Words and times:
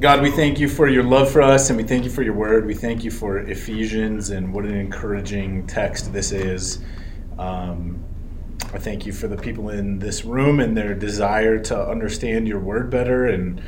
God, 0.00 0.22
we 0.22 0.30
thank 0.30 0.58
you 0.58 0.66
for 0.66 0.88
your 0.88 1.02
love 1.02 1.30
for 1.30 1.42
us 1.42 1.68
and 1.68 1.76
we 1.76 1.82
thank 1.82 2.04
you 2.04 2.10
for 2.10 2.22
your 2.22 2.32
word. 2.32 2.64
We 2.64 2.72
thank 2.72 3.04
you 3.04 3.10
for 3.10 3.40
Ephesians 3.40 4.30
and 4.30 4.50
what 4.50 4.64
an 4.64 4.74
encouraging 4.74 5.66
text 5.66 6.10
this 6.10 6.32
is. 6.32 6.78
Um, 7.38 8.02
I 8.72 8.78
thank 8.78 9.04
you 9.04 9.12
for 9.12 9.28
the 9.28 9.36
people 9.36 9.68
in 9.68 9.98
this 9.98 10.24
room 10.24 10.58
and 10.58 10.74
their 10.74 10.94
desire 10.94 11.58
to 11.64 11.78
understand 11.78 12.48
your 12.48 12.60
word 12.60 12.88
better 12.88 13.26
and 13.26 13.60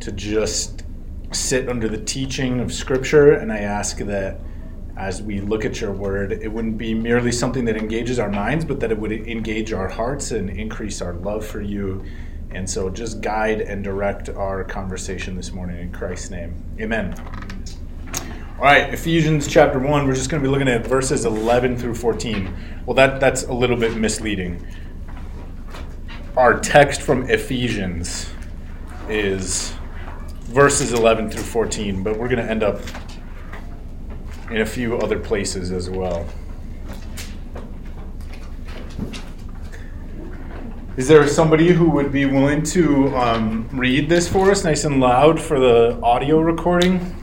to 0.00 0.10
just 0.12 0.84
sit 1.32 1.68
under 1.68 1.86
the 1.86 2.02
teaching 2.02 2.58
of 2.58 2.72
Scripture. 2.72 3.32
And 3.32 3.52
I 3.52 3.58
ask 3.58 3.98
that 3.98 4.40
as 4.96 5.20
we 5.20 5.42
look 5.42 5.66
at 5.66 5.82
your 5.82 5.92
word, 5.92 6.32
it 6.32 6.48
wouldn't 6.48 6.78
be 6.78 6.94
merely 6.94 7.30
something 7.30 7.66
that 7.66 7.76
engages 7.76 8.18
our 8.18 8.30
minds, 8.30 8.64
but 8.64 8.80
that 8.80 8.90
it 8.90 8.98
would 8.98 9.12
engage 9.12 9.74
our 9.74 9.88
hearts 9.88 10.30
and 10.30 10.48
increase 10.48 11.02
our 11.02 11.12
love 11.12 11.44
for 11.46 11.60
you 11.60 12.02
and 12.54 12.68
so 12.68 12.90
just 12.90 13.20
guide 13.20 13.60
and 13.60 13.82
direct 13.82 14.28
our 14.28 14.64
conversation 14.64 15.36
this 15.36 15.52
morning 15.52 15.78
in 15.78 15.92
Christ's 15.92 16.30
name. 16.30 16.54
Amen. 16.80 17.14
All 18.58 18.64
right, 18.64 18.92
Ephesians 18.94 19.48
chapter 19.48 19.78
1, 19.78 20.06
we're 20.06 20.14
just 20.14 20.30
going 20.30 20.42
to 20.42 20.48
be 20.48 20.50
looking 20.50 20.68
at 20.68 20.86
verses 20.86 21.24
11 21.24 21.76
through 21.78 21.94
14. 21.94 22.54
Well, 22.86 22.94
that, 22.94 23.18
that's 23.18 23.44
a 23.44 23.52
little 23.52 23.76
bit 23.76 23.96
misleading. 23.96 24.64
Our 26.36 26.60
text 26.60 27.02
from 27.02 27.28
Ephesians 27.28 28.30
is 29.08 29.74
verses 30.42 30.92
11 30.92 31.30
through 31.30 31.42
14, 31.42 32.02
but 32.02 32.18
we're 32.18 32.28
going 32.28 32.44
to 32.44 32.50
end 32.50 32.62
up 32.62 32.80
in 34.50 34.60
a 34.60 34.66
few 34.66 34.98
other 34.98 35.18
places 35.18 35.72
as 35.72 35.90
well. 35.90 36.26
Is 40.94 41.08
there 41.08 41.26
somebody 41.26 41.68
who 41.68 41.88
would 41.88 42.12
be 42.12 42.26
willing 42.26 42.62
to 42.64 43.16
um, 43.16 43.66
read 43.72 44.10
this 44.10 44.28
for 44.28 44.50
us 44.50 44.62
nice 44.62 44.84
and 44.84 45.00
loud 45.00 45.40
for 45.40 45.58
the 45.58 45.98
audio 46.02 46.38
recording? 46.38 47.16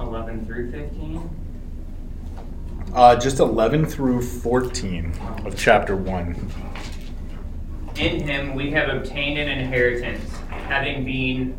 11 0.00 0.46
through 0.46 0.70
15? 0.70 1.30
Uh, 2.94 3.16
just 3.16 3.40
11 3.40 3.84
through 3.84 4.22
14 4.22 5.12
of 5.44 5.54
chapter 5.54 5.96
1. 5.96 6.50
In 7.96 8.20
him 8.20 8.54
we 8.54 8.70
have 8.70 8.88
obtained 8.88 9.38
an 9.38 9.48
inheritance, 9.48 10.34
having 10.48 11.04
been 11.04 11.58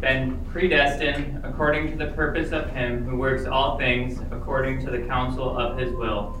been 0.00 0.44
predestined 0.46 1.40
according 1.44 1.90
to 1.90 1.96
the 1.96 2.12
purpose 2.12 2.50
of 2.50 2.70
him 2.70 3.04
who 3.04 3.16
works 3.16 3.46
all 3.46 3.78
things 3.78 4.20
according 4.32 4.84
to 4.84 4.90
the 4.90 5.00
counsel 5.06 5.56
of 5.56 5.76
his 5.76 5.92
will 5.92 6.40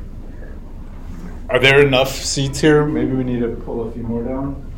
Are 1.49 1.59
there 1.59 1.85
enough 1.85 2.15
seats 2.15 2.61
here? 2.61 2.85
Maybe 2.85 3.13
we 3.13 3.23
need 3.23 3.39
to 3.41 3.49
pull 3.49 3.87
a 3.87 3.91
few 3.91 4.03
more 4.03 4.23
down. 4.23 4.71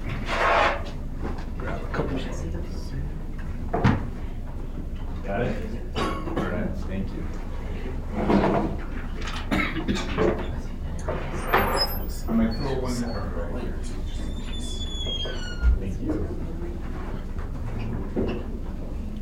Grab 1.58 1.82
a 1.82 1.88
couple. 1.88 2.18
Got 5.24 5.42
it? 5.42 5.56
All 5.96 6.04
right, 6.34 6.70
thank 6.88 7.08
you. 7.10 7.24
I 12.28 12.32
might 12.32 12.56
throw 12.56 12.80
one 12.80 12.94
Thank 15.80 16.02
you. 16.02 16.44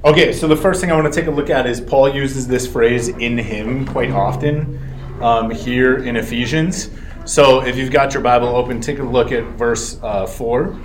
Okay, 0.04 0.34
so 0.34 0.48
the 0.48 0.56
first 0.56 0.82
thing 0.82 0.92
I 0.92 0.96
want 0.96 1.14
to 1.14 1.20
take 1.20 1.28
a 1.28 1.32
look 1.32 1.50
at 1.50 1.68
is 1.68 1.80
Paul 1.80 2.10
uses 2.10 2.48
this 2.48 2.66
phrase 2.66 3.10
in 3.10 3.38
him 3.38 3.86
quite 3.86 4.12
often 4.12 4.80
um, 5.22 5.52
here 5.52 5.98
in 5.98 6.16
Ephesians. 6.16 6.90
So 7.26 7.62
if 7.62 7.78
you've 7.78 7.92
got 7.92 8.16
your 8.16 8.24
Bible 8.24 8.48
open, 8.48 8.82
take 8.82 8.98
a 8.98 9.04
look 9.04 9.32
at 9.32 9.44
verse 9.54 10.00
uh, 10.02 10.26
4. 10.26 10.80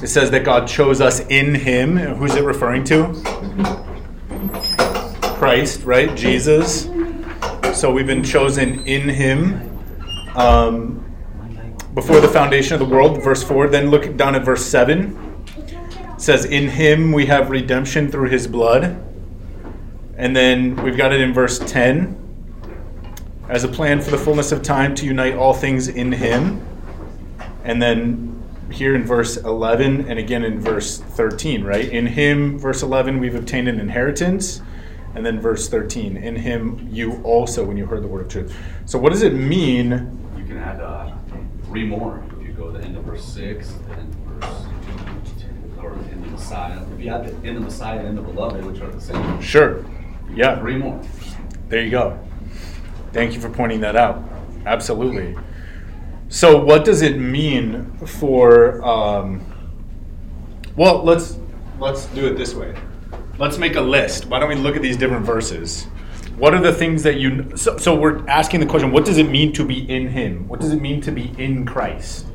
It 0.00 0.06
says 0.06 0.30
that 0.30 0.44
God 0.44 0.68
chose 0.68 1.00
us 1.00 1.20
in 1.26 1.54
Him. 1.54 1.96
Who's 1.96 2.36
it 2.36 2.44
referring 2.44 2.84
to? 2.84 3.12
Christ, 5.36 5.82
right? 5.82 6.16
Jesus. 6.16 6.84
So 7.78 7.92
we've 7.92 8.06
been 8.06 8.22
chosen 8.22 8.86
in 8.86 9.08
Him 9.08 9.78
um, 10.36 11.04
before 11.94 12.20
the 12.20 12.28
foundation 12.28 12.80
of 12.80 12.88
the 12.88 12.94
world. 12.94 13.22
Verse 13.22 13.42
4. 13.42 13.68
Then 13.68 13.90
look 13.90 14.16
down 14.16 14.36
at 14.36 14.44
verse 14.44 14.64
7. 14.64 15.44
It 15.56 16.20
says, 16.20 16.44
In 16.44 16.68
Him 16.68 17.10
we 17.10 17.26
have 17.26 17.50
redemption 17.50 18.10
through 18.10 18.28
His 18.28 18.46
blood. 18.46 19.04
And 20.16 20.36
then 20.36 20.76
we've 20.84 20.96
got 20.96 21.12
it 21.12 21.20
in 21.20 21.34
verse 21.34 21.58
10 21.58 22.21
as 23.52 23.64
a 23.64 23.68
plan 23.68 24.00
for 24.00 24.10
the 24.10 24.16
fullness 24.16 24.50
of 24.50 24.62
time 24.62 24.94
to 24.94 25.04
unite 25.04 25.34
all 25.34 25.52
things 25.52 25.86
in 25.86 26.10
Him. 26.10 26.66
And 27.64 27.82
then 27.82 28.42
here 28.70 28.94
in 28.94 29.04
verse 29.04 29.36
11 29.36 30.08
and 30.08 30.18
again 30.18 30.42
in 30.42 30.58
verse 30.58 30.98
13, 30.98 31.62
right? 31.62 31.86
In 31.86 32.06
Him, 32.06 32.58
verse 32.58 32.82
11, 32.82 33.20
we've 33.20 33.34
obtained 33.34 33.68
an 33.68 33.78
inheritance. 33.78 34.62
And 35.14 35.26
then 35.26 35.38
verse 35.38 35.68
13, 35.68 36.16
in 36.16 36.34
Him 36.34 36.88
you 36.90 37.20
also, 37.24 37.62
when 37.62 37.76
you 37.76 37.84
heard 37.84 38.02
the 38.02 38.08
word 38.08 38.22
of 38.22 38.28
truth. 38.32 38.56
So 38.86 38.98
what 38.98 39.12
does 39.12 39.22
it 39.22 39.34
mean? 39.34 40.18
You 40.34 40.44
can 40.46 40.56
add 40.56 40.80
uh, 40.80 41.12
three 41.64 41.84
more. 41.84 42.24
If 42.40 42.46
you 42.46 42.54
go 42.54 42.72
to 42.72 42.78
the 42.78 42.82
end 42.82 42.96
of 42.96 43.04
verse 43.04 43.22
6, 43.22 43.70
and 43.90 44.14
verse 44.40 44.64
or 45.78 45.92
in 45.92 46.22
the 46.22 46.28
Messiah. 46.28 46.82
If 46.94 47.00
you 47.04 47.10
add 47.10 47.26
the 47.26 47.46
in 47.46 47.56
the 47.56 47.60
Messiah 47.60 48.00
and 48.00 48.16
the 48.16 48.22
beloved, 48.22 48.64
which 48.64 48.80
are 48.80 48.88
the 48.88 49.00
same. 49.00 49.42
Sure. 49.42 49.84
Yeah. 50.32 50.58
Three 50.58 50.78
more. 50.78 50.98
There 51.68 51.82
you 51.82 51.90
go. 51.90 52.18
Thank 53.12 53.34
you 53.34 53.40
for 53.40 53.50
pointing 53.50 53.80
that 53.80 53.96
out. 53.96 54.22
Absolutely. 54.66 55.36
So, 56.28 56.62
what 56.62 56.84
does 56.84 57.02
it 57.02 57.18
mean 57.18 57.92
for? 58.06 58.82
Um, 58.82 59.44
well, 60.76 61.02
let's 61.02 61.38
let's 61.78 62.06
do 62.06 62.26
it 62.26 62.38
this 62.38 62.54
way. 62.54 62.74
Let's 63.38 63.58
make 63.58 63.76
a 63.76 63.80
list. 63.80 64.26
Why 64.26 64.38
don't 64.38 64.48
we 64.48 64.54
look 64.54 64.76
at 64.76 64.82
these 64.82 64.96
different 64.96 65.26
verses? 65.26 65.84
What 66.36 66.54
are 66.54 66.60
the 66.60 66.72
things 66.72 67.02
that 67.02 67.16
you? 67.16 67.56
So, 67.56 67.76
so 67.76 67.94
we're 67.94 68.26
asking 68.28 68.60
the 68.60 68.66
question: 68.66 68.92
What 68.92 69.04
does 69.04 69.18
it 69.18 69.28
mean 69.28 69.52
to 69.54 69.64
be 69.64 69.88
in 69.90 70.08
Him? 70.08 70.48
What 70.48 70.60
does 70.60 70.72
it 70.72 70.80
mean 70.80 71.00
to 71.02 71.12
be 71.12 71.34
in 71.36 71.66
Christ? 71.66 72.26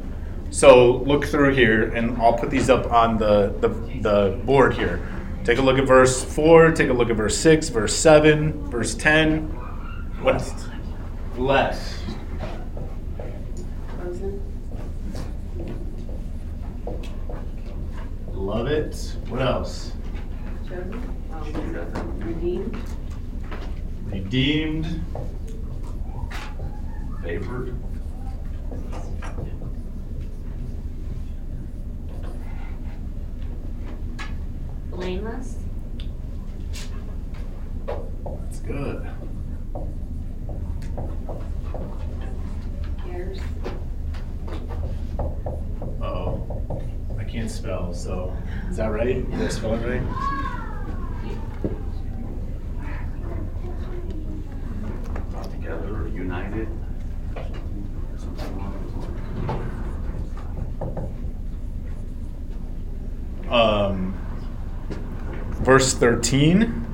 So 0.49 0.97
look 0.97 1.25
through 1.25 1.55
here, 1.55 1.91
and 1.93 2.17
I'll 2.21 2.37
put 2.37 2.49
these 2.49 2.69
up 2.69 2.91
on 2.91 3.17
the, 3.17 3.53
the, 3.59 3.67
the 4.01 4.39
board 4.45 4.73
here. 4.73 5.05
Take 5.43 5.59
a 5.59 5.61
look 5.61 5.77
at 5.77 5.85
verse 5.85 6.23
4, 6.23 6.71
take 6.71 6.89
a 6.89 6.93
look 6.93 7.09
at 7.09 7.17
verse 7.17 7.37
6, 7.37 7.69
verse 7.69 7.95
7, 7.95 8.69
verse 8.69 8.95
10. 8.95 9.66
What? 10.21 10.53
Blessed. 11.35 11.93
Love 18.33 18.67
it. 18.67 18.95
What 19.29 19.41
else? 19.41 19.91
Chosen, 20.67 20.93
um, 21.33 22.19
redeemed, 22.19 22.77
Redeemed. 24.05 25.03
Favored. 27.23 27.75
blameless, 34.91 35.55
That's 37.85 38.59
good. 38.59 39.07
heirs, 43.09 43.39
oh. 46.01 46.81
I 47.19 47.23
can't 47.23 47.49
spell, 47.49 47.93
so. 47.93 48.35
Is 48.77 48.81
that 48.81 48.91
right? 48.91 49.27
Did 49.31 49.41
I 49.41 49.47
spell 49.47 49.73
it 49.73 49.83
right? 49.87 50.03
Together 55.51 56.03
or 56.03 56.07
united. 56.09 56.67
Something 58.17 58.53
along 58.53 58.73
those 58.83 58.93
lines. 63.49 63.49
um, 63.49 64.13
verse 65.63 65.95
13. 65.95 66.85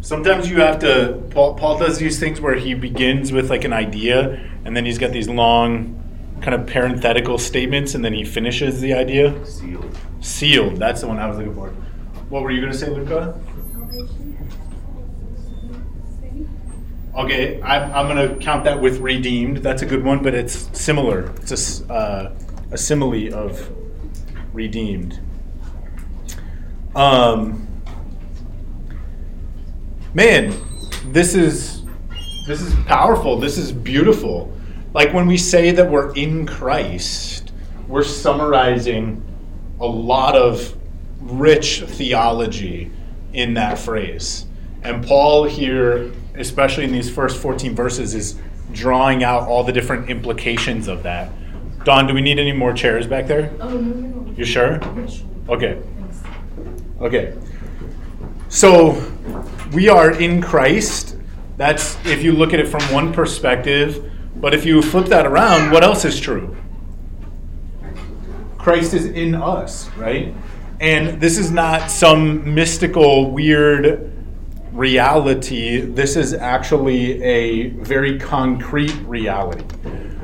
Sometimes 0.00 0.48
you 0.48 0.62
have 0.62 0.78
to, 0.78 1.22
Paul, 1.32 1.54
Paul 1.56 1.78
does 1.78 1.98
these 1.98 2.18
things 2.18 2.40
where 2.40 2.54
he 2.54 2.72
begins 2.72 3.30
with 3.30 3.50
like 3.50 3.64
an 3.64 3.74
idea 3.74 4.55
and 4.66 4.76
then 4.76 4.84
he's 4.84 4.98
got 4.98 5.12
these 5.12 5.28
long 5.28 6.02
kind 6.42 6.54
of 6.54 6.66
parenthetical 6.66 7.38
statements 7.38 7.94
and 7.94 8.04
then 8.04 8.12
he 8.12 8.24
finishes 8.24 8.80
the 8.80 8.92
idea. 8.92 9.46
Sealed. 9.46 9.98
Sealed. 10.20 10.76
That's 10.76 11.00
the 11.00 11.06
one 11.06 11.18
I 11.18 11.26
was 11.26 11.38
looking 11.38 11.54
for. 11.54 11.68
What 12.28 12.42
were 12.42 12.50
you 12.50 12.60
going 12.60 12.72
to 12.72 12.78
say, 12.78 12.90
Luca? 12.90 13.40
Okay, 17.14 17.62
I'm, 17.62 17.92
I'm 17.92 18.14
going 18.14 18.28
to 18.28 18.44
count 18.44 18.64
that 18.64 18.80
with 18.80 18.98
redeemed. 18.98 19.58
That's 19.58 19.82
a 19.82 19.86
good 19.86 20.04
one, 20.04 20.20
but 20.22 20.34
it's 20.34 20.68
similar. 20.78 21.32
It's 21.36 21.80
a, 21.80 21.92
uh, 21.92 22.36
a 22.72 22.76
simile 22.76 23.32
of 23.32 23.70
redeemed. 24.52 25.20
Um, 26.96 27.68
man, 30.12 30.54
this 31.06 31.34
is 31.36 31.75
this 32.46 32.62
is 32.62 32.74
powerful. 32.86 33.38
This 33.38 33.58
is 33.58 33.72
beautiful. 33.72 34.52
Like 34.94 35.12
when 35.12 35.26
we 35.26 35.36
say 35.36 35.72
that 35.72 35.90
we're 35.90 36.14
in 36.14 36.46
Christ, 36.46 37.52
we're 37.88 38.04
summarizing 38.04 39.22
a 39.80 39.86
lot 39.86 40.36
of 40.36 40.76
rich 41.20 41.82
theology 41.82 42.90
in 43.32 43.54
that 43.54 43.78
phrase. 43.78 44.46
And 44.82 45.04
Paul 45.04 45.44
here, 45.44 46.12
especially 46.36 46.84
in 46.84 46.92
these 46.92 47.12
first 47.12 47.36
14 47.42 47.74
verses, 47.74 48.14
is 48.14 48.38
drawing 48.72 49.24
out 49.24 49.48
all 49.48 49.64
the 49.64 49.72
different 49.72 50.08
implications 50.08 50.88
of 50.88 51.02
that. 51.02 51.30
Don, 51.84 52.06
do 52.06 52.14
we 52.14 52.20
need 52.20 52.38
any 52.38 52.52
more 52.52 52.72
chairs 52.72 53.06
back 53.06 53.26
there? 53.26 53.52
Oh, 53.60 53.70
no, 53.70 53.78
no. 53.78 54.32
You 54.36 54.44
sure? 54.44 54.80
Okay. 55.48 55.82
Okay. 57.00 57.34
So 58.48 59.12
we 59.72 59.88
are 59.88 60.12
in 60.12 60.40
Christ. 60.40 61.15
That's 61.56 61.96
if 62.04 62.22
you 62.22 62.32
look 62.32 62.52
at 62.52 62.60
it 62.60 62.68
from 62.68 62.82
one 62.92 63.12
perspective. 63.12 64.12
But 64.36 64.54
if 64.54 64.66
you 64.66 64.82
flip 64.82 65.06
that 65.06 65.26
around, 65.26 65.70
what 65.70 65.82
else 65.82 66.04
is 66.04 66.20
true? 66.20 66.54
Christ 68.58 68.94
is 68.94 69.06
in 69.06 69.34
us, 69.34 69.88
right? 69.96 70.34
And 70.80 71.20
this 71.20 71.38
is 71.38 71.50
not 71.50 71.90
some 71.90 72.54
mystical, 72.54 73.30
weird 73.30 74.12
reality. 74.72 75.80
This 75.80 76.16
is 76.16 76.34
actually 76.34 77.22
a 77.22 77.68
very 77.68 78.18
concrete 78.18 78.94
reality. 79.06 79.64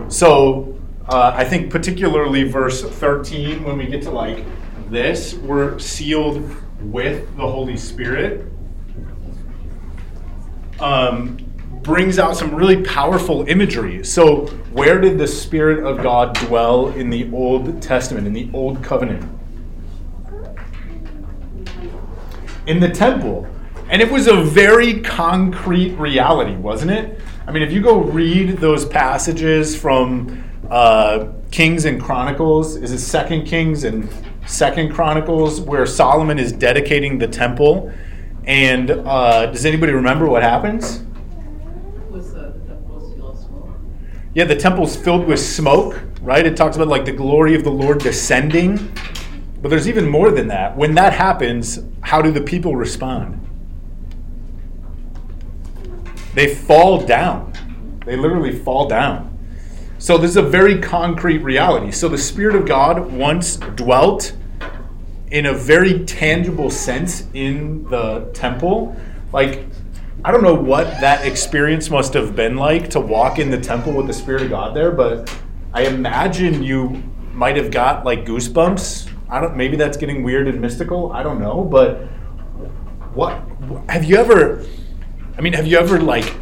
So 0.09 0.79
uh, 1.09 1.33
I 1.35 1.45
think, 1.45 1.71
particularly 1.71 2.45
verse 2.45 2.83
13, 2.83 3.65
when 3.65 3.79
we 3.79 3.87
get 3.87 4.03
to 4.03 4.11
like 4.11 4.45
this, 4.91 5.35
we're 5.35 5.79
sealed 5.79 6.55
with 6.81 7.35
the 7.37 7.49
Holy 7.49 7.77
Spirit. 7.77 8.52
Um, 10.83 11.39
brings 11.83 12.19
out 12.19 12.37
some 12.37 12.55
really 12.55 12.83
powerful 12.83 13.47
imagery. 13.49 14.05
So, 14.05 14.47
where 14.73 15.01
did 15.01 15.19
the 15.19 15.27
Spirit 15.27 15.85
of 15.85 16.03
God 16.03 16.35
dwell 16.35 16.89
in 16.91 17.11
the 17.11 17.31
Old 17.33 17.83
Testament, 17.83 18.27
in 18.27 18.33
the 18.33 18.49
Old 18.53 18.83
Covenant? 18.83 19.29
In 22.67 22.79
the 22.79 22.89
temple. 22.89 23.49
And 23.91 24.01
it 24.01 24.11
was 24.11 24.29
a 24.29 24.37
very 24.37 25.01
concrete 25.01 25.95
reality, 25.97 26.55
wasn't 26.55 26.93
it? 26.93 27.21
I 27.47 27.51
mean, 27.51 27.63
if 27.63 27.73
you 27.73 27.83
go 27.83 28.01
read 28.01 28.59
those 28.59 28.87
passages 28.87 29.77
from 29.77 30.45
uh, 30.71 31.33
Kings 31.51 31.85
and 31.85 32.01
Chronicles, 32.01 32.77
is 32.77 32.93
it 32.93 33.01
Second 33.01 33.45
Kings 33.45 33.85
and 33.85 34.09
Second 34.47 34.95
Chronicles, 34.95 35.61
where 35.61 35.85
Solomon 35.85 36.39
is 36.39 36.53
dedicating 36.53 37.19
the 37.19 37.27
temple? 37.27 37.93
And 38.45 38.91
uh, 38.91 39.47
does 39.47 39.65
anybody 39.65 39.93
remember 39.93 40.29
what 40.29 40.43
happens? 40.43 41.05
Was 42.11 42.33
the, 42.35 42.53
the 42.53 42.67
temple 42.67 43.13
still 43.13 43.37
small? 43.37 43.77
Yeah, 44.35 44.45
the 44.45 44.57
temple's 44.57 44.97
filled 44.97 45.27
with 45.27 45.41
smoke, 45.41 46.03
right? 46.21 46.45
It 46.45 46.57
talks 46.57 46.77
about 46.77 46.89
like 46.89 47.05
the 47.05 47.13
glory 47.13 47.55
of 47.55 47.63
the 47.63 47.71
Lord 47.71 48.01
descending. 48.01 48.93
But 49.61 49.69
there's 49.69 49.89
even 49.89 50.09
more 50.09 50.33
than 50.33 50.49
that. 50.49 50.77
When 50.77 50.95
that 50.97 51.13
happens, 51.13 51.81
how 52.01 52.21
do 52.21 52.33
the 52.33 52.41
people 52.41 52.75
respond? 52.75 53.39
They 56.35 56.55
fall 56.55 57.05
down. 57.05 57.53
They 58.05 58.17
literally 58.17 58.53
fall 58.59 58.89
down. 58.89 59.29
So 59.99 60.19
this 60.19 60.31
is 60.31 60.37
a 60.37 60.43
very 60.43 60.81
concrete 60.81 61.39
reality. 61.39 61.93
So 61.93 62.09
the 62.09 62.19
Spirit 62.19 62.57
of 62.57 62.67
God 62.67 63.13
once 63.13 63.57
dwelt 63.57 64.35
in 65.33 65.47
a 65.47 65.55
very 65.55 66.05
tangible 66.05 66.71
sense 66.71 67.27
in 67.33 67.89
the 67.89 68.31
temple. 68.35 68.95
Like, 69.33 69.65
I 70.23 70.31
don't 70.31 70.43
know 70.43 70.55
what 70.55 70.85
that 71.01 71.27
experience 71.27 71.89
must 71.89 72.13
have 72.13 72.37
been 72.37 72.57
like 72.57 72.91
to 72.91 73.01
walk 73.01 73.39
in 73.39 73.51
the 73.51 73.59
temple 73.59 73.95
with 73.95 74.07
the 74.07 74.13
Spirit 74.13 74.43
of 74.43 74.51
God 74.51 74.77
there, 74.77 74.93
but 74.93 75.35
I 75.73 75.87
imagine 75.87 76.63
you 76.63 77.03
might 77.33 77.57
have 77.57 77.71
got 77.71 78.05
like 78.05 78.27
goosebumps. 78.27 79.11
I 79.31 79.41
don't. 79.41 79.57
Maybe 79.57 79.79
that's 79.79 79.97
getting 79.97 80.23
weird 80.23 80.49
and 80.49 80.61
mystical. 80.61 81.11
I 81.13 81.23
don't 81.23 81.41
know, 81.41 81.65
but 81.65 82.03
what 83.15 83.43
have 83.89 84.05
you 84.05 84.17
ever? 84.17 84.67
I 85.39 85.41
mean, 85.41 85.55
have 85.55 85.67
you 85.67 85.79
ever 85.79 85.99
like 85.99 86.37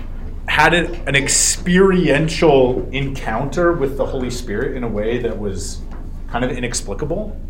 had 0.47 0.75
an 0.75 1.15
experiential 1.15 2.89
encounter 2.91 3.73
with 3.73 3.97
the 3.97 4.05
Holy 4.05 4.31
Spirit 4.31 4.77
in 4.77 4.83
a 4.83 4.89
way 4.89 5.19
that 5.19 5.39
was 5.39 5.81
kind 6.29 6.45
of 6.45 6.51
inexplicable? 6.51 7.41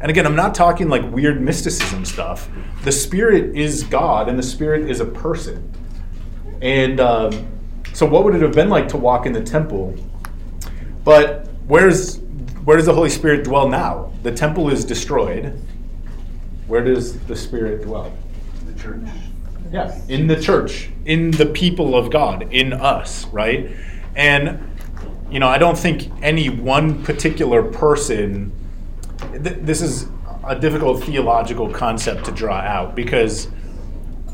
And 0.00 0.10
again, 0.10 0.26
I'm 0.26 0.36
not 0.36 0.54
talking 0.54 0.88
like 0.88 1.10
weird 1.10 1.40
mysticism 1.40 2.04
stuff. 2.04 2.48
The 2.84 2.92
Spirit 2.92 3.56
is 3.56 3.82
God, 3.84 4.28
and 4.28 4.38
the 4.38 4.42
Spirit 4.42 4.90
is 4.90 5.00
a 5.00 5.06
person. 5.06 5.72
And 6.60 7.00
um, 7.00 7.46
so, 7.92 8.04
what 8.04 8.24
would 8.24 8.34
it 8.34 8.42
have 8.42 8.52
been 8.52 8.68
like 8.68 8.88
to 8.88 8.96
walk 8.96 9.26
in 9.26 9.32
the 9.32 9.42
temple? 9.42 9.94
But 11.02 11.48
where's 11.66 12.18
where 12.64 12.76
does 12.76 12.86
the 12.86 12.94
Holy 12.94 13.10
Spirit 13.10 13.44
dwell 13.44 13.68
now? 13.68 14.12
The 14.22 14.32
temple 14.32 14.68
is 14.70 14.84
destroyed. 14.84 15.58
Where 16.66 16.82
does 16.82 17.18
the 17.20 17.36
Spirit 17.36 17.82
dwell? 17.82 18.12
The 18.66 18.80
church. 18.80 19.00
Yeah, 19.72 19.98
in 20.08 20.26
the 20.26 20.40
church, 20.40 20.90
in 21.04 21.30
the 21.30 21.46
people 21.46 21.96
of 21.96 22.10
God, 22.10 22.52
in 22.52 22.72
us, 22.72 23.26
right? 23.28 23.70
And 24.14 24.60
you 25.30 25.40
know, 25.40 25.48
I 25.48 25.58
don't 25.58 25.78
think 25.78 26.10
any 26.22 26.48
one 26.48 27.02
particular 27.02 27.62
person. 27.62 28.52
Th- 29.18 29.58
this 29.60 29.82
is 29.82 30.08
a 30.46 30.58
difficult 30.58 31.02
theological 31.02 31.70
concept 31.70 32.24
to 32.26 32.32
draw 32.32 32.58
out 32.58 32.94
because 32.94 33.48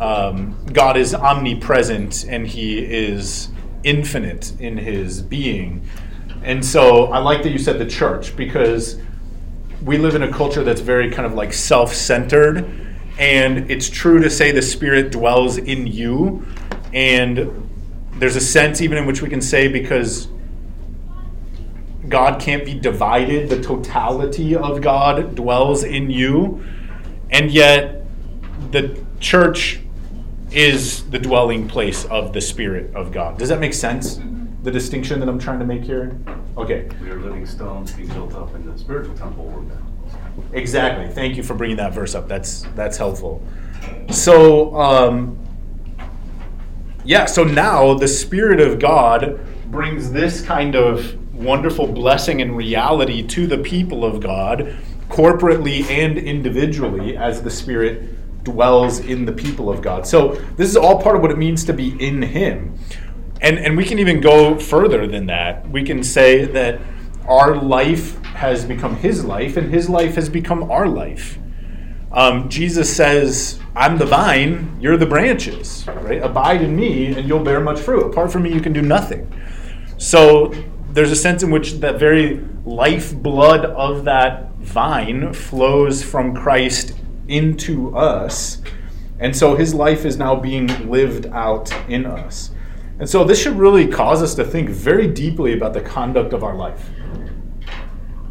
um, 0.00 0.56
God 0.72 0.96
is 0.96 1.14
omnipresent 1.14 2.24
and 2.28 2.46
He 2.46 2.78
is 2.78 3.48
infinite 3.84 4.58
in 4.60 4.76
His 4.76 5.22
being. 5.22 5.86
And 6.42 6.64
so 6.64 7.06
I 7.06 7.18
like 7.18 7.42
that 7.44 7.50
you 7.50 7.58
said 7.58 7.78
the 7.78 7.86
church 7.86 8.36
because 8.36 9.00
we 9.84 9.98
live 9.98 10.14
in 10.14 10.22
a 10.22 10.32
culture 10.32 10.64
that's 10.64 10.80
very 10.80 11.10
kind 11.10 11.26
of 11.26 11.34
like 11.34 11.52
self 11.52 11.94
centered. 11.94 12.68
And 13.18 13.70
it's 13.70 13.88
true 13.88 14.20
to 14.20 14.30
say 14.30 14.50
the 14.52 14.62
Spirit 14.62 15.12
dwells 15.12 15.58
in 15.58 15.86
you. 15.86 16.46
And 16.92 17.70
there's 18.14 18.36
a 18.36 18.40
sense 18.40 18.80
even 18.80 18.98
in 18.98 19.06
which 19.06 19.22
we 19.22 19.28
can 19.28 19.40
say 19.40 19.68
because 19.68 20.28
God 22.12 22.40
can't 22.40 22.64
be 22.64 22.74
divided, 22.74 23.48
the 23.48 23.62
totality 23.62 24.54
of 24.54 24.82
God 24.82 25.34
dwells 25.34 25.82
in 25.82 26.10
you. 26.10 26.62
And 27.30 27.50
yet, 27.50 28.04
the 28.70 29.02
church 29.18 29.80
is 30.50 31.08
the 31.08 31.18
dwelling 31.18 31.66
place 31.66 32.04
of 32.04 32.34
the 32.34 32.40
Spirit 32.42 32.94
of 32.94 33.12
God. 33.12 33.38
Does 33.38 33.48
that 33.48 33.60
make 33.60 33.72
sense? 33.72 34.20
The 34.62 34.70
distinction 34.70 35.20
that 35.20 35.28
I'm 35.28 35.38
trying 35.38 35.58
to 35.60 35.64
make 35.64 35.82
here? 35.82 36.16
Okay. 36.58 36.88
We 37.00 37.08
are 37.08 37.18
living 37.18 37.46
stones 37.46 37.92
being 37.92 38.08
built 38.08 38.34
up 38.34 38.54
in 38.54 38.66
the 38.70 38.78
spiritual 38.78 39.16
temple. 39.16 39.46
We're 39.46 39.62
Exactly. 40.52 41.08
Thank 41.08 41.36
you 41.36 41.42
for 41.42 41.54
bringing 41.54 41.78
that 41.78 41.94
verse 41.94 42.14
up. 42.14 42.28
That's 42.28 42.66
that's 42.74 42.98
helpful. 42.98 43.42
So, 44.10 44.76
um, 44.76 45.38
yeah. 47.04 47.24
So 47.24 47.42
now 47.44 47.94
the 47.94 48.08
Spirit 48.08 48.60
of 48.60 48.78
God 48.78 49.40
brings 49.70 50.12
this 50.12 50.42
kind 50.42 50.76
of 50.76 51.18
wonderful 51.32 51.86
blessing 51.86 52.42
and 52.42 52.56
reality 52.56 53.22
to 53.28 53.46
the 53.46 53.58
people 53.58 54.04
of 54.04 54.20
God, 54.20 54.76
corporately 55.08 55.88
and 55.90 56.18
individually, 56.18 57.16
as 57.16 57.42
the 57.42 57.50
Spirit 57.50 58.44
dwells 58.44 59.00
in 59.00 59.24
the 59.24 59.32
people 59.32 59.70
of 59.70 59.82
God. 59.82 60.06
So 60.06 60.32
this 60.56 60.68
is 60.68 60.76
all 60.76 61.00
part 61.00 61.16
of 61.16 61.22
what 61.22 61.30
it 61.30 61.38
means 61.38 61.64
to 61.64 61.72
be 61.72 61.90
in 62.04 62.22
Him. 62.22 62.78
And, 63.40 63.58
and 63.58 63.76
we 63.76 63.84
can 63.84 63.98
even 63.98 64.20
go 64.20 64.58
further 64.58 65.06
than 65.06 65.26
that. 65.26 65.68
We 65.68 65.82
can 65.82 66.04
say 66.04 66.44
that 66.44 66.80
our 67.26 67.56
life 67.56 68.22
has 68.24 68.64
become 68.64 68.96
his 68.96 69.24
life, 69.24 69.56
and 69.56 69.72
his 69.72 69.88
life 69.88 70.14
has 70.14 70.28
become 70.28 70.70
our 70.70 70.86
life. 70.86 71.38
Um, 72.10 72.48
Jesus 72.48 72.94
says, 72.94 73.60
I'm 73.74 73.96
the 73.98 74.06
vine, 74.06 74.76
you're 74.80 74.96
the 74.96 75.06
branches, 75.06 75.84
right? 75.86 76.22
Abide 76.22 76.62
in 76.62 76.76
me, 76.76 77.06
and 77.06 77.26
you'll 77.26 77.42
bear 77.42 77.60
much 77.60 77.80
fruit. 77.80 78.04
Apart 78.04 78.32
from 78.32 78.42
me, 78.42 78.52
you 78.52 78.60
can 78.60 78.72
do 78.72 78.82
nothing. 78.82 79.32
So 79.98 80.52
there's 80.92 81.10
a 81.10 81.16
sense 81.16 81.42
in 81.42 81.50
which 81.50 81.74
that 81.74 81.98
very 81.98 82.44
lifeblood 82.64 83.64
of 83.64 84.04
that 84.04 84.52
vine 84.56 85.32
flows 85.32 86.02
from 86.02 86.34
Christ 86.34 86.94
into 87.28 87.96
us. 87.96 88.60
And 89.18 89.34
so 89.34 89.56
his 89.56 89.72
life 89.72 90.04
is 90.04 90.16
now 90.16 90.36
being 90.36 90.66
lived 90.90 91.26
out 91.26 91.72
in 91.88 92.04
us. 92.04 92.50
And 92.98 93.08
so 93.08 93.24
this 93.24 93.40
should 93.40 93.56
really 93.56 93.86
cause 93.86 94.22
us 94.22 94.34
to 94.34 94.44
think 94.44 94.68
very 94.68 95.08
deeply 95.08 95.54
about 95.54 95.72
the 95.72 95.80
conduct 95.80 96.32
of 96.32 96.44
our 96.44 96.54
life. 96.54 96.90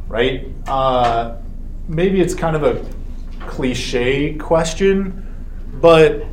Right? 0.07 0.53
Uh, 0.67 1.37
maybe 1.87 2.21
it's 2.21 2.35
kind 2.35 2.55
of 2.55 2.63
a 2.63 2.85
cliche 3.47 4.35
question, 4.35 5.25
but 5.81 6.25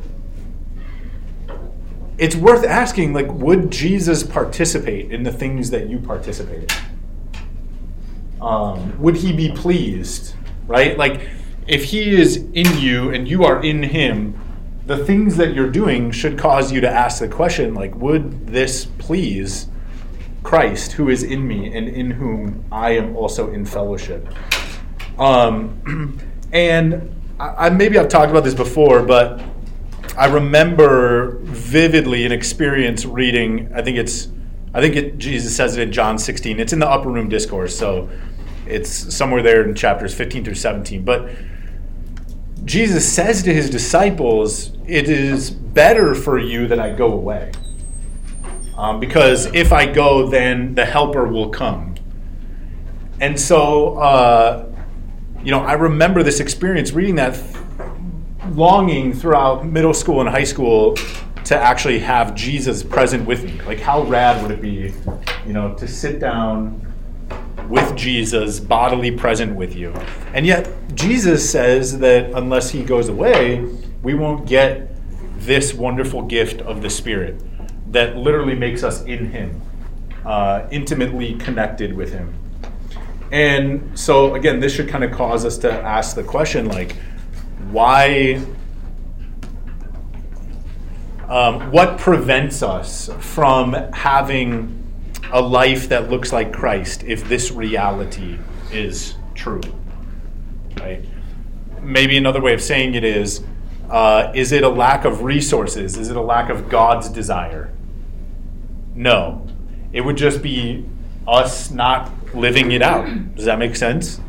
it's 2.19 2.35
worth 2.35 2.65
asking 2.65 3.13
like 3.13 3.31
would 3.31 3.71
Jesus 3.71 4.23
participate 4.23 5.11
in 5.11 5.23
the 5.23 5.31
things 5.31 5.69
that 5.71 5.89
you 5.89 5.99
participate 5.99 6.71
in? 6.71 8.41
Um, 8.41 8.99
would 9.01 9.15
he 9.15 9.33
be 9.33 9.51
pleased, 9.51 10.35
right? 10.67 10.97
Like 10.97 11.29
if 11.65 11.85
he 11.85 12.15
is 12.15 12.37
in 12.53 12.77
you 12.77 13.11
and 13.11 13.27
you 13.27 13.45
are 13.45 13.63
in 13.63 13.83
him, 13.83 14.39
the 14.85 14.97
things 15.05 15.37
that 15.37 15.53
you're 15.53 15.69
doing 15.69 16.11
should 16.11 16.37
cause 16.37 16.71
you 16.71 16.81
to 16.81 16.89
ask 16.89 17.19
the 17.19 17.27
question 17.27 17.73
like 17.73 17.95
would 17.95 18.47
this 18.47 18.85
please 18.97 19.67
Christ 20.43 20.93
who 20.93 21.09
is 21.09 21.23
in 21.23 21.47
me 21.47 21.73
and 21.75 21.87
in 21.87 22.11
whom 22.11 22.65
I 22.71 22.91
am 22.91 23.15
also 23.15 23.51
in 23.51 23.65
fellowship? 23.65 24.27
Um, 25.17 26.19
and 26.53 27.15
I, 27.39 27.67
I, 27.67 27.69
maybe 27.69 27.97
I've 27.97 28.09
talked 28.09 28.31
about 28.31 28.43
this 28.43 28.55
before, 28.55 29.03
but 29.03 29.41
I 30.19 30.25
remember 30.25 31.37
vividly 31.43 32.25
an 32.25 32.33
experience 32.33 33.05
reading. 33.05 33.71
I 33.73 33.81
think 33.81 33.97
it's, 33.97 34.27
I 34.73 34.81
think 34.81 34.97
it, 34.97 35.17
Jesus 35.17 35.55
says 35.55 35.77
it 35.77 35.81
in 35.81 35.93
John 35.93 36.19
16. 36.19 36.59
It's 36.59 36.73
in 36.73 36.79
the 36.79 36.89
upper 36.89 37.09
room 37.09 37.29
discourse, 37.29 37.73
so 37.73 38.09
it's 38.67 39.15
somewhere 39.15 39.41
there 39.41 39.65
in 39.65 39.73
chapters 39.75 40.13
15 40.13 40.43
through 40.43 40.55
17. 40.55 41.05
But 41.05 41.29
Jesus 42.65 43.09
says 43.09 43.41
to 43.43 43.53
his 43.53 43.69
disciples, 43.69 44.73
"It 44.85 45.07
is 45.07 45.51
better 45.51 46.13
for 46.13 46.37
you 46.37 46.67
that 46.67 46.81
I 46.81 46.93
go 46.93 47.13
away, 47.13 47.53
um, 48.77 48.99
because 48.99 49.45
if 49.55 49.71
I 49.71 49.85
go, 49.85 50.29
then 50.29 50.75
the 50.75 50.85
Helper 50.85 51.29
will 51.29 51.49
come." 51.49 51.95
And 53.21 53.39
so. 53.39 53.97
Uh, 53.97 54.65
you 55.43 55.51
know, 55.51 55.61
I 55.61 55.73
remember 55.73 56.21
this 56.21 56.41
experience 56.41 56.91
reading 56.91 57.15
that, 57.15 57.41
longing 58.55 59.13
throughout 59.13 59.65
middle 59.65 59.93
school 59.93 60.21
and 60.21 60.29
high 60.29 60.43
school 60.43 60.95
to 61.45 61.57
actually 61.57 61.99
have 61.99 62.35
Jesus 62.35 62.83
present 62.83 63.25
with 63.25 63.43
me. 63.43 63.59
Like, 63.61 63.79
how 63.79 64.03
rad 64.03 64.41
would 64.41 64.51
it 64.51 64.61
be, 64.61 64.93
you 65.45 65.53
know, 65.53 65.73
to 65.75 65.87
sit 65.87 66.19
down 66.19 66.85
with 67.69 67.95
Jesus 67.95 68.59
bodily 68.59 69.11
present 69.11 69.55
with 69.55 69.75
you? 69.75 69.93
And 70.33 70.45
yet, 70.45 70.71
Jesus 70.95 71.49
says 71.49 71.99
that 71.99 72.31
unless 72.31 72.69
he 72.69 72.83
goes 72.83 73.09
away, 73.09 73.65
we 74.03 74.13
won't 74.13 74.47
get 74.47 74.91
this 75.37 75.73
wonderful 75.73 76.21
gift 76.23 76.61
of 76.61 76.81
the 76.81 76.89
Spirit 76.89 77.41
that 77.91 78.17
literally 78.17 78.55
makes 78.55 78.83
us 78.83 79.03
in 79.03 79.31
him, 79.31 79.61
uh, 80.25 80.67
intimately 80.71 81.35
connected 81.35 81.93
with 81.93 82.11
him. 82.11 82.33
And 83.31 83.97
so 83.97 84.35
again, 84.35 84.59
this 84.59 84.73
should 84.73 84.89
kind 84.89 85.03
of 85.03 85.11
cause 85.11 85.45
us 85.45 85.57
to 85.59 85.71
ask 85.71 86.15
the 86.15 86.23
question 86.23 86.67
like, 86.67 86.95
why? 87.71 88.41
Um, 91.27 91.71
what 91.71 91.99
prevents 91.99 92.63
us 92.63 93.09
from 93.19 93.73
having 93.93 94.75
a 95.31 95.39
life 95.39 95.89
that 95.89 96.09
looks 96.09 96.33
like 96.33 96.51
Christ 96.51 97.03
if 97.03 97.27
this 97.29 97.51
reality 97.51 98.39
is 98.71 99.15
true? 99.35 99.61
Right? 100.79 101.05
Maybe 101.81 102.17
another 102.17 102.41
way 102.41 102.53
of 102.53 102.61
saying 102.61 102.95
it 102.95 103.03
is 103.03 103.43
uh, 103.89 104.31
is 104.35 104.51
it 104.51 104.63
a 104.63 104.69
lack 104.69 105.05
of 105.05 105.23
resources? 105.23 105.97
Is 105.97 106.09
it 106.09 106.15
a 106.15 106.21
lack 106.21 106.49
of 106.49 106.69
God's 106.69 107.09
desire? 107.09 107.73
No. 108.93 109.47
It 109.91 110.01
would 110.01 110.17
just 110.17 110.43
be 110.43 110.85
us 111.27 111.71
not 111.71 112.11
living 112.35 112.71
it 112.71 112.81
out. 112.81 113.35
Does 113.35 113.45
that 113.45 113.57
make 113.57 113.75
sense? 113.75 114.19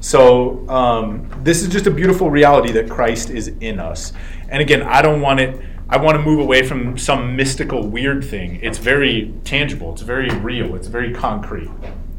So, 0.00 0.66
um, 0.70 1.30
this 1.42 1.60
is 1.60 1.68
just 1.68 1.86
a 1.86 1.90
beautiful 1.90 2.30
reality 2.30 2.72
that 2.72 2.88
Christ 2.88 3.28
is 3.28 3.48
in 3.60 3.78
us. 3.78 4.14
And 4.48 4.62
again, 4.62 4.82
I 4.82 5.02
don't 5.02 5.20
want 5.20 5.40
it, 5.40 5.60
I 5.90 5.98
want 5.98 6.16
to 6.16 6.22
move 6.22 6.40
away 6.40 6.66
from 6.66 6.96
some 6.96 7.36
mystical, 7.36 7.86
weird 7.86 8.24
thing. 8.24 8.60
It's 8.62 8.78
very 8.78 9.34
tangible, 9.44 9.92
it's 9.92 10.00
very 10.00 10.30
real, 10.30 10.74
it's 10.74 10.86
very 10.86 11.12
concrete. 11.12 11.70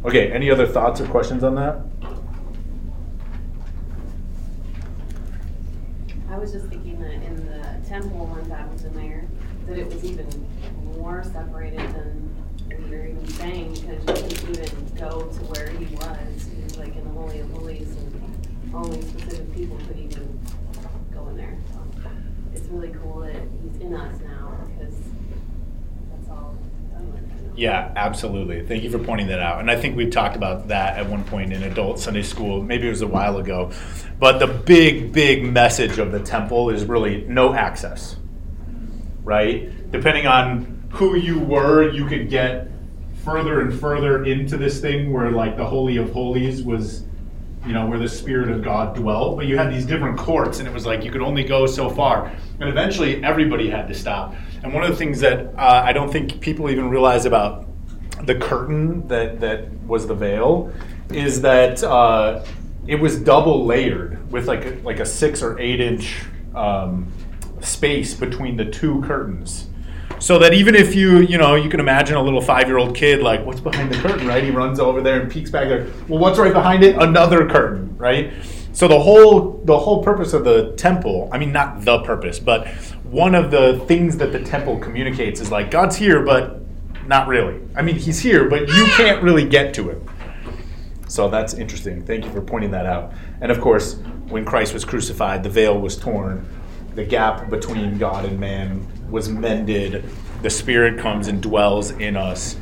Okay, 0.05 0.31
any 0.31 0.51
other 0.51 0.67
thoughts 0.67 1.01
or 1.01 1.07
questions 1.07 1.43
on 1.43 1.55
that? 1.55 1.81
I 6.29 6.37
was 6.37 6.51
just 6.51 6.67
thinking 6.67 7.01
that 7.01 7.13
in 7.13 7.35
the 7.47 7.87
temple 7.89 8.27
when 8.27 8.47
that 8.49 8.71
was 8.71 8.83
in 8.83 8.93
there, 8.93 9.25
that 9.65 9.79
it 9.79 9.87
was 9.87 10.05
even 10.05 10.27
more 10.97 11.23
separated 11.23 11.79
than 11.93 12.35
we 12.69 12.95
were 12.95 13.07
even 13.07 13.27
saying, 13.27 13.73
because 13.73 14.31
you 14.31 14.37
couldn't 14.47 14.65
even 14.65 14.95
go 14.99 15.21
to 15.21 15.39
where 15.45 15.69
he 15.69 15.85
was. 15.95 16.50
Holies, 17.39 17.87
and 17.95 18.75
only 18.75 19.01
specific 19.01 19.53
people 19.53 19.77
could 19.87 19.97
even 19.97 20.39
go 21.13 21.27
in 21.29 21.37
there. 21.37 21.57
So 21.71 21.79
It's 22.53 22.67
really 22.67 22.93
cool 23.01 23.21
that 23.21 23.35
he's 23.63 23.81
in 23.81 23.93
us 23.93 24.19
now, 24.21 24.57
because 24.77 24.95
that's 26.09 26.29
all? 26.29 26.57
Yeah, 27.55 27.91
absolutely. 27.95 28.65
Thank 28.65 28.83
you 28.83 28.89
for 28.89 28.99
pointing 28.99 29.27
that 29.27 29.39
out. 29.39 29.59
And 29.59 29.69
I 29.69 29.75
think 29.75 29.95
we've 29.95 30.11
talked 30.11 30.35
about 30.35 30.67
that 30.69 30.97
at 30.97 31.09
one 31.09 31.23
point 31.23 31.53
in 31.53 31.63
adult 31.63 31.99
Sunday 31.99 32.23
school. 32.23 32.61
Maybe 32.61 32.87
it 32.87 32.89
was 32.89 33.01
a 33.01 33.07
while 33.07 33.37
ago. 33.37 33.71
But 34.19 34.39
the 34.39 34.47
big, 34.47 35.11
big 35.11 35.43
message 35.43 35.97
of 35.97 36.11
the 36.11 36.19
temple 36.19 36.69
is 36.69 36.85
really 36.85 37.25
no 37.27 37.53
access, 37.53 38.15
right? 39.23 39.91
Depending 39.91 40.27
on 40.27 40.87
who 40.91 41.15
you 41.15 41.39
were, 41.39 41.89
you 41.91 42.05
could 42.05 42.29
get 42.29 42.69
further 43.23 43.61
and 43.61 43.77
further 43.77 44.23
into 44.25 44.57
this 44.57 44.79
thing 44.81 45.11
where, 45.13 45.31
like, 45.31 45.57
the 45.57 45.65
Holy 45.65 45.97
of 45.97 46.11
Holies 46.11 46.63
was, 46.63 47.03
you 47.65 47.73
know, 47.73 47.85
where 47.85 47.99
the 47.99 48.09
Spirit 48.09 48.49
of 48.49 48.63
God 48.63 48.95
dwelt. 48.95 49.37
But 49.37 49.45
you 49.45 49.57
had 49.57 49.71
these 49.71 49.85
different 49.85 50.17
courts, 50.17 50.59
and 50.59 50.67
it 50.67 50.73
was 50.73 50.85
like 50.85 51.03
you 51.03 51.11
could 51.11 51.21
only 51.21 51.43
go 51.43 51.65
so 51.65 51.89
far. 51.89 52.31
And 52.59 52.69
eventually, 52.69 53.23
everybody 53.23 53.69
had 53.69 53.87
to 53.87 53.93
stop. 53.93 54.35
And 54.63 54.73
one 54.73 54.83
of 54.83 54.89
the 54.89 54.95
things 54.95 55.19
that 55.21 55.53
uh, 55.57 55.83
I 55.85 55.93
don't 55.93 56.11
think 56.11 56.39
people 56.41 56.69
even 56.69 56.89
realize 56.89 57.25
about 57.25 57.67
the 58.23 58.35
curtain 58.35 59.07
that, 59.07 59.39
that 59.39 59.71
was 59.83 60.07
the 60.07 60.15
veil 60.15 60.71
is 61.09 61.41
that 61.41 61.83
uh, 61.83 62.43
it 62.87 62.95
was 62.95 63.19
double 63.19 63.65
layered 63.65 64.31
with 64.31 64.47
like 64.47 64.65
a, 64.65 64.69
like 64.83 64.99
a 64.99 65.05
six 65.05 65.41
or 65.41 65.59
eight 65.59 65.79
inch 65.79 66.23
um, 66.55 67.11
space 67.61 68.13
between 68.13 68.57
the 68.57 68.65
two 68.65 69.01
curtains. 69.01 69.67
So 70.21 70.37
that 70.37 70.53
even 70.53 70.75
if 70.75 70.93
you, 70.93 71.21
you 71.21 71.39
know, 71.39 71.55
you 71.55 71.67
can 71.67 71.79
imagine 71.79 72.15
a 72.15 72.21
little 72.21 72.41
five 72.41 72.67
year 72.67 72.77
old 72.77 72.95
kid, 72.95 73.23
like, 73.23 73.43
what's 73.43 73.59
behind 73.59 73.91
the 73.91 73.97
curtain, 73.97 74.27
right? 74.27 74.43
He 74.43 74.51
runs 74.51 74.79
over 74.79 75.01
there 75.01 75.19
and 75.19 75.31
peeks 75.31 75.49
back 75.49 75.67
there. 75.67 75.87
Well, 76.07 76.19
what's 76.19 76.37
right 76.37 76.53
behind 76.53 76.83
it? 76.83 76.95
Another 76.95 77.49
curtain, 77.49 77.97
right? 77.97 78.31
So 78.71 78.87
the 78.87 78.99
whole 78.99 79.63
the 79.65 79.77
whole 79.77 80.03
purpose 80.03 80.33
of 80.33 80.43
the 80.43 80.73
temple, 80.73 81.27
I 81.31 81.39
mean 81.39 81.51
not 81.51 81.83
the 81.83 82.03
purpose, 82.03 82.37
but 82.37 82.67
one 83.03 83.33
of 83.33 83.49
the 83.49 83.83
things 83.87 84.15
that 84.17 84.31
the 84.31 84.39
temple 84.39 84.77
communicates 84.77 85.41
is 85.41 85.49
like 85.49 85.71
God's 85.71 85.95
here, 85.95 86.23
but 86.23 86.61
not 87.07 87.27
really. 87.27 87.59
I 87.75 87.81
mean, 87.81 87.95
he's 87.95 88.19
here, 88.19 88.47
but 88.47 88.69
you 88.69 88.85
can't 88.91 89.23
really 89.23 89.43
get 89.43 89.73
to 89.73 89.89
him. 89.89 90.07
So 91.07 91.29
that's 91.29 91.55
interesting. 91.55 92.05
Thank 92.05 92.25
you 92.25 92.31
for 92.31 92.41
pointing 92.41 92.69
that 92.71 92.85
out. 92.85 93.11
And 93.41 93.51
of 93.51 93.59
course, 93.59 93.95
when 94.29 94.45
Christ 94.45 94.73
was 94.75 94.85
crucified, 94.85 95.41
the 95.41 95.49
veil 95.49 95.79
was 95.79 95.97
torn. 95.97 96.45
The 96.95 97.05
gap 97.05 97.49
between 97.49 97.97
God 97.97 98.25
and 98.25 98.39
man 98.39 98.85
was 99.09 99.29
mended. 99.29 100.03
The 100.41 100.49
Spirit 100.49 100.99
comes 100.99 101.27
and 101.27 101.41
dwells 101.41 101.91
in 101.91 102.17
us. 102.17 102.57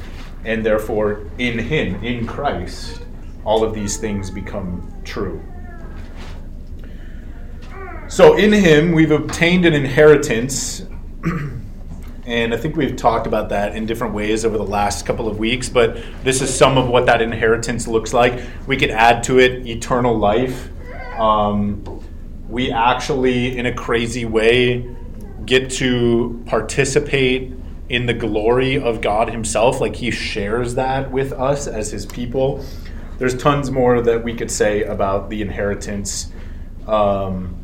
And 0.46 0.66
therefore, 0.66 1.28
in 1.38 1.58
Him, 1.58 2.04
in 2.04 2.28
Christ, 2.28 3.02
all 3.44 3.64
of 3.64 3.74
these 3.74 3.98
things 3.98 4.30
become 4.30 4.94
true. 5.04 5.44
So, 8.08 8.38
in 8.38 8.52
Him, 8.52 8.92
we've 8.92 9.12
obtained 9.12 9.66
an 9.66 9.74
inheritance. 9.74 10.84
And 12.26 12.54
I 12.54 12.58
think 12.58 12.76
we've 12.76 12.96
talked 12.96 13.26
about 13.26 13.50
that 13.50 13.76
in 13.76 13.88
different 13.88 14.14
ways 14.14 14.46
over 14.46 14.56
the 14.56 14.64
last 14.64 15.04
couple 15.04 15.28
of 15.28 15.40
weeks, 15.40 15.68
but 15.68 15.98
this 16.24 16.44
is 16.44 16.56
some 16.56 16.78
of 16.78 16.88
what 16.88 17.08
that 17.08 17.24
inheritance 17.24 17.88
looks 17.88 18.14
like. 18.14 18.40
We 18.68 18.78
could 18.78 18.92
add 18.92 19.24
to 19.24 19.40
it 19.40 19.66
eternal 19.66 20.16
life. 20.16 20.70
Um, 21.20 21.99
we 22.50 22.72
actually, 22.72 23.58
in 23.58 23.66
a 23.66 23.74
crazy 23.74 24.26
way, 24.26 24.96
get 25.46 25.70
to 25.72 26.44
participate 26.46 27.54
in 27.88 28.06
the 28.06 28.14
glory 28.14 28.78
of 28.80 29.02
God 29.02 29.30
Himself. 29.30 29.80
Like 29.80 29.96
He 29.96 30.12
shares 30.12 30.76
that 30.76 31.12
with 31.12 31.32
us 31.32 31.68
as 31.68 31.92
His 31.92 32.06
people. 32.06 32.66
There's 33.18 33.38
tons 33.38 33.72
more 33.72 34.02
that 34.02 34.24
we 34.24 34.34
could 34.34 34.52
say 34.52 34.84
about 34.84 35.30
the 35.30 35.42
inheritance. 35.42 36.32
Um, 36.88 37.62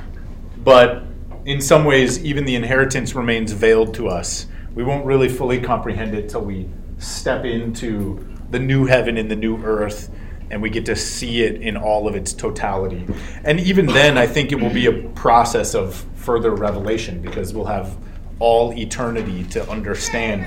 but 0.57 1.03
in 1.45 1.61
some 1.61 1.85
ways, 1.85 2.23
even 2.23 2.45
the 2.45 2.55
inheritance 2.55 3.15
remains 3.15 3.51
veiled 3.51 3.93
to 3.95 4.07
us 4.07 4.47
we 4.75 4.83
won't 4.83 5.05
really 5.05 5.29
fully 5.29 5.59
comprehend 5.59 6.13
it 6.13 6.29
till 6.29 6.41
we 6.41 6.69
step 6.97 7.45
into 7.45 8.27
the 8.51 8.59
new 8.59 8.85
heaven 8.85 9.17
and 9.17 9.31
the 9.31 9.35
new 9.35 9.57
earth 9.63 10.11
and 10.51 10.61
we 10.61 10.69
get 10.69 10.85
to 10.85 10.95
see 10.95 11.43
it 11.43 11.61
in 11.61 11.75
all 11.75 12.07
of 12.07 12.15
its 12.15 12.33
totality. 12.33 13.05
And 13.43 13.59
even 13.59 13.85
then, 13.85 14.17
I 14.17 14.27
think 14.27 14.51
it 14.51 14.59
will 14.59 14.73
be 14.73 14.85
a 14.85 15.09
process 15.09 15.73
of 15.73 15.95
further 16.15 16.51
revelation 16.51 17.21
because 17.21 17.53
we'll 17.53 17.65
have 17.65 17.97
all 18.39 18.73
eternity 18.73 19.43
to 19.45 19.69
understand 19.69 20.45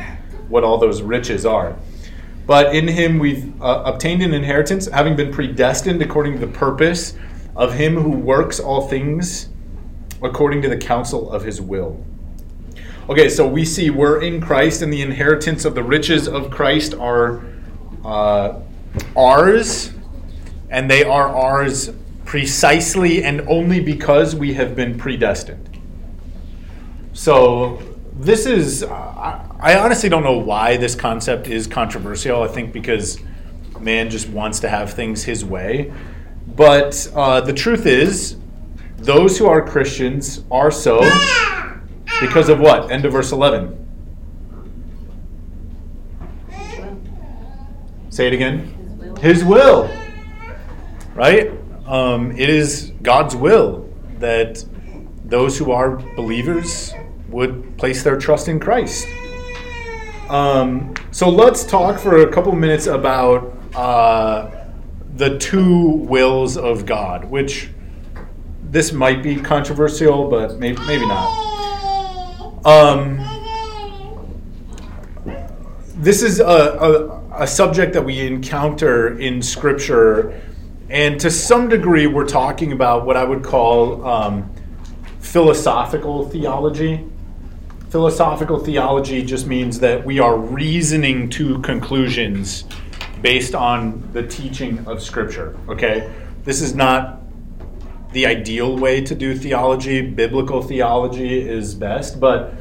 what 0.48 0.64
all 0.64 0.78
those 0.78 1.02
riches 1.02 1.44
are. 1.46 1.76
But 2.46 2.74
in 2.74 2.88
him 2.88 3.18
we've 3.18 3.60
uh, 3.60 3.82
obtained 3.84 4.22
an 4.22 4.32
inheritance, 4.32 4.86
having 4.86 5.16
been 5.16 5.32
predestined 5.32 6.00
according 6.00 6.38
to 6.40 6.46
the 6.46 6.52
purpose 6.52 7.14
of 7.54 7.74
him 7.74 7.96
who 7.96 8.10
works 8.10 8.58
all 8.58 8.88
things 8.88 9.48
according 10.22 10.62
to 10.62 10.68
the 10.68 10.76
counsel 10.76 11.30
of 11.30 11.44
his 11.44 11.60
will. 11.60 12.02
Okay, 13.08 13.28
so 13.28 13.46
we 13.46 13.64
see 13.64 13.90
we're 13.90 14.22
in 14.22 14.40
Christ, 14.40 14.82
and 14.82 14.92
the 14.92 15.00
inheritance 15.00 15.64
of 15.64 15.74
the 15.74 15.82
riches 15.82 16.28
of 16.28 16.50
Christ 16.50 16.94
are 16.94 17.42
uh, 18.04 18.60
ours, 19.16 19.92
and 20.70 20.90
they 20.90 21.04
are 21.04 21.28
ours 21.28 21.90
precisely 22.24 23.24
and 23.24 23.40
only 23.48 23.80
because 23.80 24.34
we 24.34 24.54
have 24.54 24.76
been 24.76 24.98
predestined. 24.98 25.80
So, 27.12 27.82
this 28.14 28.46
is, 28.46 28.82
I, 28.84 29.78
honestly 29.78 30.08
don't 30.08 30.24
know 30.24 30.38
why 30.38 30.76
this 30.76 30.94
concept 30.94 31.48
is 31.48 31.66
controversial. 31.66 32.42
I 32.42 32.48
think 32.48 32.72
because 32.72 33.18
man 33.80 34.10
just 34.10 34.28
wants 34.28 34.60
to 34.60 34.68
have 34.68 34.92
things 34.92 35.24
his 35.24 35.44
way. 35.44 35.92
But 36.46 37.10
uh, 37.14 37.40
the 37.40 37.52
truth 37.52 37.86
is, 37.86 38.36
those 38.96 39.38
who 39.38 39.46
are 39.46 39.66
Christians 39.66 40.44
are 40.50 40.70
so 40.70 41.00
because 42.20 42.48
of 42.48 42.58
what? 42.58 42.90
End 42.90 43.04
of 43.04 43.12
verse 43.12 43.32
11. 43.32 43.74
Say 48.10 48.26
it 48.26 48.32
again. 48.32 48.77
His 49.20 49.44
will. 49.44 49.90
Right? 51.14 51.50
Um, 51.86 52.32
it 52.32 52.48
is 52.48 52.92
God's 53.02 53.34
will 53.34 53.88
that 54.18 54.64
those 55.24 55.58
who 55.58 55.72
are 55.72 55.96
believers 56.16 56.92
would 57.28 57.76
place 57.78 58.02
their 58.02 58.16
trust 58.16 58.48
in 58.48 58.60
Christ. 58.60 59.06
Um, 60.28 60.94
so 61.10 61.28
let's 61.28 61.64
talk 61.64 61.98
for 61.98 62.22
a 62.22 62.32
couple 62.32 62.52
minutes 62.52 62.86
about 62.86 63.56
uh, 63.74 64.50
the 65.16 65.38
two 65.38 65.86
wills 65.86 66.56
of 66.56 66.86
God, 66.86 67.24
which 67.24 67.70
this 68.62 68.92
might 68.92 69.22
be 69.22 69.36
controversial, 69.36 70.28
but 70.28 70.58
maybe, 70.58 70.78
maybe 70.86 71.06
not. 71.06 72.66
Um, 72.66 73.18
this 75.96 76.22
is 76.22 76.40
a, 76.40 76.44
a, 76.44 77.18
a 77.38 77.46
subject 77.46 77.92
that 77.92 78.04
we 78.04 78.26
encounter 78.26 79.18
in 79.18 79.40
Scripture, 79.40 80.40
and 80.90 81.20
to 81.20 81.30
some 81.30 81.68
degree, 81.68 82.06
we're 82.06 82.26
talking 82.26 82.72
about 82.72 83.06
what 83.06 83.16
I 83.16 83.24
would 83.24 83.44
call 83.44 84.04
um, 84.06 84.52
philosophical 85.20 86.28
theology. 86.28 87.04
Philosophical 87.90 88.58
theology 88.58 89.22
just 89.24 89.46
means 89.46 89.78
that 89.80 90.04
we 90.04 90.18
are 90.18 90.36
reasoning 90.36 91.30
to 91.30 91.58
conclusions 91.60 92.64
based 93.22 93.54
on 93.54 94.08
the 94.12 94.26
teaching 94.26 94.84
of 94.86 95.02
Scripture. 95.02 95.56
Okay? 95.68 96.12
This 96.44 96.60
is 96.60 96.74
not 96.74 97.20
the 98.12 98.26
ideal 98.26 98.76
way 98.76 99.00
to 99.02 99.14
do 99.14 99.36
theology. 99.36 100.00
Biblical 100.00 100.62
theology 100.62 101.46
is 101.48 101.74
best, 101.74 102.18
but 102.18 102.54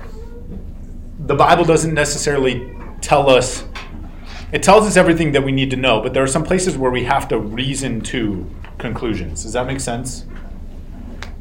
the 1.19 1.35
Bible 1.35 1.65
doesn't 1.65 1.93
necessarily 1.93 2.73
tell 3.01 3.29
us, 3.29 3.63
it 4.51 4.63
tells 4.63 4.85
us 4.85 4.95
everything 4.95 5.31
that 5.33 5.43
we 5.43 5.51
need 5.51 5.69
to 5.71 5.77
know, 5.77 6.01
but 6.01 6.13
there 6.13 6.23
are 6.23 6.27
some 6.27 6.43
places 6.43 6.77
where 6.77 6.91
we 6.91 7.03
have 7.03 7.27
to 7.29 7.39
reason 7.39 8.01
to 8.01 8.49
conclusions. 8.77 9.43
Does 9.43 9.53
that 9.53 9.67
make 9.67 9.79
sense? 9.79 10.25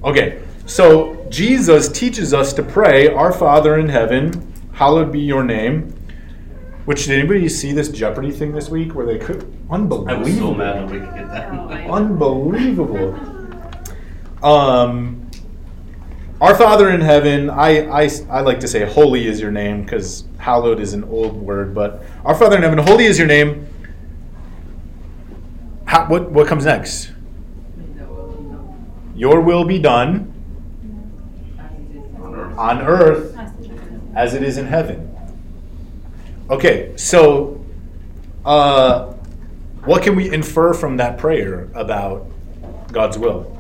Okay, 0.03 0.43
so 0.67 1.27
Jesus 1.31 1.89
teaches 1.89 2.35
us 2.35 2.53
to 2.55 2.63
pray, 2.63 3.09
Our 3.09 3.33
Father 3.33 3.79
in 3.79 3.89
heaven, 3.89 4.53
hallowed 4.73 5.13
be 5.13 5.21
your 5.21 5.45
name. 5.45 5.93
Which 6.85 7.07
did 7.07 7.19
anybody 7.19 7.49
see 7.49 7.73
this 7.73 7.89
Jeopardy 7.89 8.31
thing 8.31 8.53
this 8.53 8.69
week 8.69 8.95
where 8.95 9.07
they 9.07 9.19
could 9.19 9.53
unbelievable? 9.71 10.09
I 10.09 10.19
was 10.19 10.37
so 10.37 10.55
mad 10.55 10.89
that 10.89 10.91
we 10.91 11.01
could 11.01 11.15
get 11.15 11.29
that. 11.31 11.51
Unbelievable. 11.91 13.19
Um, 14.45 15.26
our 16.41 16.55
Father 16.55 16.91
in 16.91 17.01
heaven, 17.01 17.49
I, 17.49 17.89
I, 17.89 18.11
I 18.29 18.41
like 18.41 18.61
to 18.61 18.69
say 18.69 18.85
holy 18.85 19.27
is 19.27 19.41
your 19.41 19.51
name 19.51 19.83
because 19.83 20.25
hallowed 20.39 20.81
is 20.81 20.93
an 20.93 21.05
old 21.05 21.35
word, 21.35 21.75
but 21.75 22.03
our 22.25 22.35
Father 22.35 22.57
in 22.57 22.63
heaven, 22.63 22.79
holy 22.79 23.07
is 23.07 23.19
your 23.19 23.27
name. 23.27 23.67
How, 25.87 26.07
what, 26.07 26.31
what 26.31 26.47
comes 26.47 26.65
next? 26.67 27.13
Your 29.15 29.41
will 29.41 29.65
be 29.65 29.79
done 29.79 30.33
on 32.59 32.83
earth 32.83 33.35
as 34.15 34.35
it 34.35 34.43
is 34.43 34.59
in 34.59 34.67
heaven. 34.67 35.17
Okay, 36.51 36.93
so 36.97 37.65
uh, 38.45 39.13
what 39.85 40.03
can 40.03 40.15
we 40.17 40.33
infer 40.33 40.75
from 40.75 40.99
that 40.99 41.17
prayer 41.17 41.71
about 41.75 42.27
God's 42.93 43.17
will? 43.17 43.56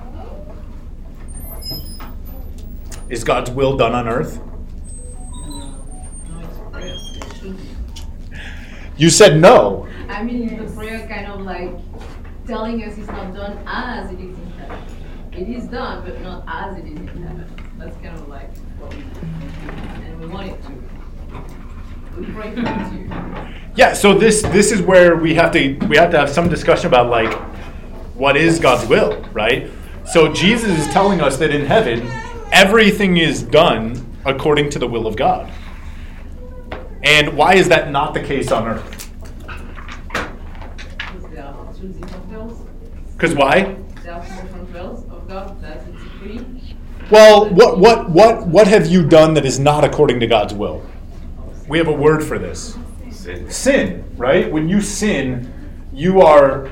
Is 3.08 3.22
God's 3.22 3.50
will 3.52 3.76
done 3.76 3.94
on 3.94 4.08
earth? 4.08 4.40
No, 5.44 6.40
it's 6.40 6.58
prayer. 6.72 6.96
It 6.96 7.36
should 7.36 7.56
be. 7.56 7.62
You 8.96 9.10
said 9.10 9.40
no. 9.40 9.86
I 10.08 10.24
mean, 10.24 10.64
the 10.64 10.72
prayer 10.72 11.06
kind 11.06 11.26
of 11.30 11.42
like 11.42 11.70
telling 12.48 12.82
us 12.82 12.98
it's 12.98 13.06
not 13.06 13.32
done 13.32 13.62
as 13.66 14.10
it 14.10 14.18
is 14.18 14.36
in 14.36 14.50
heaven. 14.52 14.78
It 15.32 15.48
is 15.48 15.68
done, 15.68 16.04
but 16.04 16.20
not 16.20 16.44
as 16.48 16.78
it 16.78 16.86
is 16.86 16.98
in 16.98 17.22
heaven. 17.22 17.48
That's 17.78 17.96
kind 17.98 18.18
of 18.18 18.26
like 18.26 18.56
what 18.78 18.92
we 18.92 19.02
do. 19.02 19.20
And 20.04 20.20
we 20.20 20.26
want 20.26 20.48
it 20.48 20.62
to. 20.62 20.70
We 22.18 22.26
pray 22.32 22.54
for 22.54 22.60
it 22.60 22.64
to. 22.64 23.54
Yeah, 23.76 23.92
so 23.92 24.18
this 24.18 24.42
this 24.42 24.72
is 24.72 24.82
where 24.82 25.14
we 25.14 25.34
have 25.34 25.52
to 25.52 25.74
we 25.86 25.96
have 25.96 26.10
to 26.10 26.18
have 26.18 26.30
some 26.30 26.48
discussion 26.48 26.88
about 26.88 27.08
like 27.08 27.32
what 28.16 28.36
is 28.36 28.58
God's 28.58 28.88
will, 28.88 29.22
right? 29.32 29.70
So 30.06 30.32
Jesus 30.32 30.76
is 30.76 30.86
telling 30.92 31.20
us 31.20 31.36
that 31.36 31.54
in 31.54 31.66
heaven 31.66 32.10
everything 32.52 33.16
is 33.16 33.42
done 33.42 34.16
according 34.24 34.70
to 34.70 34.78
the 34.78 34.86
will 34.86 35.06
of 35.06 35.16
God. 35.16 35.50
And 37.02 37.36
why 37.36 37.54
is 37.54 37.68
that 37.68 37.90
not 37.90 38.14
the 38.14 38.22
case 38.22 38.50
on 38.50 38.66
earth? 38.66 39.10
Because 40.08 41.30
there 41.30 41.44
are 41.44 41.74
two 41.74 41.88
different 41.88 42.26
wills. 42.28 42.68
Cuz 43.18 43.34
why? 43.34 43.76
There 44.02 44.14
are 44.14 44.24
two 44.24 44.42
different 44.42 44.72
wills 44.72 45.04
of 45.10 45.28
God. 45.28 45.60
That's 45.62 45.86
in. 45.86 46.60
Well, 47.10 47.48
what 47.50 47.78
what 47.78 48.10
what 48.10 48.46
what 48.46 48.66
have 48.66 48.86
you 48.86 49.06
done 49.06 49.34
that 49.34 49.44
is 49.44 49.60
not 49.60 49.84
according 49.84 50.18
to 50.20 50.26
God's 50.26 50.52
will? 50.52 50.82
We 51.68 51.78
have 51.78 51.88
a 51.88 51.92
word 51.92 52.24
for 52.24 52.38
this. 52.38 52.76
Sin. 53.10 53.50
sin, 53.50 54.04
right? 54.16 54.50
When 54.50 54.68
you 54.68 54.80
sin, 54.80 55.52
you 55.92 56.20
are 56.20 56.68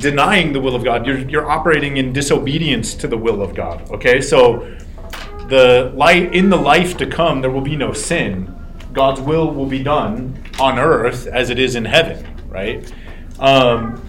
denying 0.00 0.52
the 0.52 0.60
will 0.60 0.74
of 0.74 0.82
God. 0.82 1.06
You're, 1.06 1.18
you're 1.18 1.48
operating 1.48 1.98
in 1.98 2.12
disobedience 2.12 2.94
to 2.94 3.06
the 3.06 3.16
will 3.16 3.42
of 3.42 3.54
God. 3.54 3.88
Okay, 3.90 4.20
so 4.20 4.76
the 5.48 5.92
light 5.94 6.34
in 6.34 6.48
the 6.48 6.56
life 6.56 6.96
to 6.96 7.06
come, 7.06 7.40
there 7.40 7.50
will 7.50 7.60
be 7.60 7.76
no 7.76 7.92
sin. 7.92 8.56
God's 8.92 9.20
will 9.20 9.52
will 9.52 9.66
be 9.66 9.82
done 9.82 10.42
on 10.58 10.78
earth 10.78 11.26
as 11.26 11.50
it 11.50 11.58
is 11.58 11.76
in 11.76 11.84
heaven, 11.84 12.26
right? 12.48 12.92
Um, 13.38 14.02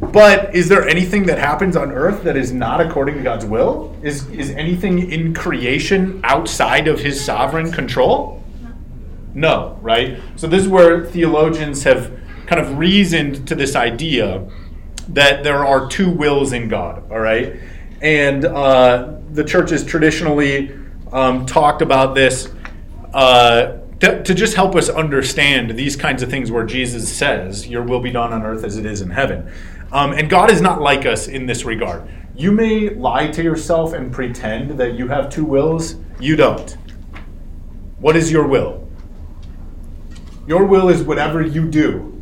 but 0.00 0.54
is 0.54 0.68
there 0.68 0.86
anything 0.86 1.26
that 1.26 1.38
happens 1.38 1.76
on 1.76 1.90
earth 1.90 2.22
that 2.24 2.36
is 2.36 2.52
not 2.52 2.80
according 2.80 3.16
to 3.16 3.22
God's 3.22 3.46
will? 3.46 3.96
Is 4.02 4.28
is 4.28 4.50
anything 4.50 5.10
in 5.10 5.34
creation 5.34 6.20
outside 6.22 6.86
of 6.86 7.00
His 7.00 7.22
sovereign 7.22 7.72
control? 7.72 8.42
No, 9.34 9.78
right? 9.82 10.20
So 10.36 10.46
this 10.46 10.62
is 10.62 10.68
where 10.68 11.04
theologians 11.04 11.82
have 11.84 12.12
kind 12.46 12.60
of 12.60 12.78
reasoned 12.78 13.48
to 13.48 13.54
this 13.54 13.74
idea 13.74 14.46
that 15.08 15.44
there 15.44 15.64
are 15.64 15.88
two 15.88 16.10
wills 16.10 16.52
in 16.52 16.68
God, 16.68 17.10
all 17.10 17.20
right? 17.20 17.56
And 18.02 18.44
uh, 18.44 19.14
the 19.30 19.44
church 19.44 19.70
has 19.70 19.84
traditionally 19.84 20.76
um, 21.12 21.46
talked 21.46 21.82
about 21.82 22.14
this 22.14 22.50
uh, 23.14 23.78
to, 24.00 24.22
to 24.22 24.34
just 24.34 24.54
help 24.54 24.74
us 24.74 24.88
understand 24.88 25.70
these 25.70 25.96
kinds 25.96 26.22
of 26.22 26.30
things 26.30 26.50
where 26.50 26.64
Jesus 26.64 27.10
says, 27.10 27.66
Your 27.66 27.82
will 27.82 28.00
be 28.00 28.10
done 28.10 28.32
on 28.32 28.42
earth 28.42 28.64
as 28.64 28.76
it 28.76 28.84
is 28.84 29.00
in 29.00 29.10
heaven. 29.10 29.50
Um, 29.92 30.12
and 30.12 30.28
God 30.28 30.50
is 30.50 30.60
not 30.60 30.82
like 30.82 31.06
us 31.06 31.28
in 31.28 31.46
this 31.46 31.64
regard. 31.64 32.08
You 32.34 32.52
may 32.52 32.90
lie 32.90 33.28
to 33.28 33.42
yourself 33.42 33.94
and 33.94 34.12
pretend 34.12 34.78
that 34.78 34.94
you 34.94 35.08
have 35.08 35.30
two 35.30 35.44
wills, 35.44 35.96
you 36.20 36.36
don't. 36.36 36.76
What 37.98 38.16
is 38.16 38.30
your 38.30 38.46
will? 38.46 38.86
Your 40.46 40.66
will 40.66 40.90
is 40.90 41.02
whatever 41.02 41.40
you 41.40 41.66
do, 41.66 42.15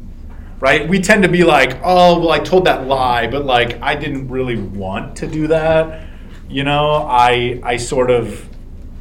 right? 0.64 0.88
We 0.88 0.98
tend 0.98 1.22
to 1.24 1.29
be 1.29 1.44
like, 1.44 1.79
oh, 1.85 2.18
well, 2.18 2.31
I 2.31 2.38
told 2.38 2.64
that 2.64 2.87
lie, 2.87 3.27
but 3.27 3.44
like 3.44 3.81
I 3.83 3.94
didn't 3.94 4.29
really 4.29 4.57
want 4.57 5.14
to 5.16 5.27
do 5.27 5.46
that. 5.48 6.07
You 6.48 6.64
know, 6.64 7.07
I 7.07 7.61
I 7.62 7.77
sort 7.77 8.11
of 8.11 8.48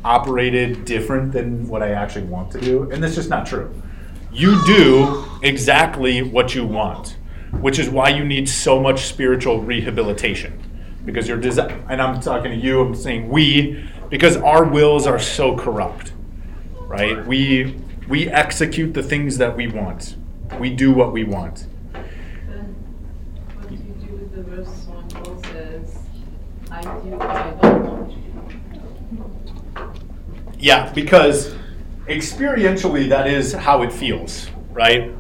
operated 0.04 0.84
different 0.84 1.32
than 1.32 1.66
what 1.70 1.82
I 1.82 1.92
actually 1.92 2.26
want 2.26 2.52
to 2.52 2.60
do, 2.60 2.92
and 2.92 3.02
that's 3.02 3.16
just 3.16 3.30
not 3.30 3.46
true. 3.46 3.74
You 4.34 4.62
do 4.66 5.24
exactly 5.42 6.22
what 6.22 6.54
you 6.54 6.66
want, 6.66 7.16
which 7.62 7.80
is 7.80 7.90
why 7.90 8.10
you 8.10 8.26
need 8.26 8.50
so 8.50 8.82
much 8.82 9.06
spiritual 9.06 9.62
rehabilitation. 9.62 10.60
Because 11.06 11.30
you're 11.30 11.38
desi- 11.38 11.86
and 11.90 12.02
I'm 12.02 12.20
talking 12.20 12.52
to 12.52 12.58
you, 12.58 12.82
I'm 12.82 12.96
saying 12.96 13.30
we, 13.30 13.88
because 14.10 14.36
our 14.38 14.66
wills 14.66 15.08
are 15.08 15.20
so 15.20 15.56
corrupt 15.56 16.14
right? 16.94 17.26
We 17.26 17.76
we 18.08 18.30
execute 18.30 18.94
the 18.94 19.04
things 19.04 19.38
that 19.38 19.56
we 19.56 19.68
want. 19.68 20.16
We 20.60 20.70
do 20.70 20.94
what 20.94 21.12
we 21.12 21.24
want. 21.24 21.68
What 23.56 23.70
do 23.70 23.76
you 23.76 23.94
do 24.06 24.14
with 24.14 24.36
the 24.36 24.44
verse 24.44 24.86
when 24.88 25.08
Paul 25.10 25.44
says, 25.44 25.98
do 26.82 27.10
what 27.10 27.22
I 27.22 27.52
don't 27.52 27.84
want 27.86 28.12
to. 29.96 30.60
Yeah, 30.60 30.92
because 30.94 31.56
experientially, 32.08 33.10
that 33.10 33.28
is 33.28 33.54
how 33.54 33.82
it 33.84 33.92
feels, 33.92 34.48
right? 34.72 35.12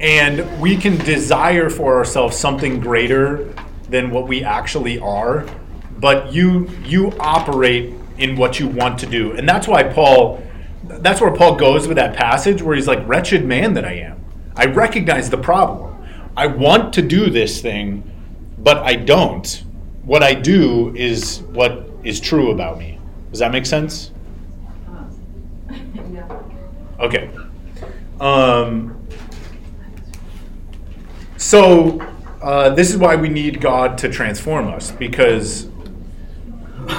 And 0.00 0.60
we 0.60 0.76
can 0.76 0.96
desire 0.98 1.70
for 1.70 1.96
ourselves 1.96 2.36
something 2.36 2.80
greater 2.80 3.52
than 3.88 4.10
what 4.10 4.28
we 4.28 4.44
actually 4.44 4.98
are, 5.00 5.46
but 5.98 6.32
you 6.32 6.68
you 6.84 7.12
operate 7.18 7.94
in 8.18 8.36
what 8.36 8.60
you 8.60 8.68
want 8.68 8.98
to 9.00 9.06
do, 9.06 9.32
and 9.32 9.48
that's 9.48 9.66
why 9.66 9.82
Paul. 9.82 10.42
That's 10.84 11.20
where 11.20 11.32
Paul 11.32 11.56
goes 11.56 11.86
with 11.88 11.96
that 11.96 12.16
passage 12.16 12.62
where 12.62 12.76
he's 12.76 12.86
like, 12.86 13.06
"Wretched 13.06 13.44
man 13.44 13.74
that 13.74 13.84
I 13.84 13.94
am, 13.94 14.24
I 14.56 14.66
recognize 14.66 15.30
the 15.30 15.38
problem. 15.38 15.94
I 16.36 16.46
want 16.46 16.92
to 16.94 17.02
do 17.02 17.30
this 17.30 17.60
thing, 17.60 18.10
but 18.58 18.78
I 18.78 18.94
don't. 18.94 19.64
What 20.04 20.22
I 20.22 20.34
do 20.34 20.94
is 20.96 21.42
what 21.52 21.88
is 22.04 22.20
true 22.20 22.50
about 22.50 22.78
me." 22.78 22.98
Does 23.30 23.40
that 23.40 23.52
make 23.52 23.66
sense? 23.66 24.12
Okay. 27.00 27.30
Um, 28.20 29.00
so, 31.36 32.00
uh, 32.42 32.70
this 32.70 32.90
is 32.90 32.96
why 32.96 33.14
we 33.14 33.28
need 33.28 33.60
God 33.60 33.96
to 33.98 34.08
transform 34.08 34.66
us 34.66 34.90
because 34.90 35.68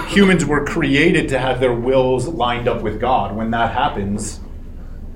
humans 0.08 0.45
were 0.45 0.65
created 0.65 1.30
to 1.30 1.39
have 1.39 1.60
their 1.60 1.73
wills 1.73 2.28
lined 2.28 2.67
up 2.67 2.82
with 2.82 2.99
God. 2.99 3.36
When 3.36 3.52
that 3.52 3.73
happens, 3.73 4.39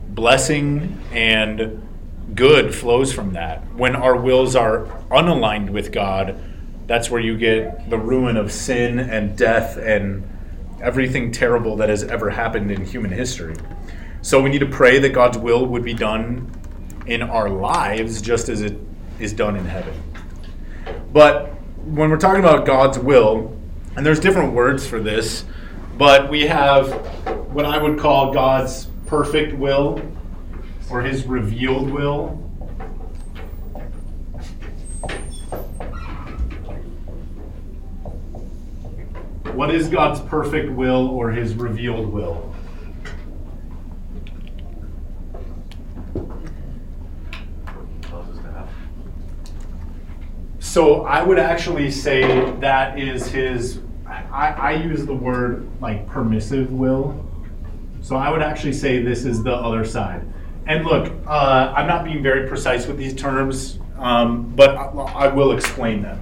blessing 0.10 1.00
and 1.12 1.88
good 2.36 2.74
flows 2.74 3.12
from 3.12 3.34
that. 3.34 3.62
When 3.76 3.96
our 3.96 4.16
wills 4.16 4.56
are 4.56 4.86
unaligned 5.12 5.70
with 5.70 5.92
God, 5.92 6.40
that's 6.88 7.10
where 7.10 7.22
you 7.22 7.38
get 7.38 7.90
the 7.90 7.98
ruin 7.98 8.38
of 8.38 8.52
sin 8.52 9.00
and 9.00 9.38
death 9.38 9.78
and 9.78 10.28
everything 10.82 11.32
terrible 11.32 11.78
that 11.78 11.90
has 11.90 12.04
ever 12.04 12.30
happened 12.30 12.72
in 12.72 12.86
human 12.86 13.12
history. 13.12 13.56
So 14.22 14.42
we 14.42 14.50
need 14.50 14.60
to 14.60 14.68
pray 14.68 15.00
that 15.00 15.10
God's 15.10 15.38
will 15.38 15.66
would 15.66 15.84
be 15.84 15.94
done 15.94 16.52
in 17.06 17.22
our 17.22 17.50
lives 17.50 18.22
just 18.22 18.50
as 18.50 18.62
it 18.62 18.78
is 19.20 19.34
done 19.34 19.56
in 19.56 19.66
heaven. 19.66 19.94
But 21.12 21.54
when 21.84 22.10
we're 22.10 22.18
talking 22.18 22.44
about 22.44 22.66
God's 22.66 22.98
will, 22.98 23.58
and 23.96 24.06
there's 24.06 24.20
different 24.20 24.54
words 24.54 24.88
for 24.88 25.00
this, 25.00 25.46
but 25.98 26.30
we 26.30 26.42
have 26.44 26.92
what 27.54 27.66
I 27.66 27.82
would 27.82 28.00
call 28.00 28.34
God's 28.34 28.88
perfect 29.06 29.54
will 29.54 30.02
or 30.90 31.02
his 31.02 31.26
revealed 31.26 31.90
will. 31.92 32.40
What 39.54 39.74
is 39.74 39.88
God's 39.88 40.20
perfect 40.22 40.72
will 40.72 41.08
or 41.10 41.30
his 41.30 41.54
revealed 41.54 42.12
will? 42.12 42.56
Causes 48.02 48.38
to 48.40 48.52
happen. 48.52 48.74
So 50.74 51.04
I 51.04 51.22
would 51.22 51.38
actually 51.38 51.92
say 51.92 52.50
that 52.54 52.98
is 52.98 53.28
his. 53.28 53.78
I, 54.08 54.54
I 54.54 54.72
use 54.72 55.06
the 55.06 55.14
word 55.14 55.70
like 55.80 56.08
permissive 56.08 56.72
will. 56.72 57.24
So 58.02 58.16
I 58.16 58.32
would 58.32 58.42
actually 58.42 58.74
say 58.74 59.00
this 59.00 59.24
is 59.24 59.44
the 59.44 59.54
other 59.54 59.86
side. 59.86 60.26
And 60.66 60.84
look, 60.84 61.14
uh, 61.28 61.76
I'm 61.78 61.86
not 61.86 62.04
being 62.04 62.24
very 62.24 62.48
precise 62.48 62.88
with 62.88 62.98
these 62.98 63.14
terms, 63.14 63.78
um, 64.00 64.52
but 64.56 64.72
I, 64.76 64.86
I 64.86 65.28
will 65.28 65.52
explain 65.52 66.02
them. 66.02 66.20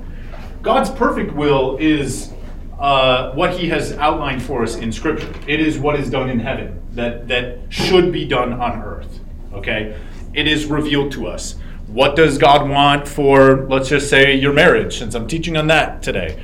God's 0.62 0.90
perfect 0.90 1.32
will 1.32 1.78
is 1.78 2.34
uh, 2.78 3.32
what 3.32 3.58
He 3.58 3.70
has 3.70 3.94
outlined 3.94 4.44
for 4.44 4.64
us 4.64 4.76
in 4.76 4.92
Scripture. 4.92 5.34
It 5.48 5.62
is 5.62 5.80
what 5.80 5.98
is 5.98 6.10
done 6.10 6.30
in 6.30 6.42
heaven 6.42 6.86
that 6.92 7.30
that 7.30 7.60
should 7.70 8.12
be 8.12 8.28
done 8.28 8.52
on 8.52 8.82
earth. 8.82 9.22
Okay, 9.54 9.98
it 10.34 10.46
is 10.46 10.66
revealed 10.66 11.14
to 11.14 11.28
us. 11.28 11.56
What 11.91 12.15
does 12.15 12.38
God 12.38 12.69
want 12.69 13.08
for, 13.08 13.67
let's 13.67 13.89
just 13.89 14.10
say, 14.10 14.34
your 14.34 14.54
marriage? 14.54 14.97
Since 14.97 15.13
I'm 15.13 15.27
teaching 15.27 15.58
on 15.58 15.67
that 15.67 16.01
today, 16.01 16.41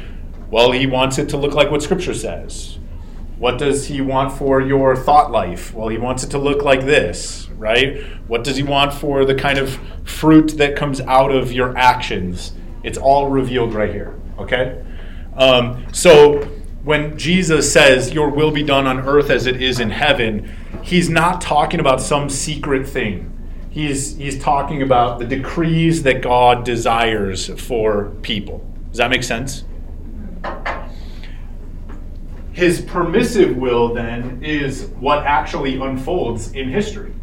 well, 0.51 0.71
He 0.71 0.87
wants 0.87 1.17
it 1.17 1.29
to 1.29 1.37
look 1.37 1.53
like 1.53 1.71
what 1.71 1.81
Scripture 1.81 2.13
says. 2.13 2.77
What 3.37 3.59
does 3.59 3.85
he 3.85 4.01
want 4.01 4.35
for 4.35 4.59
your 4.61 4.95
thought 4.95 5.31
life? 5.31 5.71
Well, 5.71 5.89
he 5.89 5.99
wants 5.99 6.23
it 6.23 6.31
to 6.31 6.39
look 6.39 6.63
like 6.63 6.81
this, 6.81 7.47
right? 7.51 8.01
What 8.27 8.43
does 8.43 8.57
he 8.57 8.63
want 8.63 8.93
for 8.95 9.25
the 9.25 9.35
kind 9.35 9.59
of 9.59 9.79
fruit 10.05 10.57
that 10.57 10.75
comes 10.75 11.01
out 11.01 11.31
of 11.31 11.51
your 11.51 11.77
actions? 11.77 12.53
It's 12.83 12.97
all 12.97 13.29
revealed 13.29 13.75
right 13.75 13.91
here, 13.91 14.19
okay? 14.39 14.83
Um, 15.35 15.85
so 15.93 16.45
when 16.83 17.15
Jesus 17.15 17.71
says, 17.71 18.11
Your 18.11 18.29
will 18.29 18.49
be 18.49 18.63
done 18.63 18.87
on 18.87 19.01
earth 19.01 19.29
as 19.29 19.45
it 19.45 19.61
is 19.61 19.79
in 19.79 19.91
heaven, 19.91 20.51
he's 20.81 21.07
not 21.07 21.39
talking 21.39 21.79
about 21.79 22.01
some 22.01 22.31
secret 22.31 22.89
thing. 22.89 23.36
He's, 23.77 24.17
he's 24.17 24.39
talking 24.39 24.81
about 24.81 25.19
the 25.19 25.25
decrees 25.25 26.01
that 26.03 26.21
God 26.23 26.65
desires 26.65 27.47
for 27.61 28.05
people. 28.23 28.65
Does 28.89 28.97
that 28.97 29.11
make 29.11 29.23
sense? 29.23 29.65
his 32.57 32.81
permissive 32.81 33.55
will 33.55 33.93
then 33.93 34.43
is 34.43 34.85
what 34.99 35.23
actually 35.27 35.79
unfolds 35.79 36.53
in 36.53 36.67
history. 36.67 37.13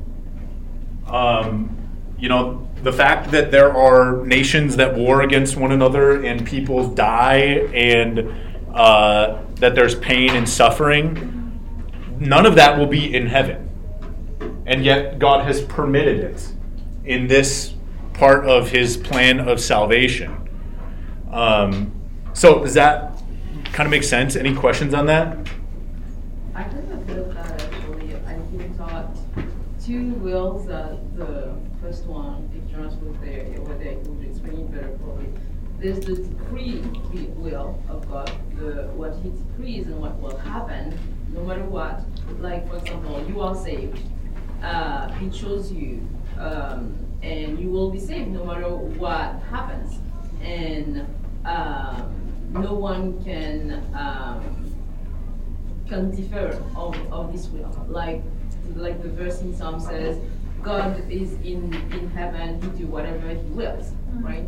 Um, 1.08 1.76
you 2.16 2.28
know, 2.28 2.68
the 2.84 2.92
fact 2.92 3.32
that 3.32 3.50
there 3.50 3.76
are 3.76 4.24
nations 4.24 4.76
that 4.76 4.94
war 4.94 5.22
against 5.22 5.56
one 5.56 5.72
another 5.72 6.24
and 6.24 6.46
people 6.46 6.88
die 6.88 7.66
and 7.74 8.32
uh, 8.72 9.42
that 9.56 9.74
there's 9.74 9.96
pain 9.96 10.30
and 10.30 10.48
suffering, 10.48 11.60
none 12.20 12.46
of 12.46 12.54
that 12.54 12.78
will 12.78 12.86
be 12.86 13.12
in 13.12 13.26
heaven. 13.26 13.63
And 14.66 14.84
yet, 14.84 15.18
God 15.18 15.44
has 15.44 15.62
permitted 15.62 16.20
it 16.20 16.52
in 17.04 17.26
this 17.26 17.74
part 18.14 18.46
of 18.46 18.70
his 18.70 18.96
plan 18.96 19.40
of 19.40 19.60
salvation. 19.60 20.48
Um, 21.30 21.92
so, 22.32 22.60
does 22.60 22.74
that 22.74 23.22
kind 23.72 23.86
of 23.86 23.90
make 23.90 24.04
sense? 24.04 24.36
Any 24.36 24.54
questions 24.54 24.94
on 24.94 25.06
that? 25.06 25.36
I 26.54 26.62
kind 26.62 26.92
of 26.92 27.06
felt 27.06 27.34
that 27.34 27.62
actually. 27.62 28.14
I 28.26 28.38
think 28.56 28.76
taught 28.78 29.16
two 29.84 30.14
wills. 30.14 30.68
Uh, 30.68 30.96
the 31.14 31.54
first 31.82 32.06
one, 32.06 32.48
if 32.56 32.72
Jonas 32.72 32.94
was 32.94 33.16
there, 33.20 33.44
there, 33.84 33.92
he 33.92 34.08
would 34.08 34.26
explain 34.26 34.60
it 34.60 34.72
better 34.72 34.98
probably. 35.02 35.26
There's 35.78 36.00
the 36.00 36.16
decree 36.16 36.80
will 37.36 37.82
of 37.90 38.08
God, 38.08 38.30
the 38.56 38.88
what 38.94 39.14
He 39.22 39.30
decrees 39.30 39.86
and 39.86 40.00
what 40.00 40.18
will 40.20 40.38
happen, 40.38 40.98
no 41.32 41.42
matter 41.42 41.64
what. 41.64 42.00
Like 42.40 42.68
for 42.68 42.78
example, 42.78 43.24
you 43.28 43.40
are 43.40 43.54
saved. 43.54 43.98
Uh, 44.64 45.12
he 45.14 45.28
chose 45.28 45.70
you, 45.70 46.08
um, 46.38 46.96
and 47.22 47.58
you 47.58 47.68
will 47.68 47.90
be 47.90 48.00
saved 48.00 48.30
no 48.30 48.44
matter 48.44 48.68
what 48.68 49.42
happens. 49.50 49.98
And 50.42 51.06
um, 51.44 52.50
no 52.50 52.72
one 52.72 53.22
can 53.24 53.84
um, 53.94 54.74
can 55.86 56.10
differ 56.10 56.62
of, 56.76 56.96
of 57.12 57.32
this 57.32 57.48
will. 57.48 57.86
Like 57.88 58.22
like 58.74 59.02
the 59.02 59.10
verse 59.10 59.42
in 59.42 59.54
Psalm 59.54 59.80
says, 59.80 60.18
God 60.62 61.10
is 61.10 61.32
in 61.42 61.74
in 61.92 62.10
heaven, 62.10 62.60
He 62.62 62.84
do 62.84 62.86
whatever 62.86 63.28
He 63.28 63.48
wills, 63.50 63.92
right? 64.14 64.46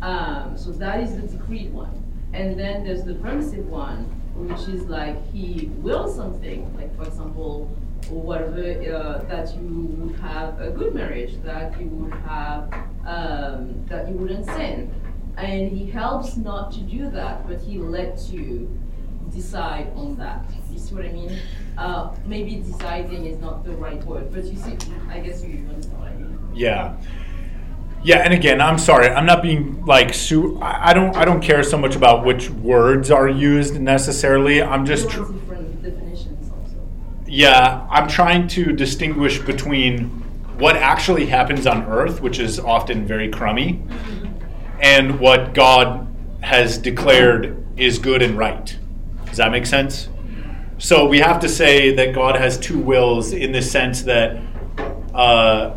Um, 0.00 0.56
so 0.56 0.70
that 0.72 1.00
is 1.00 1.14
the 1.16 1.22
decreed 1.22 1.74
one. 1.74 1.92
And 2.32 2.58
then 2.58 2.84
there's 2.84 3.04
the 3.04 3.14
permissive 3.16 3.66
one, 3.68 4.04
which 4.34 4.66
is 4.68 4.84
like 4.84 5.30
He 5.30 5.66
wills 5.82 6.16
something, 6.16 6.74
like 6.74 6.96
for 6.96 7.04
example, 7.04 7.70
whatever 8.10 8.60
uh, 8.60 9.24
that 9.24 9.54
you 9.54 9.62
would 9.62 10.18
have 10.20 10.60
a 10.60 10.70
good 10.70 10.94
marriage, 10.94 11.40
that 11.42 11.78
you 11.80 11.86
would 11.86 12.12
have 12.22 12.72
um, 13.06 13.84
that 13.86 14.08
you 14.08 14.14
wouldn't 14.14 14.46
sin 14.46 14.92
and 15.38 15.70
he 15.70 15.88
helps 15.88 16.36
not 16.36 16.72
to 16.72 16.80
do 16.80 17.08
that, 17.10 17.46
but 17.46 17.60
he 17.60 17.78
lets 17.78 18.30
you 18.30 18.68
decide 19.32 19.92
on 19.94 20.16
that. 20.16 20.44
You 20.70 20.78
see 20.78 20.94
what 20.94 21.04
I 21.06 21.12
mean? 21.12 21.38
Uh, 21.76 22.14
maybe 22.26 22.56
deciding 22.56 23.24
is 23.24 23.38
not 23.38 23.64
the 23.64 23.72
right 23.72 24.02
word, 24.04 24.32
but 24.32 24.44
you 24.44 24.56
see, 24.56 24.76
I 25.08 25.20
guess 25.20 25.44
you 25.44 25.64
understand 25.68 25.98
what 25.98 26.08
I 26.08 26.16
mean. 26.16 26.38
Yeah. 26.54 26.96
Yeah, 28.02 28.18
and 28.18 28.34
again, 28.34 28.60
I'm 28.60 28.78
sorry. 28.78 29.08
I'm 29.08 29.26
not 29.26 29.42
being 29.42 29.84
like 29.84 30.14
su- 30.14 30.58
I 30.62 30.94
don't. 30.94 31.16
I 31.16 31.24
don't 31.24 31.40
care 31.40 31.64
so 31.64 31.76
much 31.76 31.96
about 31.96 32.24
which 32.24 32.48
words 32.48 33.10
are 33.10 33.28
used 33.28 33.80
necessarily. 33.80 34.62
I'm 34.62 34.86
just. 34.86 35.10
Tr- 35.10 35.22
different 35.22 35.47
definitions 35.47 35.47
also. 35.47 35.47
Yeah, 37.28 37.86
I'm 37.90 38.08
trying 38.08 38.48
to 38.48 38.72
distinguish 38.72 39.38
between 39.38 40.08
what 40.58 40.76
actually 40.76 41.26
happens 41.26 41.66
on 41.66 41.84
Earth, 41.84 42.20
which 42.20 42.38
is 42.38 42.58
often 42.58 43.06
very 43.06 43.28
crummy, 43.28 43.82
and 44.80 45.20
what 45.20 45.54
God 45.54 46.06
has 46.40 46.78
declared 46.78 47.64
is 47.76 47.98
good 47.98 48.22
and 48.22 48.36
right. 48.36 48.76
Does 49.26 49.36
that 49.36 49.52
make 49.52 49.66
sense? 49.66 50.08
So 50.78 51.06
we 51.06 51.18
have 51.18 51.40
to 51.40 51.48
say 51.48 51.92
that 51.94 52.14
God 52.14 52.36
has 52.36 52.58
two 52.58 52.78
wills 52.78 53.32
in 53.32 53.52
the 53.52 53.62
sense 53.62 54.02
that 54.02 54.40
uh, 55.12 55.76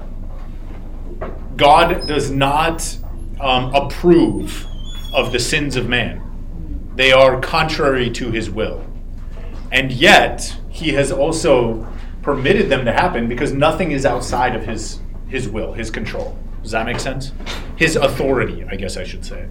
God 1.56 2.08
does 2.08 2.32
not 2.32 2.98
um, 3.40 3.74
approve 3.74 4.66
of 5.14 5.32
the 5.32 5.40
sins 5.40 5.76
of 5.76 5.90
man. 5.90 6.22
They 6.96 7.12
are 7.12 7.40
contrary 7.42 8.10
to 8.12 8.32
his 8.32 8.50
will. 8.50 8.86
And 9.72 9.92
yet, 9.92 10.56
he 10.72 10.94
has 10.94 11.12
also 11.12 11.86
permitted 12.22 12.70
them 12.70 12.86
to 12.86 12.92
happen 12.92 13.28
because 13.28 13.52
nothing 13.52 13.92
is 13.92 14.06
outside 14.06 14.56
of 14.56 14.66
his 14.66 15.00
his 15.28 15.48
will, 15.48 15.74
his 15.74 15.90
control. 15.90 16.38
Does 16.62 16.72
that 16.72 16.86
make 16.86 17.00
sense? 17.00 17.32
His 17.78 17.96
authority, 17.96 18.66
I 18.70 18.76
guess 18.76 18.98
I 18.98 19.04
should 19.04 19.26
say. 19.26 19.48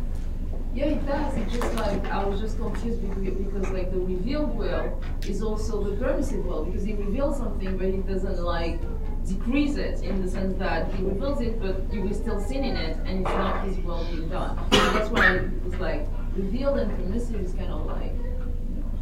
Yeah, 0.73 0.85
it 0.85 1.07
does. 1.07 1.37
It's 1.37 1.53
just 1.55 1.75
like 1.75 2.05
I 2.07 2.25
was 2.25 2.41
just 2.41 2.59
confused 2.59 3.01
because, 3.03 3.35
because 3.35 3.71
like 3.71 3.91
the 3.91 3.99
revealed 3.99 4.57
will 4.57 5.03
is 5.27 5.43
also 5.43 5.83
the 5.83 5.97
permissive 5.97 6.45
will 6.45 6.65
because 6.65 6.85
he 6.85 6.95
reveals 6.95 7.39
something 7.39 7.77
but 7.77 7.89
he 7.89 7.99
doesn't 7.99 8.39
like 8.39 8.79
decrease 9.27 9.77
it 9.77 10.03
in 10.03 10.23
the 10.25 10.31
sense 10.31 10.57
that 10.59 10.93
he 10.95 11.03
reveals 11.03 11.41
it 11.41 11.61
but 11.61 11.93
you 11.93 12.03
will 12.03 12.15
still 12.15 12.41
sin 12.41 12.65
in 12.65 12.77
it 12.77 12.97
and 13.05 13.27
it's 13.27 13.31
not 13.31 13.65
his 13.65 13.79
will 13.79 14.05
being 14.05 14.29
done. 14.29 14.57
So 14.71 14.93
that's 14.93 15.11
why 15.11 15.35
it 15.37 15.65
was 15.65 15.75
like 15.75 16.07
revealed 16.37 16.79
and 16.79 16.91
permissive 16.97 17.41
is 17.41 17.53
kind 17.53 17.73
of 17.73 17.87
like. 17.87 18.15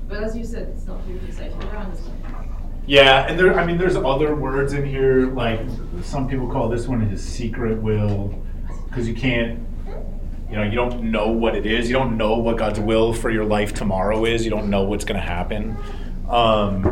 But 0.08 0.22
as 0.22 0.36
you 0.36 0.44
said, 0.44 0.68
it's 0.68 0.86
not 0.86 1.06
really 1.06 1.20
precise. 1.20 1.52
I 1.52 1.76
understand. 1.76 2.24
Yeah, 2.86 3.26
and 3.28 3.38
there 3.38 3.58
I 3.58 3.66
mean 3.66 3.76
there's 3.76 3.96
other 3.96 4.34
words 4.34 4.72
in 4.72 4.86
here 4.86 5.26
like 5.26 5.60
some 6.02 6.26
people 6.26 6.50
call 6.50 6.70
this 6.70 6.88
one 6.88 7.00
his 7.00 7.22
secret 7.22 7.82
will 7.82 8.42
because 8.88 9.06
you 9.06 9.14
can't 9.14 9.68
you 10.48 10.56
know, 10.56 10.62
you 10.62 10.74
don't 10.74 11.10
know 11.10 11.28
what 11.28 11.54
it 11.54 11.66
is. 11.66 11.90
You 11.90 11.96
don't 11.96 12.16
know 12.16 12.38
what 12.38 12.56
God's 12.56 12.80
will 12.80 13.12
for 13.12 13.30
your 13.30 13.44
life 13.44 13.74
tomorrow 13.74 14.24
is. 14.24 14.44
You 14.44 14.50
don't 14.50 14.70
know 14.70 14.84
what's 14.84 15.04
going 15.04 15.20
to 15.20 15.26
happen. 15.26 15.76
Um, 16.28 16.90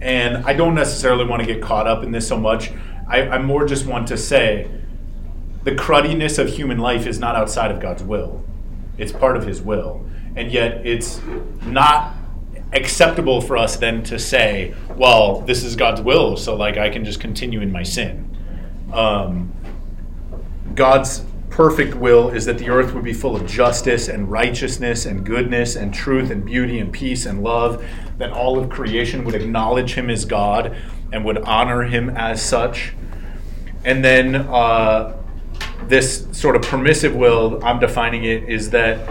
and 0.00 0.44
I 0.44 0.52
don't 0.52 0.74
necessarily 0.74 1.24
want 1.24 1.42
to 1.42 1.46
get 1.46 1.60
caught 1.60 1.88
up 1.88 2.04
in 2.04 2.12
this 2.12 2.28
so 2.28 2.38
much. 2.38 2.70
I, 3.08 3.22
I 3.28 3.38
more 3.38 3.66
just 3.66 3.86
want 3.86 4.06
to 4.08 4.16
say 4.16 4.70
the 5.64 5.74
cruddiness 5.74 6.38
of 6.38 6.48
human 6.48 6.78
life 6.78 7.06
is 7.06 7.18
not 7.18 7.34
outside 7.34 7.72
of 7.72 7.80
God's 7.80 8.04
will, 8.04 8.44
it's 8.98 9.12
part 9.12 9.36
of 9.36 9.46
His 9.46 9.60
will. 9.60 10.04
And 10.36 10.52
yet 10.52 10.86
it's 10.86 11.20
not 11.64 12.14
acceptable 12.72 13.40
for 13.40 13.56
us 13.56 13.76
then 13.76 14.02
to 14.04 14.18
say, 14.18 14.74
well, 14.96 15.40
this 15.40 15.62
is 15.64 15.76
God's 15.76 16.00
will, 16.00 16.36
so 16.36 16.56
like 16.56 16.76
I 16.76 16.90
can 16.90 17.04
just 17.04 17.20
continue 17.20 17.60
in 17.60 17.72
my 17.72 17.82
sin. 17.82 18.36
Um, 18.92 19.52
God's 20.74 21.24
perfect 21.48 21.94
will 21.94 22.28
is 22.28 22.44
that 22.44 22.58
the 22.58 22.68
earth 22.68 22.92
would 22.92 23.04
be 23.04 23.14
full 23.14 23.34
of 23.34 23.46
justice 23.46 24.08
and 24.08 24.30
righteousness 24.30 25.06
and 25.06 25.24
goodness 25.24 25.74
and 25.74 25.94
truth 25.94 26.30
and 26.30 26.44
beauty 26.44 26.78
and 26.80 26.92
peace 26.92 27.24
and 27.24 27.42
love, 27.42 27.82
that 28.18 28.30
all 28.30 28.58
of 28.58 28.68
creation 28.68 29.24
would 29.24 29.34
acknowledge 29.34 29.94
him 29.94 30.10
as 30.10 30.24
God 30.24 30.76
and 31.12 31.24
would 31.24 31.38
honor 31.38 31.82
him 31.84 32.10
as 32.10 32.42
such. 32.42 32.92
And 33.84 34.04
then 34.04 34.34
uh, 34.34 35.16
this 35.84 36.26
sort 36.32 36.56
of 36.56 36.62
permissive 36.62 37.14
will, 37.14 37.64
I'm 37.64 37.78
defining 37.78 38.24
it, 38.24 38.48
is 38.48 38.70
that 38.70 39.08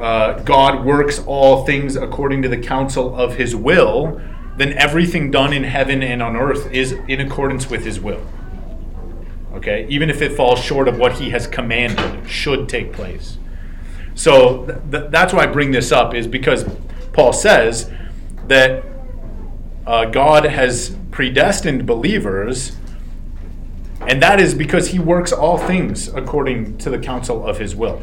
uh, 0.00 0.40
God 0.40 0.84
works 0.84 1.18
all 1.26 1.64
things 1.64 1.96
according 1.96 2.42
to 2.42 2.48
the 2.48 2.58
counsel 2.58 3.14
of 3.14 3.36
his 3.36 3.56
will, 3.56 4.20
then 4.56 4.72
everything 4.74 5.30
done 5.30 5.52
in 5.52 5.64
heaven 5.64 6.02
and 6.02 6.22
on 6.22 6.36
earth 6.36 6.70
is 6.72 6.92
in 6.92 7.20
accordance 7.20 7.68
with 7.68 7.84
his 7.84 8.00
will 8.00 8.22
okay? 9.56 9.86
Even 9.88 10.10
if 10.10 10.22
it 10.22 10.32
falls 10.32 10.60
short 10.62 10.86
of 10.86 10.98
what 10.98 11.14
he 11.14 11.30
has 11.30 11.46
commanded, 11.46 12.28
should 12.28 12.68
take 12.68 12.92
place. 12.92 13.38
So 14.14 14.66
th- 14.66 14.78
th- 14.90 15.10
that's 15.10 15.32
why 15.32 15.44
I 15.44 15.46
bring 15.46 15.72
this 15.72 15.92
up, 15.92 16.14
is 16.14 16.26
because 16.26 16.64
Paul 17.12 17.32
says 17.32 17.90
that 18.46 18.84
uh, 19.86 20.06
God 20.06 20.44
has 20.44 20.96
predestined 21.10 21.86
believers, 21.86 22.76
and 24.00 24.22
that 24.22 24.40
is 24.40 24.54
because 24.54 24.88
he 24.88 24.98
works 24.98 25.32
all 25.32 25.58
things 25.58 26.08
according 26.08 26.78
to 26.78 26.90
the 26.90 26.98
counsel 26.98 27.44
of 27.44 27.58
his 27.58 27.74
will. 27.74 28.02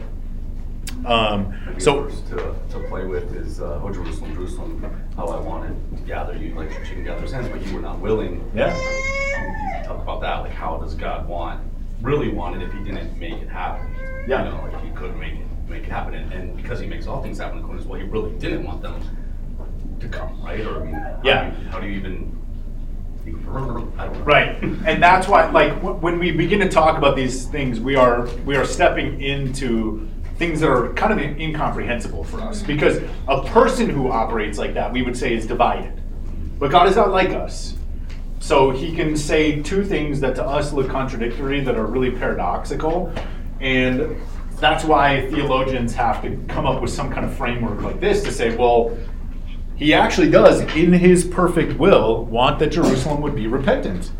Um, 1.05 1.53
so 1.79 2.07
to, 2.07 2.55
to 2.69 2.79
play 2.87 3.05
with 3.05 3.35
is, 3.35 3.59
uh, 3.59 3.81
oh 3.83 3.91
Jerusalem, 3.91 4.33
Jerusalem, 4.35 5.03
how 5.15 5.25
I 5.27 5.39
wanted 5.39 5.75
to 5.97 6.03
gather 6.03 6.35
you 6.37 6.53
like 6.55 6.71
she 6.85 6.93
can 6.93 7.03
gather 7.03 7.21
his 7.21 7.31
hands, 7.31 7.49
but 7.49 7.65
you 7.65 7.73
were 7.75 7.81
not 7.81 7.99
willing. 7.99 8.49
yeah, 8.55 8.73
You 8.75 9.85
Talk 9.85 10.01
about 10.01 10.21
that, 10.21 10.41
like 10.41 10.51
how 10.51 10.77
does 10.77 10.93
God 10.95 11.27
want, 11.27 11.61
really 12.01 12.29
want 12.29 12.55
it 12.61 12.65
if 12.65 12.71
he 12.73 12.83
didn't 12.83 13.17
make 13.19 13.33
it 13.33 13.49
happen? 13.49 13.93
Yeah. 14.27 14.45
You 14.45 14.51
know, 14.51 14.61
like 14.71 14.81
he 14.83 14.91
couldn't 14.91 15.19
make 15.19 15.33
it, 15.33 15.45
make 15.67 15.83
it 15.83 15.89
happen, 15.89 16.13
and, 16.13 16.31
and 16.31 16.55
because 16.55 16.79
he 16.79 16.87
makes 16.87 17.05
all 17.07 17.21
things 17.21 17.37
happen 17.39 17.57
according 17.59 17.77
to 17.79 17.83
his 17.83 17.87
will, 17.89 17.99
he 17.99 18.05
really 18.05 18.31
didn't 18.39 18.63
want 18.63 18.81
them 18.81 18.95
to 19.99 20.07
come, 20.07 20.41
right? 20.43 20.61
Or 20.61 20.81
I 20.81 20.85
mean, 20.85 20.93
how 20.93 21.19
do 21.21 21.27
Yeah. 21.27 21.47
you- 21.59 21.67
How 21.69 21.79
do 21.79 21.87
you 21.87 21.93
even? 21.97 22.39
I 23.25 23.29
don't 24.05 24.13
know. 24.19 24.23
Right, 24.25 24.61
and 24.61 25.01
that's 25.01 25.27
why, 25.29 25.49
like, 25.49 25.79
wh- 25.81 26.01
when 26.03 26.19
we 26.19 26.31
begin 26.31 26.59
to 26.59 26.67
talk 26.69 26.97
about 26.97 27.15
these 27.15 27.45
things, 27.45 27.79
we 27.79 27.95
are 27.95 28.27
we 28.45 28.55
are 28.57 28.65
stepping 28.65 29.21
into 29.21 30.09
things 30.37 30.59
that 30.61 30.69
are 30.69 30.93
kind 30.93 31.13
of 31.13 31.19
incomprehensible 31.39 32.23
for 32.23 32.41
us. 32.41 32.61
Because 32.61 33.01
a 33.27 33.43
person 33.43 33.89
who 33.89 34.11
operates 34.11 34.57
like 34.57 34.73
that, 34.73 34.91
we 34.91 35.01
would 35.01 35.17
say, 35.17 35.33
is 35.33 35.45
divided. 35.45 36.01
But 36.59 36.71
God 36.71 36.87
is 36.87 36.95
not 36.95 37.11
like 37.11 37.31
us, 37.31 37.75
so 38.39 38.71
He 38.71 38.95
can 38.95 39.15
say 39.15 39.61
two 39.61 39.83
things 39.83 40.19
that 40.19 40.35
to 40.35 40.43
us 40.43 40.73
look 40.73 40.89
contradictory, 40.89 41.61
that 41.61 41.75
are 41.75 41.85
really 41.85 42.11
paradoxical, 42.11 43.13
and 43.59 44.17
that's 44.59 44.83
why 44.83 45.29
theologians 45.29 45.93
have 45.93 46.21
to 46.21 46.37
come 46.47 46.65
up 46.65 46.81
with 46.81 46.91
some 46.91 47.11
kind 47.11 47.25
of 47.25 47.35
framework 47.35 47.81
like 47.81 47.99
this 47.99 48.23
to 48.23 48.31
say, 48.31 48.55
well, 48.55 48.97
he 49.75 49.93
actually 49.93 50.29
does, 50.29 50.61
in 50.75 50.93
his 50.93 51.25
perfect 51.25 51.77
will, 51.77 52.25
want 52.25 52.59
that 52.59 52.71
Jerusalem 52.71 53.21
would 53.21 53.35
be 53.35 53.47
repentant. 53.47 54.11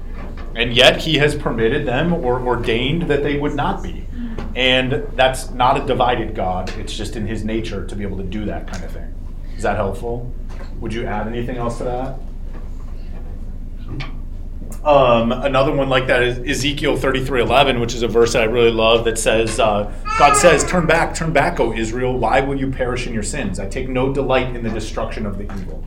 And 0.56 0.74
yet 0.74 1.00
he 1.00 1.16
has 1.18 1.36
permitted 1.36 1.86
them 1.86 2.14
or 2.14 2.42
ordained 2.42 3.04
that 3.04 3.24
they 3.24 3.40
would 3.40 3.56
not 3.56 3.82
be. 3.82 4.03
And 4.56 5.08
that's 5.16 5.50
not 5.50 5.82
a 5.82 5.86
divided 5.86 6.36
God, 6.36 6.70
it's 6.78 6.94
just 6.94 7.16
in 7.16 7.26
his 7.26 7.44
nature 7.44 7.86
to 7.88 7.96
be 7.96 8.04
able 8.04 8.18
to 8.18 8.24
do 8.24 8.46
that 8.46 8.68
kind 8.68 8.84
of 8.84 8.92
thing. 8.92 9.14
Is 9.56 9.64
that 9.64 9.76
helpful? 9.76 10.32
Would 10.80 10.94
you 10.94 11.06
add 11.06 11.28
anything 11.28 11.58
else 11.58 11.78
to 11.80 11.86
that? 11.86 12.20
Um, 14.84 15.32
another 15.32 15.72
one 15.72 15.88
like 15.88 16.08
that 16.08 16.22
is 16.22 16.40
Ezekiel 16.40 16.98
33:11, 16.98 17.80
which 17.80 17.96
is 17.96 18.04
a 18.04 18.08
verse 18.08 18.34
that 18.34 18.42
I 18.42 18.46
really 18.46 18.72
love 18.72 19.06
that 19.06 19.18
says, 19.18 19.58
uh, 19.60 19.90
God 20.20 20.36
says, 20.36 20.66
Turn 20.66 20.86
back, 20.86 21.16
turn 21.16 21.32
back, 21.32 21.60
O 21.62 21.72
Israel. 21.72 22.18
Why 22.18 22.42
will 22.42 22.60
you 22.60 22.70
perish 22.70 23.08
in 23.08 23.14
your 23.14 23.24
sins? 23.24 23.60
I 23.60 23.68
take 23.68 23.88
no 23.88 24.14
delight 24.14 24.54
in 24.56 24.62
the 24.62 24.70
destruction 24.70 25.26
of 25.26 25.38
the 25.38 25.46
evil, 25.46 25.86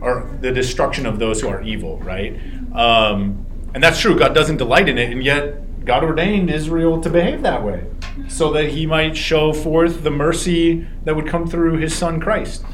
or 0.00 0.30
the 0.40 0.52
destruction 0.52 1.04
of 1.04 1.18
those 1.18 1.40
who 1.40 1.48
are 1.48 1.62
evil, 1.62 1.98
right? 1.98 2.38
Um, 2.74 3.44
and 3.74 3.82
that's 3.82 4.00
true. 4.00 4.16
God 4.16 4.34
doesn't 4.34 4.58
delight 4.58 4.88
in 4.88 4.96
it, 4.96 5.10
and 5.10 5.24
yet 5.24 5.60
God 5.90 6.04
ordained 6.04 6.50
Israel 6.50 7.00
to 7.00 7.10
behave 7.10 7.42
that 7.42 7.64
way 7.64 7.84
so 8.28 8.52
that 8.52 8.66
he 8.68 8.86
might 8.86 9.16
show 9.16 9.52
forth 9.52 10.04
the 10.04 10.10
mercy 10.26 10.86
that 11.02 11.16
would 11.16 11.26
come 11.26 11.48
through 11.48 11.78
his 11.78 11.92
son 11.92 12.20
Christ. 12.20 12.64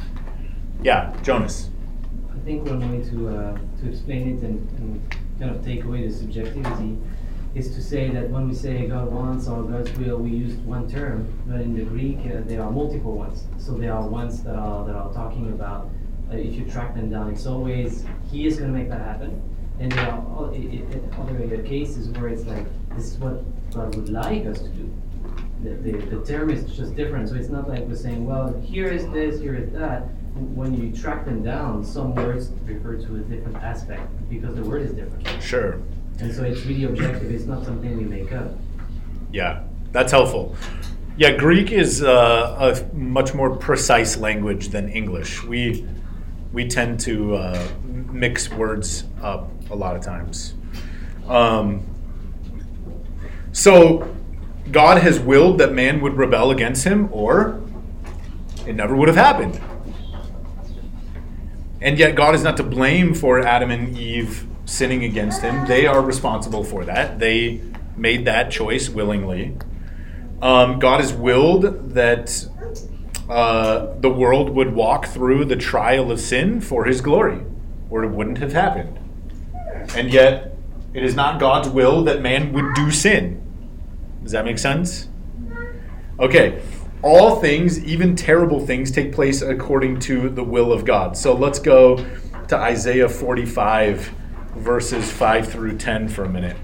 Yeah, 0.83 1.17
Jonas. 1.23 1.71
I 2.31 2.39
think 2.45 2.67
one 2.67 2.83
way 2.93 3.03
to, 3.09 3.29
uh, 3.31 3.59
to 3.81 3.89
explain 3.89 4.37
it 4.37 4.43
and, 4.43 4.69
and 4.79 5.17
kind 5.41 5.51
of 5.57 5.65
take 5.65 5.85
away 5.85 6.07
the 6.07 6.13
subjectivity 6.13 6.99
is 7.55 7.75
to 7.75 7.81
say 7.83 8.11
that 8.11 8.29
when 8.29 8.49
we 8.51 8.55
say 8.55 8.87
God 8.87 9.11
wants 9.11 9.49
or 9.49 9.63
God's 9.63 9.97
will, 9.99 10.19
we 10.19 10.29
use 10.33 10.53
one 10.59 10.87
term, 10.87 11.27
but 11.47 11.63
in 11.63 11.75
the 11.75 11.85
Greek 11.85 12.19
uh, 12.27 12.43
there 12.45 12.63
are 12.63 12.71
multiple 12.71 13.15
ones. 13.17 13.45
So 13.57 13.73
there 13.79 13.95
are 13.95 14.07
ones 14.07 14.43
that 14.43 14.57
are 14.57 14.85
that 14.85 14.95
are 14.95 15.11
talking 15.15 15.49
about 15.55 15.89
uh, 16.31 16.37
if 16.37 16.55
you 16.55 16.67
track 16.67 16.95
them 16.95 17.09
down, 17.09 17.31
it's 17.33 17.47
always 17.47 18.05
He 18.31 18.47
is 18.47 18.59
going 18.59 18.71
to 18.75 18.79
make 18.79 18.91
that 18.91 19.01
happen, 19.01 19.41
and 19.81 19.91
there 19.91 20.11
are 20.11 20.53
i- 20.53 20.85
other 21.19 21.63
cases 21.63 22.09
where 22.11 22.29
it's 22.29 22.45
like 22.45 22.67
this 22.97 23.13
is 23.13 23.19
what 23.19 23.45
God 23.73 23.95
would 23.95 24.09
like 24.09 24.47
us 24.47 24.61
to 24.61 24.69
do. 24.69 24.93
The, 25.63 25.71
the, 25.71 26.17
the 26.17 26.25
term 26.25 26.51
is 26.51 26.65
just 26.77 26.97
different, 26.97 27.29
so 27.29 27.35
it's 27.35 27.49
not 27.49 27.69
like 27.69 27.81
we're 27.81 27.95
saying, 27.95 28.27
well, 28.27 28.59
here 28.61 28.89
is 28.89 29.09
this, 29.11 29.41
here 29.41 29.55
is 29.55 29.73
that. 29.73 30.03
When 30.35 30.75
you 30.75 30.95
track 30.95 31.25
them 31.25 31.43
down, 31.43 31.83
some 31.85 32.15
words 32.15 32.51
refer 32.65 32.97
to 32.97 33.17
a 33.17 33.19
different 33.21 33.57
aspect 33.57 34.07
because 34.29 34.55
the 34.55 34.63
word 34.63 34.83
is 34.83 34.93
different. 34.93 35.27
Sure. 35.43 35.81
And 36.19 36.35
so 36.35 36.45
it's 36.45 36.65
really 36.67 36.85
objective, 36.85 37.31
it's 37.31 37.45
not 37.45 37.65
something 37.65 37.97
we 37.97 38.05
make 38.05 38.33
up. 38.33 38.53
Yeah, 39.33 39.63
that's 39.93 40.13
helpful. 40.13 40.55
Yeah, 41.17 41.33
Greek 41.37 41.73
is 41.73 42.03
uh, 42.03 42.75
a 42.93 42.95
much 42.95 43.33
more 43.33 43.57
precise 43.57 44.19
language 44.19 44.69
than 44.69 44.91
English. 44.91 45.43
We 45.43 45.87
we 46.53 46.69
tend 46.69 47.01
to 47.01 47.37
uh, 47.37 47.69
mix 48.13 48.51
words 48.51 49.05
up 49.23 49.51
a 49.71 49.75
lot 49.75 49.97
of 49.97 50.03
times. 50.03 50.55
Um, 51.27 51.83
so 53.57 54.15
God 54.71 54.99
has 54.99 55.19
willed 55.19 55.57
that 55.61 55.73
man 55.73 56.03
would 56.03 56.13
rebel 56.19 56.51
against 56.51 56.85
him, 56.85 57.09
or 57.11 57.59
it 58.67 58.75
never 58.75 58.95
would 58.95 59.09
have 59.09 59.17
happened. 59.17 59.59
And 61.81 61.99
yet, 61.99 62.15
God 62.15 62.35
is 62.35 62.43
not 62.43 62.59
to 62.59 62.63
blame 62.63 63.15
for 63.15 63.41
Adam 63.41 63.71
and 63.71 63.97
Eve 63.97 64.47
sinning 64.67 65.05
against 65.05 65.41
him. 65.41 65.67
They 65.67 65.87
are 65.87 66.03
responsible 66.03 66.65
for 66.65 66.85
that. 66.85 67.19
They 67.19 67.63
made 67.97 68.27
that 68.27 68.51
choice 68.51 68.91
willingly. 68.91 69.57
Um, 70.43 70.79
God 70.79 71.01
has 71.01 71.15
willed 71.15 71.95
that 71.95 72.47
uh, 73.31 73.95
the 74.01 74.11
world 74.11 74.51
would 74.51 74.75
walk 74.75 75.07
through 75.07 75.47
the 75.47 75.57
trial 75.57 76.13
of 76.13 76.21
sin 76.21 76.61
for 76.61 76.85
his 76.85 77.01
glory, 77.01 77.41
or 77.89 78.05
it 78.05 78.11
wouldn't 78.11 78.37
have 78.37 78.53
happened. 78.53 78.99
And 79.95 80.11
yet, 80.11 80.55
it 80.93 81.03
is 81.03 81.15
not 81.15 81.41
God's 81.41 81.71
will 81.71 82.05
that 82.05 82.21
man 82.21 82.53
would 82.53 82.75
do 82.75 82.91
sin. 82.91 83.46
Does 84.27 84.33
that 84.33 84.45
make 84.45 84.59
sense? 84.59 85.07
Okay. 86.19 86.61
all 87.01 87.41
things, 87.41 87.79
even 87.85 88.17
terrible 88.17 88.59
things, 88.59 88.91
take 88.91 89.13
place 89.13 89.41
according 89.41 90.01
to 90.01 90.29
the 90.29 90.43
will 90.43 90.73
of 90.73 90.85
God. 90.85 91.17
So 91.17 91.33
let's 91.33 91.61
go 91.61 92.05
to 92.49 92.57
Isaiah 92.57 93.09
45, 93.09 94.11
verses 94.57 95.13
5 95.13 95.49
through 95.49 95.79
10 95.79 96.09
for 96.09 96.25
a 96.25 96.29
minute. 96.29 96.57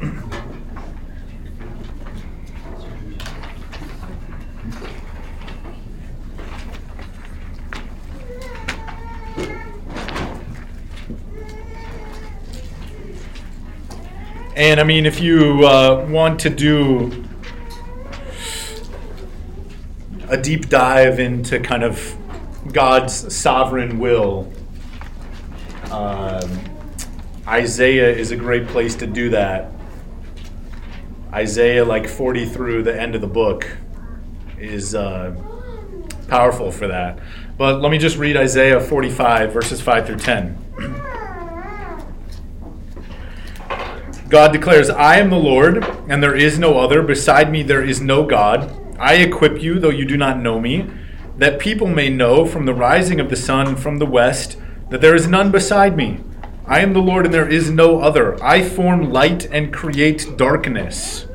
And 14.60 14.78
I 14.78 14.84
mean, 14.84 15.06
if 15.06 15.22
you 15.22 15.66
uh, 15.66 16.06
want 16.10 16.38
to 16.40 16.50
do 16.50 17.24
a 20.28 20.36
deep 20.36 20.68
dive 20.68 21.18
into 21.18 21.58
kind 21.60 21.82
of 21.82 22.14
God's 22.70 23.34
sovereign 23.34 23.98
will, 23.98 24.52
um, 25.90 26.60
Isaiah 27.48 28.14
is 28.14 28.32
a 28.32 28.36
great 28.36 28.66
place 28.66 28.94
to 28.96 29.06
do 29.06 29.30
that. 29.30 29.72
Isaiah, 31.32 31.86
like 31.86 32.06
40 32.06 32.44
through 32.44 32.82
the 32.82 33.00
end 33.00 33.14
of 33.14 33.22
the 33.22 33.28
book, 33.28 33.66
is 34.58 34.94
uh, 34.94 35.34
powerful 36.28 36.70
for 36.70 36.86
that. 36.86 37.18
But 37.56 37.80
let 37.80 37.90
me 37.90 37.96
just 37.96 38.18
read 38.18 38.36
Isaiah 38.36 38.78
45, 38.78 39.54
verses 39.54 39.80
5 39.80 40.06
through 40.06 40.18
10. 40.18 41.06
God 44.30 44.52
declares, 44.52 44.88
I 44.88 45.18
am 45.18 45.28
the 45.28 45.36
Lord, 45.36 45.84
and 46.08 46.22
there 46.22 46.36
is 46.36 46.56
no 46.56 46.78
other. 46.78 47.02
Beside 47.02 47.50
me, 47.50 47.64
there 47.64 47.82
is 47.82 48.00
no 48.00 48.24
God. 48.24 48.72
I 48.96 49.14
equip 49.14 49.60
you, 49.60 49.80
though 49.80 49.90
you 49.90 50.04
do 50.04 50.16
not 50.16 50.38
know 50.38 50.60
me, 50.60 50.88
that 51.36 51.58
people 51.58 51.88
may 51.88 52.10
know 52.10 52.46
from 52.46 52.64
the 52.64 52.72
rising 52.72 53.18
of 53.18 53.28
the 53.28 53.34
sun 53.34 53.74
from 53.74 53.98
the 53.98 54.06
west 54.06 54.56
that 54.90 55.00
there 55.00 55.16
is 55.16 55.26
none 55.26 55.50
beside 55.50 55.96
me. 55.96 56.20
I 56.64 56.78
am 56.78 56.92
the 56.92 57.00
Lord, 57.00 57.24
and 57.24 57.34
there 57.34 57.48
is 57.48 57.70
no 57.70 58.00
other. 58.00 58.40
I 58.40 58.62
form 58.62 59.10
light 59.10 59.46
and 59.46 59.74
create 59.74 60.36
darkness. 60.36 61.26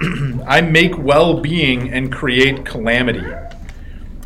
I 0.44 0.60
make 0.60 0.98
well 0.98 1.40
being 1.40 1.92
and 1.92 2.12
create 2.12 2.66
calamity. 2.66 3.32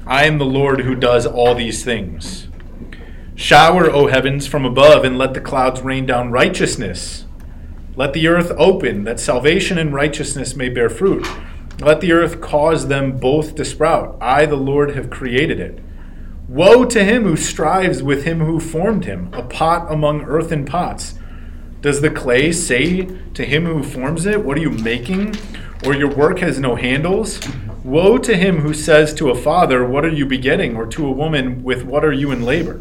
I 0.07 0.25
am 0.25 0.39
the 0.39 0.47
Lord 0.47 0.81
who 0.81 0.95
does 0.95 1.27
all 1.27 1.55
these 1.55 1.85
things. 1.85 2.49
Shower, 3.35 3.91
O 3.91 4.07
heavens, 4.07 4.47
from 4.47 4.65
above, 4.65 5.05
and 5.05 5.19
let 5.19 5.35
the 5.35 5.41
clouds 5.43 5.83
rain 5.83 6.07
down 6.07 6.31
righteousness. 6.31 7.22
Let 7.95 8.15
the 8.15 8.27
earth 8.27 8.53
open, 8.57 9.05
that 9.05 9.21
salvation 9.21 9.77
and 9.77 9.93
righteousness 9.93 10.57
may 10.57 10.71
bear 10.71 10.89
fruit. 10.89 11.27
Let 11.79 12.01
the 12.01 12.13
earth 12.13 12.41
cause 12.41 12.89
them 12.89 13.19
both 13.19 13.55
to 13.57 13.67
sprout. 13.67 14.17
I, 14.19 14.47
the 14.47 14.57
Lord, 14.57 14.95
have 14.95 15.11
created 15.11 15.61
it. 15.61 15.79
Woe 16.49 16.87
to 16.87 17.05
him 17.05 17.25
who 17.25 17.37
strives 17.37 18.03
with 18.03 18.25
him 18.25 18.41
who 18.41 18.61
formed 18.61 19.05
him, 19.05 19.29
a 19.35 19.43
pot 19.43 19.93
among 19.93 20.23
earthen 20.23 20.65
pots. 20.65 21.19
Does 21.83 22.01
the 22.01 22.11
clay 22.11 22.51
say 22.53 23.09
to 23.35 23.45
him 23.45 23.67
who 23.67 23.83
forms 23.83 24.25
it, 24.25 24.43
What 24.43 24.57
are 24.57 24.63
you 24.63 24.71
making? 24.71 25.35
Or 25.85 25.95
your 25.95 26.15
work 26.15 26.39
has 26.39 26.59
no 26.59 26.77
handles? 26.77 27.41
Woe 27.85 28.17
to 28.19 28.37
him 28.37 28.61
who 28.61 28.73
says 28.73 29.13
to 29.15 29.31
a 29.31 29.35
father, 29.35 29.85
What 29.85 30.05
are 30.05 30.13
you 30.13 30.25
begetting? 30.25 30.77
Or 30.77 30.87
to 30.87 31.07
a 31.07 31.13
woman, 31.13 31.63
With 31.63 31.83
what 31.83 32.05
are 32.05 32.13
you 32.13 32.31
in 32.31 32.43
labor? 32.43 32.81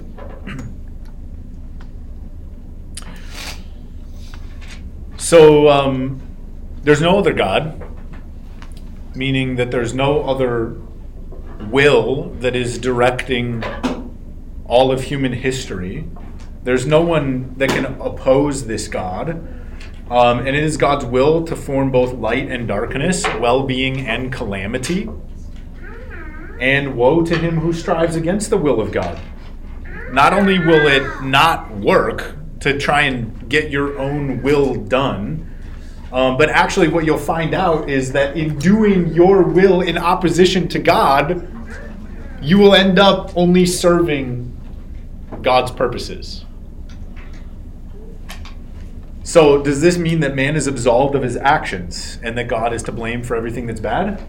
So 5.31 5.69
um, 5.69 6.21
there's 6.83 6.99
no 6.99 7.17
other 7.17 7.31
God, 7.31 7.81
meaning 9.15 9.55
that 9.55 9.71
there's 9.71 9.93
no 9.93 10.23
other 10.23 10.75
will 11.69 12.31
that 12.41 12.53
is 12.53 12.77
directing 12.77 13.63
all 14.65 14.91
of 14.91 15.03
human 15.03 15.31
history. 15.31 16.05
There's 16.65 16.85
no 16.85 16.99
one 16.99 17.53
that 17.55 17.69
can 17.69 17.85
oppose 17.85 18.67
this 18.67 18.89
God. 18.89 19.29
Um, 20.09 20.39
and 20.39 20.49
it 20.49 20.65
is 20.65 20.75
God's 20.75 21.05
will 21.05 21.45
to 21.45 21.55
form 21.55 21.91
both 21.91 22.11
light 22.11 22.51
and 22.51 22.67
darkness, 22.67 23.23
well 23.39 23.63
being 23.63 24.05
and 24.05 24.33
calamity. 24.33 25.07
And 26.59 26.97
woe 26.97 27.23
to 27.23 27.37
him 27.37 27.59
who 27.59 27.71
strives 27.71 28.17
against 28.17 28.49
the 28.49 28.57
will 28.57 28.81
of 28.81 28.91
God. 28.91 29.17
Not 30.11 30.33
only 30.33 30.59
will 30.59 30.87
it 30.87 31.23
not 31.23 31.71
work, 31.77 32.35
to 32.61 32.77
try 32.77 33.01
and 33.01 33.49
get 33.49 33.69
your 33.69 33.99
own 33.99 34.41
will 34.41 34.75
done. 34.75 35.47
Um, 36.11 36.37
but 36.37 36.49
actually, 36.49 36.87
what 36.87 37.05
you'll 37.05 37.17
find 37.17 37.53
out 37.53 37.89
is 37.89 38.11
that 38.13 38.37
in 38.37 38.57
doing 38.59 39.13
your 39.13 39.43
will 39.43 39.81
in 39.81 39.97
opposition 39.97 40.67
to 40.69 40.79
God, 40.79 41.47
you 42.41 42.57
will 42.57 42.75
end 42.75 42.99
up 42.99 43.35
only 43.37 43.65
serving 43.65 44.47
God's 45.41 45.71
purposes. 45.71 46.45
So, 49.23 49.61
does 49.61 49.81
this 49.81 49.97
mean 49.97 50.19
that 50.19 50.35
man 50.35 50.55
is 50.55 50.67
absolved 50.67 51.15
of 51.15 51.23
his 51.23 51.37
actions 51.37 52.19
and 52.21 52.37
that 52.37 52.47
God 52.47 52.73
is 52.73 52.83
to 52.83 52.91
blame 52.91 53.23
for 53.23 53.35
everything 53.35 53.67
that's 53.67 53.79
bad? 53.79 54.21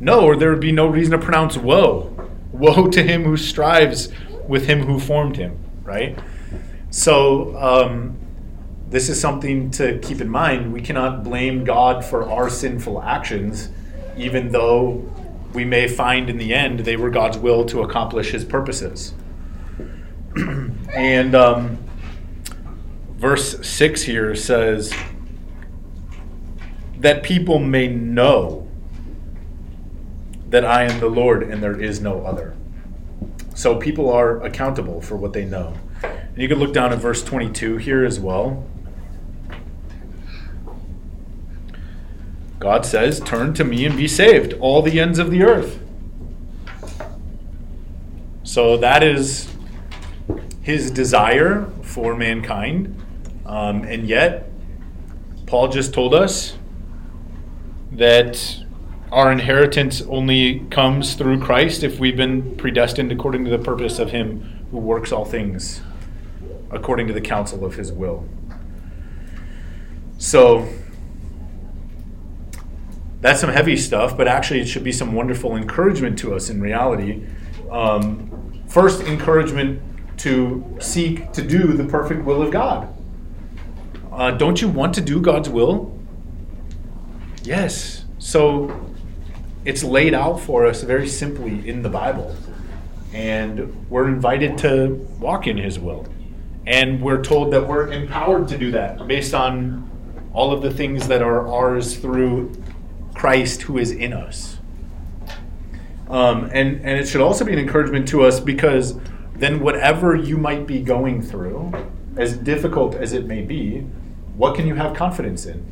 No, 0.00 0.22
or 0.22 0.34
there 0.34 0.50
would 0.50 0.60
be 0.60 0.72
no 0.72 0.86
reason 0.86 1.12
to 1.12 1.18
pronounce 1.18 1.56
woe. 1.56 2.28
Woe 2.52 2.88
to 2.88 3.02
him 3.02 3.22
who 3.22 3.36
strives 3.36 4.08
with 4.48 4.66
him 4.66 4.80
who 4.80 4.98
formed 4.98 5.36
him, 5.36 5.56
right? 5.84 6.18
So, 6.90 7.56
um, 7.56 8.16
this 8.88 9.08
is 9.08 9.20
something 9.20 9.70
to 9.72 9.98
keep 10.00 10.20
in 10.20 10.28
mind. 10.28 10.72
We 10.72 10.80
cannot 10.80 11.22
blame 11.22 11.62
God 11.62 12.04
for 12.04 12.28
our 12.28 12.50
sinful 12.50 13.00
actions, 13.02 13.68
even 14.16 14.50
though 14.50 15.08
we 15.52 15.64
may 15.64 15.86
find 15.86 16.28
in 16.28 16.38
the 16.38 16.52
end 16.52 16.80
they 16.80 16.96
were 16.96 17.10
God's 17.10 17.38
will 17.38 17.64
to 17.66 17.82
accomplish 17.82 18.32
his 18.32 18.44
purposes. 18.44 19.14
and 20.94 21.34
um, 21.36 21.78
verse 23.16 23.66
6 23.66 24.02
here 24.02 24.34
says 24.34 24.92
that 26.98 27.22
people 27.22 27.60
may 27.60 27.86
know 27.86 28.68
that 30.48 30.64
I 30.64 30.84
am 30.84 30.98
the 30.98 31.08
Lord 31.08 31.44
and 31.44 31.62
there 31.62 31.80
is 31.80 32.00
no 32.00 32.22
other. 32.22 32.56
So 33.54 33.76
people 33.76 34.10
are 34.12 34.42
accountable 34.42 35.00
for 35.00 35.16
what 35.16 35.32
they 35.32 35.44
know. 35.44 35.74
You 36.40 36.48
can 36.48 36.58
look 36.58 36.72
down 36.72 36.90
at 36.90 36.98
verse 36.98 37.22
22 37.22 37.76
here 37.76 38.02
as 38.02 38.18
well. 38.18 38.66
God 42.58 42.86
says, 42.86 43.20
Turn 43.20 43.52
to 43.52 43.62
me 43.62 43.84
and 43.84 43.94
be 43.94 44.08
saved, 44.08 44.54
all 44.54 44.80
the 44.80 45.00
ends 45.00 45.18
of 45.18 45.30
the 45.30 45.42
earth. 45.42 45.78
So 48.42 48.78
that 48.78 49.02
is 49.02 49.54
his 50.62 50.90
desire 50.90 51.70
for 51.82 52.16
mankind. 52.16 52.96
Um, 53.44 53.82
and 53.82 54.08
yet, 54.08 54.48
Paul 55.44 55.68
just 55.68 55.92
told 55.92 56.14
us 56.14 56.56
that 57.92 58.64
our 59.12 59.30
inheritance 59.30 60.00
only 60.08 60.60
comes 60.70 61.16
through 61.16 61.40
Christ 61.40 61.82
if 61.82 62.00
we've 62.00 62.16
been 62.16 62.56
predestined 62.56 63.12
according 63.12 63.44
to 63.44 63.50
the 63.50 63.58
purpose 63.58 63.98
of 63.98 64.12
him 64.12 64.66
who 64.70 64.78
works 64.78 65.12
all 65.12 65.26
things 65.26 65.82
according 66.70 67.06
to 67.08 67.12
the 67.12 67.20
counsel 67.20 67.64
of 67.64 67.74
his 67.74 67.92
will. 67.92 68.26
So 70.18 70.68
that's 73.20 73.40
some 73.40 73.50
heavy 73.50 73.76
stuff, 73.76 74.16
but 74.16 74.28
actually 74.28 74.60
it 74.60 74.66
should 74.66 74.84
be 74.84 74.92
some 74.92 75.12
wonderful 75.14 75.56
encouragement 75.56 76.18
to 76.20 76.34
us 76.34 76.50
in 76.50 76.60
reality. 76.60 77.24
Um, 77.70 78.62
first, 78.68 79.02
encouragement 79.02 79.82
to 80.18 80.76
seek 80.80 81.32
to 81.32 81.42
do 81.42 81.72
the 81.72 81.84
perfect 81.84 82.24
will 82.24 82.42
of 82.42 82.50
God. 82.50 82.92
Uh, 84.12 84.32
don't 84.32 84.60
you 84.60 84.68
want 84.68 84.94
to 84.94 85.00
do 85.00 85.20
God's 85.20 85.48
will? 85.48 85.98
Yes. 87.42 88.04
So 88.18 88.90
it's 89.64 89.82
laid 89.82 90.14
out 90.14 90.40
for 90.40 90.66
us 90.66 90.82
very 90.82 91.08
simply 91.08 91.68
in 91.68 91.82
the 91.82 91.88
Bible. 91.88 92.34
And 93.12 93.88
we're 93.88 94.08
invited 94.08 94.58
to 94.58 95.06
walk 95.18 95.46
in 95.46 95.56
His 95.56 95.78
will. 95.78 96.06
And 96.66 97.02
we're 97.02 97.22
told 97.22 97.52
that 97.52 97.66
we're 97.66 97.88
empowered 97.92 98.48
to 98.48 98.58
do 98.58 98.70
that 98.72 99.06
based 99.06 99.34
on 99.34 99.88
all 100.32 100.52
of 100.52 100.62
the 100.62 100.70
things 100.72 101.08
that 101.08 101.22
are 101.22 101.48
ours 101.48 101.96
through 101.96 102.52
Christ 103.14 103.62
who 103.62 103.78
is 103.78 103.90
in 103.90 104.12
us. 104.12 104.58
Um, 106.08 106.44
and, 106.52 106.80
and 106.84 106.98
it 106.98 107.06
should 107.06 107.20
also 107.20 107.44
be 107.44 107.52
an 107.52 107.58
encouragement 107.58 108.08
to 108.08 108.24
us 108.24 108.40
because 108.40 108.98
then, 109.36 109.60
whatever 109.60 110.14
you 110.14 110.36
might 110.36 110.66
be 110.66 110.82
going 110.82 111.22
through, 111.22 111.72
as 112.16 112.36
difficult 112.36 112.94
as 112.94 113.12
it 113.12 113.26
may 113.26 113.42
be, 113.42 113.78
what 114.36 114.54
can 114.54 114.66
you 114.66 114.74
have 114.74 114.94
confidence 114.94 115.46
in? 115.46 115.64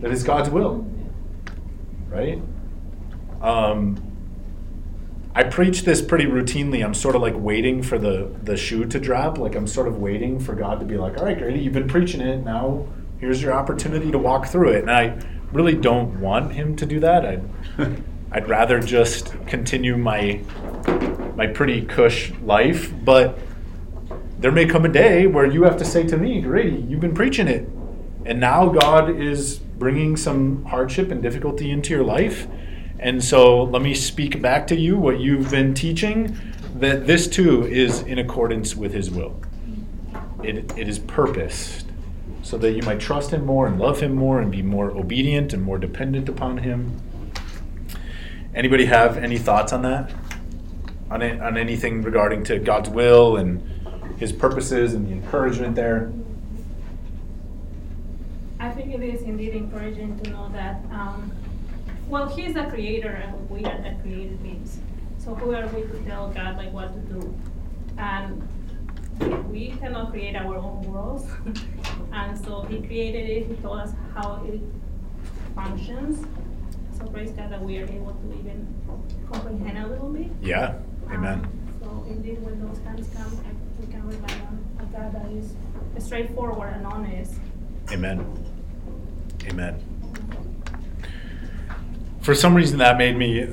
That 0.00 0.10
is 0.10 0.22
God's 0.22 0.50
will, 0.50 0.86
right? 2.08 2.40
Um, 3.40 4.11
I 5.34 5.44
preach 5.44 5.82
this 5.82 6.02
pretty 6.02 6.26
routinely. 6.26 6.84
I'm 6.84 6.94
sort 6.94 7.16
of 7.16 7.22
like 7.22 7.34
waiting 7.36 7.82
for 7.82 7.98
the 7.98 8.30
the 8.42 8.56
shoe 8.56 8.84
to 8.84 9.00
drop. 9.00 9.38
Like 9.38 9.54
I'm 9.54 9.66
sort 9.66 9.88
of 9.88 9.98
waiting 9.98 10.38
for 10.38 10.54
God 10.54 10.80
to 10.80 10.86
be 10.86 10.96
like, 10.96 11.18
"All 11.18 11.24
right, 11.24 11.38
Grady, 11.38 11.60
you've 11.60 11.72
been 11.72 11.88
preaching 11.88 12.20
it. 12.20 12.44
Now 12.44 12.86
here's 13.18 13.40
your 13.40 13.52
opportunity 13.52 14.10
to 14.10 14.18
walk 14.18 14.46
through 14.46 14.70
it." 14.70 14.82
And 14.82 14.90
I 14.90 15.18
really 15.52 15.74
don't 15.74 16.20
want 16.20 16.52
him 16.52 16.76
to 16.76 16.86
do 16.86 17.00
that. 17.00 17.24
I'd, 17.24 17.42
I'd 18.32 18.48
rather 18.48 18.80
just 18.80 19.34
continue 19.46 19.96
my 19.96 20.40
my 21.34 21.46
pretty 21.46 21.82
cush 21.82 22.32
life, 22.42 22.92
but 23.04 23.38
there 24.38 24.52
may 24.52 24.66
come 24.66 24.84
a 24.84 24.88
day 24.88 25.26
where 25.26 25.46
you 25.46 25.62
have 25.62 25.76
to 25.78 25.84
say 25.84 26.04
to 26.04 26.16
me, 26.16 26.40
Grady, 26.40 26.84
you've 26.88 27.00
been 27.00 27.14
preaching 27.14 27.48
it. 27.48 27.68
And 28.24 28.40
now 28.40 28.68
God 28.68 29.08
is 29.08 29.58
bringing 29.58 30.16
some 30.16 30.64
hardship 30.64 31.10
and 31.10 31.22
difficulty 31.22 31.70
into 31.70 31.94
your 31.94 32.04
life. 32.04 32.46
And 33.02 33.22
so 33.22 33.64
let 33.64 33.82
me 33.82 33.94
speak 33.94 34.40
back 34.40 34.68
to 34.68 34.76
you 34.76 34.96
what 34.96 35.18
you've 35.18 35.50
been 35.50 35.74
teaching 35.74 36.38
that 36.76 37.04
this 37.04 37.26
too 37.26 37.66
is 37.66 38.02
in 38.02 38.20
accordance 38.20 38.76
with 38.76 38.94
His 38.94 39.10
will. 39.10 39.42
It, 40.44 40.72
it 40.78 40.88
is 40.88 41.00
purposed 41.00 41.86
so 42.42 42.56
that 42.58 42.72
you 42.72 42.82
might 42.82 43.00
trust 43.00 43.32
Him 43.32 43.44
more 43.44 43.66
and 43.66 43.80
love 43.80 44.00
Him 44.00 44.14
more 44.14 44.40
and 44.40 44.52
be 44.52 44.62
more 44.62 44.92
obedient 44.92 45.52
and 45.52 45.60
more 45.64 45.78
dependent 45.78 46.28
upon 46.28 46.58
Him. 46.58 47.00
Anybody 48.54 48.84
have 48.84 49.18
any 49.18 49.36
thoughts 49.36 49.72
on 49.72 49.82
that? 49.82 50.12
On, 51.10 51.22
it, 51.22 51.40
on 51.40 51.56
anything 51.56 52.02
regarding 52.02 52.44
to 52.44 52.60
God's 52.60 52.88
will 52.88 53.36
and 53.36 53.60
His 54.18 54.32
purposes 54.32 54.94
and 54.94 55.08
the 55.08 55.12
encouragement 55.12 55.74
there? 55.74 56.12
I 58.60 58.70
think 58.70 58.94
it 58.94 59.02
is 59.02 59.22
indeed 59.22 59.54
encouraging 59.54 60.20
to 60.20 60.30
know 60.30 60.48
that, 60.52 60.76
um, 60.92 61.32
well, 62.12 62.28
he's 62.28 62.52
the 62.52 62.64
creator 62.64 63.08
and 63.08 63.48
we 63.48 63.64
are 63.64 63.80
the 63.80 63.96
created 64.02 64.42
beings. 64.42 64.78
So 65.16 65.34
who 65.34 65.54
are 65.54 65.66
we 65.68 65.80
to 65.80 66.04
tell 66.04 66.28
God 66.28 66.58
like 66.58 66.70
what 66.70 66.92
to 66.92 67.00
do? 67.10 67.34
And 67.96 68.46
we 69.50 69.70
cannot 69.80 70.10
create 70.10 70.36
our 70.36 70.56
own 70.56 70.82
worlds. 70.82 71.24
and 72.12 72.38
so 72.44 72.64
he 72.64 72.82
created 72.82 73.30
it, 73.30 73.46
he 73.46 73.54
told 73.62 73.78
us 73.80 73.92
how 74.14 74.44
it 74.46 74.60
functions. 75.54 76.26
So 76.98 77.06
praise 77.06 77.30
God 77.30 77.50
that 77.50 77.62
we 77.62 77.78
are 77.78 77.84
able 77.84 78.12
to 78.12 78.38
even 78.38 78.68
comprehend 79.32 79.78
a 79.78 79.86
little 79.86 80.10
bit. 80.10 80.30
Yeah, 80.42 80.74
amen. 81.10 81.38
Um, 81.40 81.78
So 81.80 82.04
indeed, 82.10 82.42
when 82.42 82.60
those 82.60 82.78
times 82.80 83.08
come, 83.16 83.42
we 83.80 83.86
can 83.86 84.06
rely 84.06 84.34
on 84.48 84.60
a 84.80 84.84
God 84.84 85.14
that 85.14 85.32
is 85.32 85.56
straightforward 86.04 86.74
and 86.74 86.86
honest. 86.86 87.40
Amen. 87.90 88.20
Amen. 89.46 89.91
For 92.22 92.34
some 92.34 92.54
reason, 92.54 92.78
that 92.78 92.98
made 92.98 93.16
me 93.16 93.48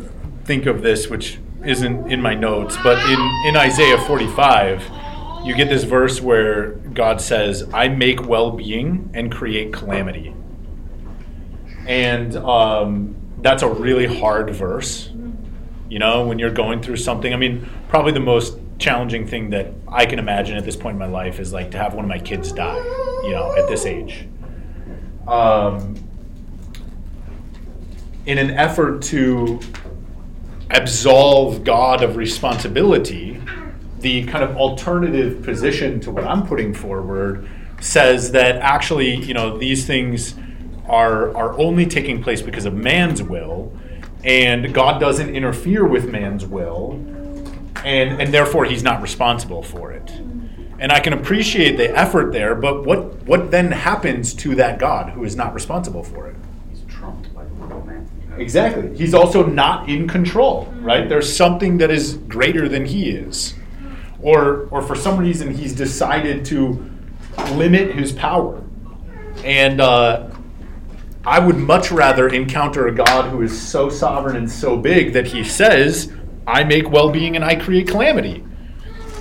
think 0.46 0.66
of 0.66 0.82
this, 0.82 1.10
which 1.10 1.40
isn't 1.66 2.12
in 2.12 2.22
my 2.22 2.36
notes, 2.36 2.78
but 2.84 2.98
in, 3.10 3.20
in 3.48 3.58
Isaiah 3.58 4.00
45, 4.06 4.84
you 5.44 5.56
get 5.56 5.70
this 5.70 5.84
verse 5.84 6.22
where 6.22 6.74
God 6.94 7.20
says, 7.20 7.68
I 7.74 7.88
make 7.88 8.28
well 8.28 8.52
being 8.52 9.10
and 9.14 9.32
create 9.32 9.74
calamity. 9.74 10.36
And 11.88 12.36
um, 12.36 13.16
that's 13.42 13.64
a 13.64 13.70
really 13.70 14.06
hard 14.06 14.52
verse. 14.52 15.10
You 15.90 15.98
know, 15.98 16.28
when 16.28 16.38
you're 16.38 16.52
going 16.52 16.82
through 16.84 16.98
something, 16.98 17.34
I 17.34 17.38
mean, 17.38 17.68
probably 17.88 18.12
the 18.12 18.20
most 18.20 18.60
challenging 18.78 19.26
thing 19.26 19.50
that 19.50 19.74
I 19.88 20.06
can 20.06 20.20
imagine 20.20 20.56
at 20.56 20.64
this 20.64 20.76
point 20.76 20.94
in 20.94 21.00
my 21.00 21.08
life 21.08 21.40
is 21.40 21.52
like 21.52 21.72
to 21.72 21.78
have 21.80 21.96
one 21.96 22.06
of 22.06 22.10
my 22.10 22.20
kids 22.20 22.52
die, 22.52 22.78
you 23.24 23.32
know, 23.32 23.56
at 23.58 23.68
this 23.68 23.86
age 23.86 24.28
um, 25.30 25.96
in 28.30 28.38
an 28.38 28.52
effort 28.52 29.02
to 29.02 29.60
absolve 30.70 31.64
God 31.64 32.04
of 32.04 32.16
responsibility, 32.16 33.42
the 34.00 34.26
kind 34.26 34.44
of 34.44 34.56
alternative 34.56 35.44
position 35.44 36.00
to 36.02 36.12
what 36.12 36.24
I'm 36.24 36.46
putting 36.46 36.74
forward 36.74 37.50
says 37.82 38.32
that 38.34 38.58
actually, 38.58 39.16
you 39.16 39.34
know, 39.34 39.58
these 39.58 39.86
things 39.86 40.36
are 40.86 41.36
are 41.36 41.58
only 41.58 41.86
taking 41.86 42.22
place 42.22 42.42
because 42.42 42.66
of 42.66 42.74
man's 42.74 43.24
will, 43.24 43.74
and 44.24 44.74
God 44.74 45.00
doesn't 45.00 45.36
interfere 45.36 45.86
with 45.88 46.08
man's 46.08 46.46
will, 46.46 46.94
and 47.84 48.22
and 48.22 48.34
therefore 48.34 48.66
He's 48.66 48.84
not 48.84 49.02
responsible 49.02 49.64
for 49.64 49.92
it 49.92 50.12
and 50.80 50.94
I 50.94 51.00
can 51.02 51.14
appreciate 51.14 51.76
the 51.76 51.96
effort 51.98 52.32
there, 52.32 52.56
but 52.56 52.86
what 52.86 53.22
what 53.24 53.52
then 53.52 53.72
happens 53.72 54.34
to 54.36 54.56
that 54.56 54.80
God 54.80 55.10
who 55.10 55.24
is 55.24 55.36
not 55.36 55.54
responsible 55.54 56.04
for 56.04 56.28
it? 56.28 56.36
He's 56.70 56.82
trumped 56.84 57.34
by 57.34 57.44
the 57.44 57.54
world, 57.56 57.86
man. 57.86 58.10
Exactly. 58.40 58.96
He's 58.98 59.14
also 59.14 59.46
not 59.46 59.90
in 59.90 60.08
control, 60.08 60.74
right? 60.80 61.08
There's 61.08 61.34
something 61.34 61.78
that 61.80 61.92
is 61.92 62.16
greater 62.16 62.70
than 62.70 62.86
he 62.86 63.10
is. 63.10 63.54
Or 64.22 64.68
or 64.72 64.82
for 64.82 64.96
some 64.96 65.18
reason 65.18 65.54
he's 65.54 65.74
decided 65.74 66.46
to 66.46 66.90
limit 67.54 67.94
his 67.96 68.12
power. 68.12 68.62
And 69.44 69.80
uh, 69.80 70.30
I 71.26 71.40
would 71.40 71.58
much 71.58 71.92
rather 71.92 72.28
encounter 72.28 72.88
a 72.88 72.92
God 72.94 73.30
who 73.30 73.42
is 73.42 73.60
so 73.60 73.90
sovereign 73.90 74.36
and 74.36 74.50
so 74.50 74.78
big 74.78 75.14
that 75.14 75.28
he 75.28 75.44
says, 75.44 76.12
I 76.48 76.64
make 76.64 76.90
well 76.90 77.10
being 77.10 77.36
and 77.36 77.46
I 77.46 77.56
create 77.56 77.88
calamity 77.88 78.44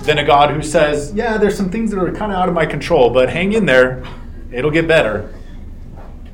than 0.01 0.17
a 0.17 0.23
God 0.23 0.51
who 0.51 0.61
says, 0.61 1.13
Yeah, 1.13 1.37
there's 1.37 1.55
some 1.55 1.69
things 1.69 1.91
that 1.91 1.99
are 1.99 2.11
kind 2.11 2.31
of 2.31 2.37
out 2.37 2.49
of 2.49 2.55
my 2.55 2.65
control, 2.65 3.09
but 3.09 3.29
hang 3.29 3.53
in 3.53 3.65
there, 3.65 4.03
it'll 4.51 4.71
get 4.71 4.87
better. 4.87 5.33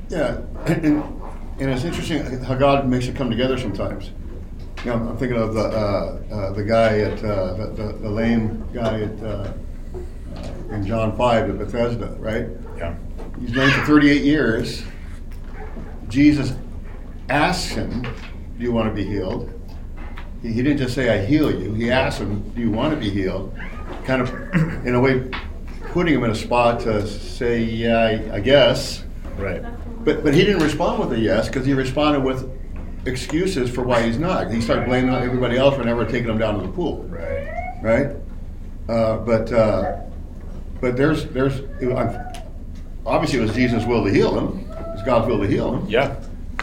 Yeah, 0.10 0.42
and 1.60 1.70
it's 1.70 1.84
interesting 1.84 2.42
how 2.44 2.56
God 2.56 2.88
makes 2.88 3.08
it 3.08 3.16
come 3.16 3.30
together 3.30 3.58
sometimes. 3.58 4.12
You 4.84 4.92
know, 4.92 5.10
I'm 5.10 5.18
thinking 5.18 5.38
of 5.38 5.54
the 5.54 5.62
uh, 5.62 6.22
uh, 6.32 6.52
the 6.52 6.64
guy 6.64 7.00
at 7.00 7.24
uh, 7.24 7.54
the, 7.54 7.68
the, 7.68 7.94
the 7.94 8.10
lame 8.10 8.68
guy 8.74 9.02
at 9.02 9.24
uh, 9.24 9.54
uh, 10.36 10.74
in 10.74 10.86
John 10.86 11.16
five 11.18 11.50
at 11.50 11.58
Bethesda, 11.58 12.16
right? 12.20 12.48
Yeah. 12.78 12.96
He's 13.40 13.56
lame 13.56 13.72
for 13.72 13.86
38 13.86 14.24
years. 14.24 14.84
Jesus 16.10 16.54
asks 17.30 17.72
him, 17.72 18.04
"Do 18.04 18.64
you 18.64 18.72
want 18.72 18.90
to 18.90 18.94
be 18.94 19.06
healed?" 19.06 19.52
He, 20.42 20.52
he 20.52 20.62
didn't 20.62 20.78
just 20.78 20.94
say, 20.94 21.10
"I 21.10 21.26
heal 21.26 21.50
you." 21.50 21.74
He 21.74 21.90
asked 21.90 22.20
him, 22.20 22.48
"Do 22.50 22.62
you 22.62 22.70
want 22.70 22.94
to 22.94 23.00
be 23.00 23.10
healed?" 23.10 23.58
Kind 24.04 24.22
of, 24.22 24.30
in 24.86 24.94
a 24.94 25.00
way, 25.00 25.32
putting 25.94 26.14
him 26.14 26.24
in 26.26 26.32
a 26.32 26.36
spot 26.36 26.82
to 26.82 27.08
say, 27.08 27.64
"Yeah, 27.64 27.98
I, 27.98 28.36
I 28.36 28.40
guess." 28.42 29.04
Right. 29.38 29.64
But 30.06 30.24
but 30.24 30.34
he 30.34 30.46
didn't 30.46 30.62
respond 30.64 31.00
with 31.00 31.12
a 31.18 31.20
yes 31.20 31.48
because 31.48 31.66
he 31.66 31.74
responded 31.74 32.22
with 32.24 32.50
excuses 33.06 33.70
for 33.70 33.84
why 33.84 34.02
he's 34.04 34.18
not. 34.18 34.52
He 34.52 34.62
started 34.62 34.86
blaming 34.86 35.14
everybody 35.14 35.58
else 35.58 35.76
for 35.76 35.84
never 35.84 36.06
taking 36.06 36.30
him 36.30 36.38
down 36.38 36.56
to 36.60 36.62
the 36.66 36.72
pool, 36.72 37.04
Right. 37.04 37.80
right? 37.82 38.16
Uh, 38.88 39.18
but 39.18 39.52
uh, 39.52 39.98
but 40.80 40.96
there's 40.96 41.26
there's 41.28 41.62
obviously 43.06 43.40
it 43.40 43.42
was 43.42 43.54
Jesus' 43.54 43.86
will 43.86 44.04
to 44.06 44.12
heal 44.12 44.38
him. 44.38 44.60
It 44.72 44.78
was 44.96 45.04
God's 45.04 45.28
will 45.28 45.40
to 45.42 45.48
heal 45.48 45.76
him. 45.76 45.88
Yeah, 45.90 46.16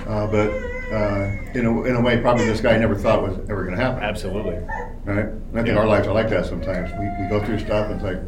Uh, 0.07 0.27
but 0.27 0.51
uh, 0.93 1.31
in 1.55 1.67
a 1.67 1.83
in 1.85 1.97
a 1.97 2.01
way, 2.01 2.19
probably 2.21 2.45
this 2.47 2.61
guy 2.61 2.77
never 2.79 2.95
thought 2.95 3.23
was 3.23 3.37
ever 3.51 3.65
going 3.65 3.77
to 3.77 3.83
happen, 3.83 4.03
absolutely. 4.03 4.57
right? 5.05 5.27
And 5.27 5.43
I 5.55 5.63
think 5.63 5.69
Yeah. 5.69 5.79
our 5.79 5.87
lives 5.87 6.07
are 6.07 6.15
like 6.15 6.29
that 6.31 6.47
sometimes. 6.47 6.91
We 6.99 7.07
we 7.23 7.29
go 7.29 7.45
through 7.45 7.59
stuff 7.61 7.87
and 7.91 7.95
it's 7.95 8.05
like, 8.05 8.21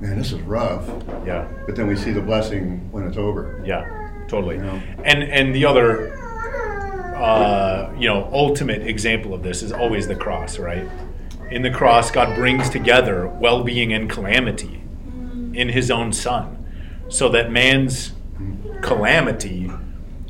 man, 0.00 0.18
this 0.18 0.32
is 0.32 0.40
rough. 0.42 0.86
Yeah. 1.26 1.46
But 1.66 1.76
then 1.76 1.86
we 1.86 1.96
see 1.96 2.12
the 2.12 2.20
blessing 2.22 2.88
when 2.92 3.06
it's 3.06 3.16
over. 3.16 3.62
Yeah, 3.64 4.05
totally. 4.28 4.56
You 4.56 4.62
know? 4.62 4.82
And 5.04 5.22
and 5.22 5.54
the 5.54 5.64
other 5.64 6.12
uh, 7.16 7.90
you 7.98 8.06
know, 8.06 8.28
ultimate 8.30 8.86
example 8.86 9.32
of 9.32 9.42
this 9.42 9.62
is 9.62 9.72
always 9.72 10.06
the 10.06 10.14
cross, 10.14 10.58
right? 10.58 10.86
In 11.50 11.62
the 11.62 11.70
cross, 11.70 12.10
God 12.10 12.34
brings 12.34 12.68
together 12.68 13.26
well-being 13.26 13.92
and 13.92 14.10
calamity 14.10 14.82
in 15.54 15.70
his 15.70 15.90
own 15.90 16.12
son 16.12 16.64
so 17.08 17.30
that 17.30 17.50
man's 17.50 18.12
calamity 18.82 19.70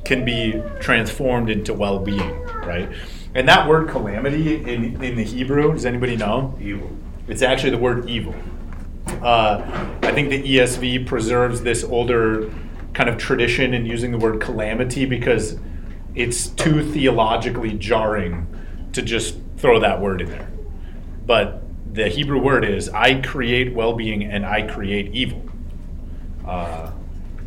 can 0.05 0.25
be 0.25 0.63
transformed 0.79 1.51
into 1.51 1.75
well-being, 1.75 2.43
right? 2.65 2.89
And 3.35 3.49
that 3.49 3.67
word 3.69 3.89
calamity 3.89 4.55
in, 4.55 5.03
in 5.03 5.17
the 5.17 5.25
Hebrew, 5.25 5.73
does 5.73 5.85
anybody 5.85 6.17
know? 6.17 6.57
Evil. 6.61 6.91
It's 7.27 7.43
actually 7.43 7.71
the 7.71 7.79
word 7.79 8.09
evil. 8.09 8.35
Uh, 9.23 9.61
I 10.03 10.13
think 10.13 10.31
the 10.31 10.41
ESV 10.41 11.07
preserves 11.07 11.63
this 11.63 11.83
older 11.83 12.53
kind 12.97 13.11
of 13.11 13.19
tradition 13.19 13.75
in 13.75 13.85
using 13.85 14.11
the 14.11 14.17
word 14.17 14.41
calamity 14.41 15.05
because 15.05 15.59
it's 16.15 16.49
too 16.49 16.83
theologically 16.83 17.75
jarring 17.75 18.47
to 18.95 19.03
just 19.03 19.37
throw 19.59 19.79
that 19.79 20.01
word 20.01 20.23
in 20.23 20.31
there. 20.31 20.49
But 21.27 21.63
the 21.93 22.09
Hebrew 22.09 22.41
word 22.41 22.65
is 22.65 22.89
I 22.89 23.21
create 23.21 23.75
well 23.75 23.93
being 23.93 24.25
and 24.25 24.47
I 24.47 24.63
create 24.63 25.13
evil. 25.15 25.43
Uh, 26.47 26.91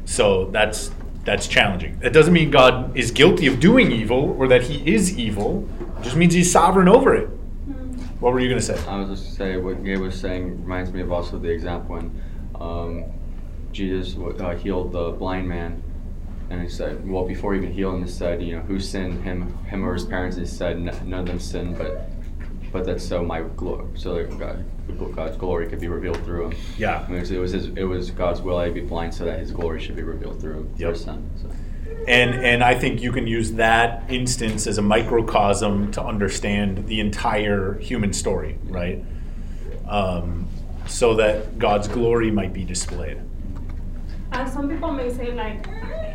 so 0.06 0.52
that's 0.52 0.92
that's 1.26 1.48
challenging. 1.48 1.98
That 2.00 2.14
doesn't 2.14 2.34
mean 2.34 2.52
God 2.52 2.96
is 2.96 3.10
guilty 3.10 3.48
of 3.48 3.60
doing 3.60 3.92
evil 3.92 4.36
or 4.38 4.48
that 4.50 4.62
he 4.62 4.94
is 4.94 5.18
evil. 5.18 5.68
It 5.98 6.04
just 6.04 6.16
means 6.16 6.36
he's 6.36 6.52
sovereign 6.52 6.88
over 6.88 7.16
it. 7.16 7.28
What 8.20 8.34
were 8.34 8.40
you 8.40 8.50
going 8.50 8.60
to 8.60 8.66
say? 8.66 8.78
I 8.88 9.00
was 9.00 9.20
just 9.20 9.38
gonna 9.40 9.52
say 9.52 9.58
what 9.58 9.84
Gabe 9.84 10.00
was 10.00 10.20
saying 10.20 10.62
reminds 10.62 10.94
me 10.94 11.02
of 11.02 11.12
also 11.12 11.40
the 11.40 11.50
example 11.50 11.96
when 11.96 12.22
um, 12.60 13.06
Jesus 13.72 14.16
uh, 14.18 14.56
healed 14.56 14.92
the 14.92 15.12
blind 15.12 15.48
man, 15.48 15.82
and 16.50 16.62
he 16.62 16.70
said, 16.70 17.08
well, 17.08 17.26
before 17.26 17.54
he 17.54 17.60
even 17.60 17.74
healed 17.74 17.96
him, 17.96 18.04
he 18.06 18.10
said, 18.10 18.42
you 18.42 18.56
know, 18.56 18.62
who 18.62 18.80
sinned, 18.80 19.24
him, 19.24 19.56
him 19.66 19.86
or 19.86 19.94
his 19.94 20.06
parents? 20.06 20.38
He 20.38 20.46
said, 20.46 20.78
"N- 20.78 21.10
none 21.10 21.22
of 21.22 21.26
them 21.28 21.40
sinned, 21.40 21.78
but 21.78 22.10
but 22.72 22.86
that's 22.86 23.04
so 23.04 23.24
my 23.24 23.42
glory, 23.42 23.88
so 23.96 24.16
that 24.16 24.38
God, 24.38 25.16
God's 25.16 25.38
glory 25.38 25.68
could 25.68 25.80
be 25.80 25.88
revealed 25.88 26.24
through 26.24 26.50
him. 26.50 26.60
Yeah. 26.78 27.04
I 27.08 27.12
mean, 27.12 27.22
it 27.22 27.40
was 27.40 27.52
his, 27.52 27.68
it 27.70 27.84
was 27.84 28.12
God's 28.12 28.42
will 28.42 28.62
he 28.64 28.72
be 28.72 28.82
blind, 28.82 29.14
so 29.14 29.26
that 29.26 29.40
His 29.40 29.52
glory 29.52 29.82
should 29.82 29.96
be 29.96 30.04
revealed 30.04 30.40
through 30.40 30.54
him, 30.54 30.74
Yep. 30.78 30.90
His 30.92 31.04
Son. 31.04 31.30
So. 31.42 31.50
And, 32.08 32.34
and 32.36 32.64
I 32.64 32.76
think 32.76 33.02
you 33.02 33.12
can 33.12 33.28
use 33.28 33.54
that 33.54 34.04
instance 34.10 34.68
as 34.68 34.78
a 34.78 34.82
microcosm 34.82 35.92
to 35.94 36.04
understand 36.04 36.88
the 36.88 37.00
entire 37.00 37.78
human 37.80 38.14
story, 38.14 38.58
right? 38.66 39.04
Um, 39.88 40.48
so 40.88 41.16
that 41.16 41.60
God's 41.60 41.88
glory 41.88 42.32
might 42.32 42.54
be 42.54 42.64
displayed. 42.64 43.22
And 44.32 44.50
some 44.50 44.70
people 44.70 44.92
may 44.92 45.12
say 45.12 45.32
like, 45.34 45.68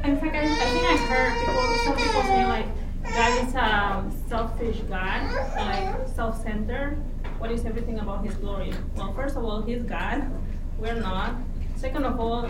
in 0.05 0.19
fact, 0.21 0.35
I, 0.37 0.43
I 0.43 0.67
think 0.71 0.87
I 0.87 0.97
heard 1.09 1.33
people, 1.41 1.75
some 1.85 1.97
people 1.97 2.23
say 2.23 2.47
like, 2.47 2.67
God 3.05 3.49
is 3.49 3.55
a 3.55 4.29
selfish 4.29 4.81
God, 4.89 5.23
like 5.57 6.09
self-centered. 6.09 6.97
What 7.39 7.51
is 7.51 7.65
everything 7.67 7.99
about 7.99 8.25
His 8.25 8.35
glory? 8.37 8.73
Well, 8.97 9.13
first 9.13 9.37
of 9.37 9.45
all, 9.45 9.63
He's 9.63 9.83
God. 9.83 10.31
We're 10.79 10.95
not. 11.01 11.35
Second 11.77 12.05
of 12.05 12.19
all, 12.19 12.49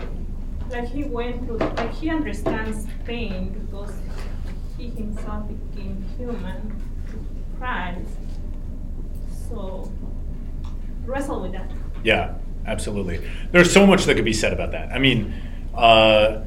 like 0.69 0.87
He 0.87 1.03
went 1.03 1.45
through, 1.45 1.57
like 1.57 1.93
He 1.93 2.09
understands 2.09 2.87
pain 3.05 3.49
because 3.49 3.93
He 4.77 4.89
Himself 4.89 5.47
became 5.47 6.05
human 6.17 6.81
Christ. 7.57 8.09
So 9.49 9.91
wrestle 11.05 11.41
with 11.41 11.51
that. 11.51 11.69
Yeah, 12.03 12.35
absolutely. 12.65 13.27
There's 13.51 13.71
so 13.71 13.85
much 13.85 14.05
that 14.05 14.15
could 14.15 14.25
be 14.25 14.33
said 14.33 14.53
about 14.53 14.71
that. 14.71 14.91
I 14.91 14.99
mean, 14.99 15.33
uh, 15.75 16.41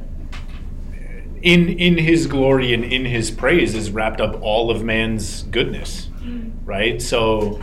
in 1.43 1.69
in 1.69 1.99
His 1.99 2.27
glory 2.27 2.75
and 2.75 2.85
in 2.85 3.05
His 3.05 3.31
praise 3.31 3.75
is 3.75 3.91
wrapped 3.91 4.21
up 4.21 4.41
all 4.43 4.71
of 4.71 4.83
man's 4.83 5.45
goodness, 5.45 6.09
right? 6.65 7.01
So 7.01 7.63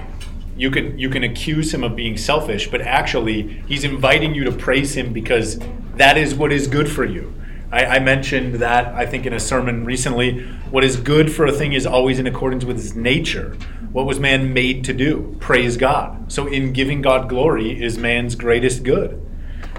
you 0.57 0.71
can 0.71 0.97
you 0.97 1.09
can 1.09 1.23
accuse 1.23 1.73
him 1.73 1.83
of 1.83 1.95
being 1.95 2.17
selfish, 2.17 2.69
but 2.69 2.81
actually 2.81 3.61
He's 3.67 3.83
inviting 3.83 4.33
you 4.33 4.43
to 4.45 4.51
praise 4.51 4.95
Him 4.95 5.13
because 5.13 5.59
that 5.95 6.17
is 6.17 6.35
what 6.35 6.51
is 6.51 6.67
good 6.67 6.89
for 6.89 7.05
you. 7.05 7.33
I, 7.71 7.85
I 7.85 7.99
mentioned 7.99 8.55
that 8.55 8.93
I 8.93 9.05
think 9.05 9.25
in 9.25 9.33
a 9.33 9.39
sermon 9.39 9.85
recently. 9.85 10.43
What 10.71 10.83
is 10.83 10.97
good 10.97 11.31
for 11.31 11.45
a 11.45 11.51
thing 11.51 11.73
is 11.73 11.85
always 11.85 12.19
in 12.19 12.27
accordance 12.27 12.63
with 12.63 12.77
his 12.77 12.95
nature. 12.95 13.57
What 13.91 14.05
was 14.05 14.19
man 14.19 14.53
made 14.53 14.83
to 14.85 14.93
do? 14.93 15.35
Praise 15.39 15.77
God. 15.77 16.31
So 16.31 16.47
in 16.47 16.73
giving 16.73 17.01
God 17.01 17.29
glory 17.29 17.81
is 17.81 17.97
man's 17.97 18.35
greatest 18.35 18.83
good. 18.83 19.24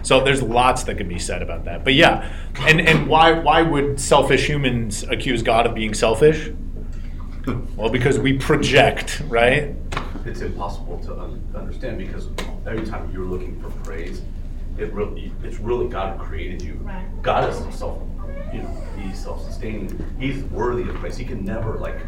So 0.06 0.22
there's 0.22 0.40
lots 0.40 0.84
that 0.84 0.98
can 0.98 1.08
be 1.08 1.18
said 1.18 1.42
about 1.42 1.64
that. 1.64 1.82
But 1.82 1.94
yeah, 1.94 2.32
and 2.60 2.80
and 2.80 3.08
why 3.08 3.32
why 3.32 3.62
would 3.62 3.98
selfish 3.98 4.46
humans 4.48 5.02
accuse 5.02 5.42
God 5.42 5.66
of 5.66 5.74
being 5.74 5.94
selfish? 5.94 6.52
Well, 7.74 7.90
because 7.90 8.16
we 8.16 8.38
project, 8.38 9.20
right? 9.26 9.74
It's 10.24 10.42
impossible 10.42 11.00
to 11.06 11.20
un- 11.20 11.42
understand 11.56 11.98
because 11.98 12.28
every 12.68 12.86
time 12.86 13.10
you're 13.12 13.24
looking 13.24 13.60
for 13.60 13.70
praise, 13.82 14.22
it 14.78 14.92
really, 14.92 15.32
it's 15.42 15.58
really 15.58 15.88
God 15.88 16.16
who 16.16 16.24
created 16.24 16.62
you. 16.62 16.74
Right. 16.74 17.04
God 17.22 17.50
is 17.50 17.56
self, 17.74 18.00
you 18.52 18.62
know, 18.62 18.84
He's 19.00 19.18
self-sustaining. 19.18 20.14
He's 20.20 20.44
worthy 20.44 20.88
of 20.88 20.94
praise. 20.96 21.16
He 21.16 21.24
can 21.24 21.44
never 21.44 21.78
like 21.78 21.98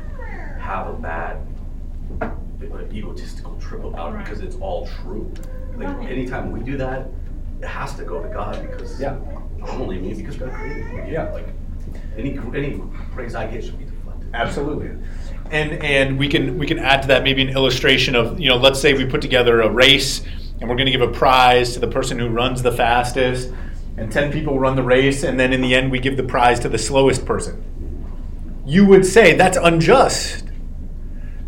have 0.60 0.86
a 0.86 0.92
bad, 0.92 1.44
uh, 2.22 2.30
egotistical 2.92 3.56
trip 3.60 3.82
about 3.82 4.14
it 4.14 4.18
because 4.18 4.40
it's 4.40 4.56
all 4.56 4.86
true. 5.02 5.32
Like 5.76 5.96
anytime 6.08 6.52
we 6.52 6.60
do 6.60 6.76
that, 6.76 7.08
it 7.60 7.66
has 7.66 7.94
to 7.96 8.04
go 8.04 8.22
to 8.22 8.28
God 8.28 8.60
because 8.70 9.00
Yeah. 9.00 9.16
only 9.68 9.98
me 9.98 10.14
because 10.14 10.36
God 10.36 10.52
created 10.52 10.86
me. 10.92 11.12
Yeah. 11.12 11.30
Like 11.32 11.46
any 12.16 12.38
any 12.54 12.80
praise 13.14 13.34
I 13.34 13.46
get 13.46 13.64
should 13.64 13.78
be 13.78 13.84
deflected. 13.84 14.28
Absolutely. 14.34 14.90
And 15.50 15.72
and 15.82 16.18
we 16.18 16.28
can 16.28 16.58
we 16.58 16.66
can 16.66 16.78
add 16.78 17.02
to 17.02 17.08
that 17.08 17.22
maybe 17.24 17.42
an 17.42 17.48
illustration 17.50 18.14
of 18.14 18.38
you 18.38 18.48
know 18.48 18.56
let's 18.56 18.80
say 18.80 18.92
we 18.94 19.04
put 19.06 19.20
together 19.22 19.60
a 19.62 19.70
race 19.70 20.22
and 20.60 20.68
we're 20.68 20.76
going 20.76 20.86
to 20.86 20.92
give 20.92 21.00
a 21.02 21.08
prize 21.12 21.72
to 21.74 21.80
the 21.80 21.86
person 21.86 22.18
who 22.18 22.28
runs 22.28 22.62
the 22.62 22.72
fastest 22.72 23.52
and 23.96 24.10
10 24.12 24.32
people 24.32 24.58
run 24.58 24.76
the 24.76 24.82
race 24.82 25.22
and 25.24 25.38
then 25.38 25.52
in 25.52 25.60
the 25.60 25.74
end 25.74 25.90
we 25.90 25.98
give 25.98 26.16
the 26.16 26.22
prize 26.22 26.60
to 26.60 26.68
the 26.68 26.78
slowest 26.78 27.24
person. 27.24 27.64
You 28.66 28.84
would 28.86 29.06
say 29.06 29.34
that's 29.34 29.56
unjust. 29.56 30.44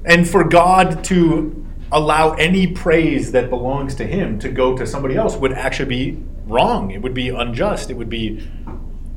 And 0.05 0.29
for 0.29 0.45
God 0.45 1.05
to 1.05 1.60
allow 1.93 2.33
any 2.35 2.67
praise 2.67 3.33
that 3.33 3.51
belongs 3.51 3.95
to 3.97 4.07
him 4.07 4.39
to 4.39 4.49
go 4.49 4.77
to 4.77 4.87
somebody 4.87 5.17
else 5.17 5.37
would 5.37 5.53
actually 5.53 5.89
be 5.89 6.23
wrong. 6.47 6.91
It 6.91 7.03
would 7.03 7.15
be 7.15 7.29
unjust. 7.31 7.91
It 7.91 7.95
would 7.95 8.11
be 8.11 8.49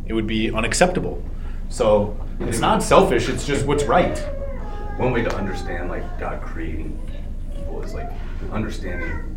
it 0.05 0.13
would 0.13 0.27
be 0.27 0.51
unacceptable. 0.51 1.23
So 1.69 2.17
it's 2.39 2.59
not 2.59 2.83
selfish, 2.83 3.29
it's 3.29 3.45
just 3.45 3.65
what's 3.65 3.85
right. 3.85 4.17
One 4.97 5.11
way 5.11 5.23
to 5.23 5.35
understand 5.35 5.89
like 5.89 6.19
God 6.19 6.41
creating 6.41 6.99
evil 7.57 7.81
is 7.81 7.93
like 7.93 8.11
understanding 8.51 9.33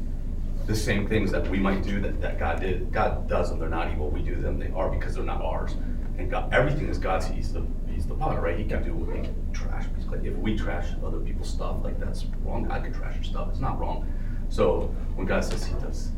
the 0.67 0.75
same 0.75 1.07
things 1.09 1.31
that 1.31 1.49
we 1.49 1.59
might 1.59 1.83
do 1.83 2.01
that, 2.01 2.21
that 2.21 2.39
God 2.39 2.61
did. 2.61 2.93
God 2.93 3.29
does 3.29 3.51
them. 3.51 3.59
They're 3.59 3.69
not 3.69 3.91
evil. 3.93 4.11
We 4.11 4.21
do 4.21 4.35
them. 4.35 4.59
They 4.59 4.71
are 4.75 4.91
because 4.91 5.15
they're 5.15 5.25
not 5.25 5.41
ours. 5.41 5.77
And 6.19 6.31
God, 6.31 6.53
everything 6.53 6.89
is 6.89 6.99
God's. 6.99 7.27
He's 7.27 7.53
the 7.53 7.65
He's 7.97 8.07
the 8.07 8.15
potter, 8.15 8.43
right? 8.43 8.59
He 8.59 8.65
can 8.67 8.85
do 8.85 9.11
he 9.11 9.23
can 9.23 9.53
trash. 9.55 9.87
If 10.23 10.35
we 10.37 10.55
trash 10.55 10.89
other 11.03 11.19
people's 11.19 11.49
stuff, 11.49 11.79
like 11.83 11.99
that's 11.99 12.27
wrong. 12.45 12.65
God 12.65 12.85
can 12.85 12.93
trash 12.93 13.15
your 13.15 13.25
stuff. 13.25 13.49
It's 13.49 13.59
not 13.59 13.81
wrong. 13.81 14.07
So 14.51 14.95
when 15.15 15.27
God 15.27 15.43
says 15.43 15.65
He 15.65 15.73
does 15.81 16.11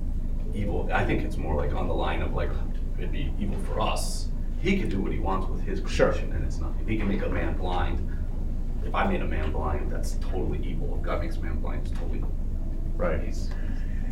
evil, 0.52 0.90
I 0.92 1.04
think 1.04 1.22
it's 1.22 1.36
more 1.36 1.54
like 1.54 1.72
on 1.72 1.86
the 1.86 1.94
line 1.94 2.20
of 2.20 2.34
like 2.34 2.50
it'd 2.98 3.12
be 3.12 3.32
evil 3.38 3.58
for 3.60 3.80
us. 3.80 4.28
He 4.60 4.76
can 4.76 4.88
do 4.88 5.00
what 5.00 5.12
He 5.12 5.20
wants 5.20 5.48
with 5.48 5.60
His 5.60 5.80
Sure. 5.88 6.10
creation, 6.10 6.32
and 6.32 6.44
it's 6.44 6.58
nothing. 6.58 6.86
He 6.88 6.98
can 6.98 7.06
make 7.06 7.22
a 7.22 7.28
man 7.28 7.56
blind. 7.56 8.04
If 8.84 8.92
I 8.92 9.06
made 9.06 9.22
a 9.22 9.28
man 9.28 9.52
blind, 9.52 9.92
that's 9.92 10.14
totally 10.14 10.58
evil. 10.66 10.96
If 10.96 11.02
God 11.02 11.22
makes 11.22 11.36
a 11.36 11.40
man 11.40 11.60
blind, 11.60 11.86
it's 11.86 11.96
totally 11.96 12.24
Right. 12.96 13.22
He's 13.22 13.50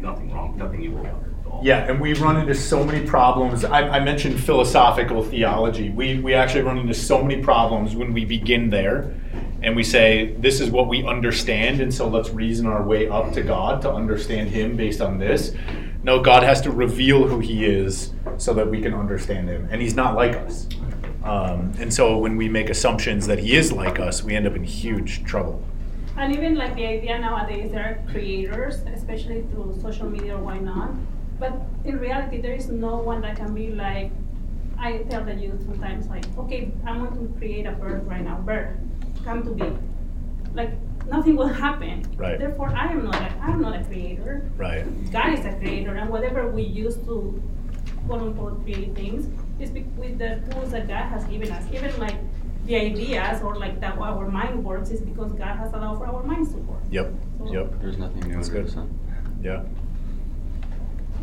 nothing 0.00 0.30
wrong, 0.32 0.56
nothing 0.56 0.82
evil 0.82 1.00
about 1.00 1.20
it. 1.22 1.36
Yeah, 1.62 1.90
and 1.90 2.01
we 2.01 2.14
run 2.14 2.36
into 2.36 2.55
so 2.55 2.84
many 2.84 3.07
problems. 3.07 3.64
I, 3.64 3.88
I 3.88 4.01
mentioned 4.01 4.42
philosophical 4.42 5.24
theology. 5.24 5.88
We, 5.88 6.20
we 6.20 6.34
actually 6.34 6.62
run 6.62 6.78
into 6.78 6.94
so 6.94 7.22
many 7.22 7.42
problems 7.42 7.97
when 7.97 8.12
we 8.12 8.24
begin 8.24 8.70
there 8.70 9.14
and 9.62 9.74
we 9.74 9.82
say, 9.82 10.34
this 10.38 10.61
is 10.61 10.70
what 10.70 10.86
we 10.86 11.05
understand, 11.05 11.80
and 11.80 11.92
so 11.92 12.07
let's 12.07 12.30
reason 12.30 12.66
our 12.66 12.82
way 12.82 13.09
up 13.09 13.32
to 13.32 13.42
God 13.42 13.82
to 13.82 13.92
understand 13.92 14.51
Him 14.51 14.76
based 14.76 15.01
on 15.01 15.18
this. 15.18 15.55
No, 16.03 16.20
God 16.20 16.42
has 16.42 16.61
to 16.62 16.70
reveal 16.70 17.26
who 17.26 17.40
He 17.40 17.64
is 17.64 18.12
so 18.36 18.53
that 18.55 18.70
we 18.70 18.80
can 18.80 18.94
understand 18.94 19.49
Him. 19.49 19.68
And 19.70 19.80
He's 19.80 19.94
not 19.94 20.14
like 20.14 20.36
us. 20.36 20.68
Um, 21.24 21.72
and 21.80 21.92
so 21.92 22.18
when 22.18 22.36
we 22.36 22.49
make 22.49 22.70
assumptions 22.70 23.26
that 23.26 23.38
He 23.38 23.57
is 23.57 23.72
like 23.72 23.99
us, 23.99 24.22
we 24.22 24.36
end 24.36 24.47
up 24.47 24.55
in 24.55 24.62
huge 24.62 25.24
trouble. 25.24 25.61
And 26.16 26.34
even 26.34 26.55
like 26.55 26.76
the 26.76 26.86
idea 26.86 27.18
nowadays, 27.18 27.72
there 27.72 27.84
are 27.84 28.12
creators, 28.12 28.76
especially 28.94 29.42
through 29.51 29.78
social 29.82 30.09
media 30.09 30.36
or 30.36 30.42
why 30.42 30.59
not. 30.59 30.90
But 31.39 31.53
in 31.84 31.99
reality, 31.99 32.41
there 32.41 32.55
is 32.55 32.68
no 32.68 32.97
one 32.97 33.20
that 33.22 33.37
can 33.37 33.55
be 33.55 33.70
like, 33.72 34.11
I 34.78 34.99
tell 35.11 35.24
the 35.24 35.34
youth 35.34 35.64
sometimes 35.64 36.07
like, 36.09 36.24
okay, 36.39 36.72
I 36.87 36.97
want 36.97 37.14
to 37.14 37.39
create 37.39 37.66
a 37.66 37.72
bird 37.72 38.07
right 38.07 38.22
now, 38.22 38.39
bird, 38.41 38.78
come 39.24 39.43
to 39.45 39.51
be. 39.51 39.72
Like 40.55 40.72
nothing 41.07 41.37
will 41.37 41.49
happen. 41.49 42.05
Right. 42.16 42.39
Therefore, 42.39 42.70
I 42.74 42.87
am 42.93 43.05
not 43.05 43.16
a, 43.16 43.34
I'm 43.43 43.61
not 43.61 43.80
a 43.80 43.84
creator. 43.84 44.51
Right. 44.57 44.84
God 45.12 45.32
is 45.39 45.45
a 45.45 45.53
creator, 45.59 45.95
and 45.95 46.11
whatever 46.11 46.51
we 46.51 46.62
use 46.62 46.97
to 47.09 47.43
quote 48.07 48.22
unquote 48.22 48.62
create 48.64 48.95
things 48.95 49.28
is 49.61 49.70
be- 49.70 49.82
with 49.97 50.18
the 50.18 50.41
tools 50.51 50.70
that 50.70 50.89
God 50.89 51.05
has 51.09 51.24
given 51.24 51.51
us. 51.51 51.64
Even 51.72 51.99
like 51.99 52.16
the 52.66 52.76
ideas 52.76 53.43
or 53.43 53.57
like 53.57 53.80
that 53.80 53.99
our 53.99 54.28
mind 54.28 54.64
works 54.64 54.91
is 54.91 55.01
because 55.01 55.32
God 55.32 55.57
has 55.57 55.72
allowed 55.72 55.99
for 55.99 56.07
our 56.07 56.22
minds 56.22 56.53
to 56.53 56.59
work. 56.59 56.82
Yep. 56.91 57.12
Yep. 57.47 57.80
There's 57.80 57.99
nothing 57.99 58.20
new 58.28 58.34
That's 58.34 58.49
under 58.49 58.61
good. 58.62 58.68
the 58.68 58.72
sun. 58.72 58.99
Yeah. 59.43 59.62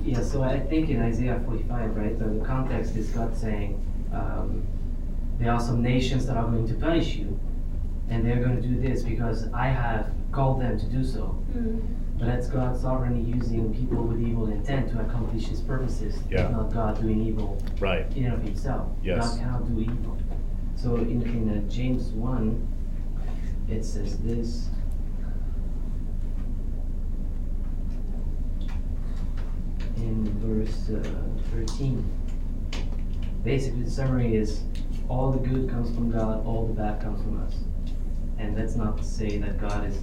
Yeah, 0.03 0.21
so 0.21 0.43
I 0.43 0.59
think 0.59 0.89
in 0.89 1.01
Isaiah 1.01 1.41
45, 1.45 1.95
right, 1.95 2.19
the 2.19 2.25
the 2.25 2.45
context 2.45 2.95
is 2.95 3.09
God 3.09 3.35
saying, 3.37 3.79
um, 4.13 4.65
there 5.39 5.51
are 5.51 5.59
some 5.61 5.81
nations 5.81 6.25
that 6.27 6.35
are 6.37 6.45
going 6.45 6.67
to 6.67 6.73
punish 6.75 7.15
you, 7.15 7.39
and 8.09 8.25
they're 8.25 8.43
going 8.43 8.61
to 8.61 8.67
do 8.67 8.79
this 8.79 9.03
because 9.03 9.47
I 9.53 9.67
have 9.67 10.11
called 10.31 10.61
them 10.61 10.77
to 10.77 10.85
do 10.87 11.03
so. 11.03 11.37
But 12.17 12.25
that's 12.27 12.47
God 12.47 12.77
sovereignly 12.79 13.21
using 13.21 13.73
people 13.73 14.03
with 14.03 14.21
evil 14.21 14.47
intent 14.51 14.91
to 14.91 14.99
accomplish 15.01 15.45
his 15.47 15.61
purposes, 15.61 16.19
Yeah. 16.29 16.49
not 16.49 16.71
God 16.73 16.99
doing 17.01 17.25
evil 17.25 17.57
Right. 17.79 18.05
in 18.15 18.25
and 18.25 18.33
of 18.35 18.43
himself. 18.43 18.89
Yes. 19.03 19.29
God 19.31 19.39
cannot 19.39 19.67
do 19.73 19.81
evil. 19.81 20.17
So 20.75 20.95
in, 20.97 21.21
in 21.23 21.49
uh, 21.49 21.69
James 21.69 22.09
1, 22.09 22.67
it 23.69 23.83
says 23.85 24.17
this. 24.19 24.69
In 30.03 30.25
verse 30.39 30.89
uh, 30.89 31.01
13. 31.55 32.03
Basically, 33.41 33.83
the 33.83 33.89
summary 33.89 34.35
is 34.35 34.63
all 35.07 35.31
the 35.31 35.39
good 35.47 35.69
comes 35.69 35.95
from 35.95 36.11
God, 36.11 36.45
all 36.45 36.67
the 36.67 36.73
bad 36.73 37.01
comes 37.01 37.21
from 37.21 37.41
us. 37.41 37.55
And 38.37 38.55
that's 38.57 38.75
not 38.75 38.97
to 38.97 39.03
say 39.03 39.37
that 39.37 39.61
God 39.61 39.85
is 39.87 39.99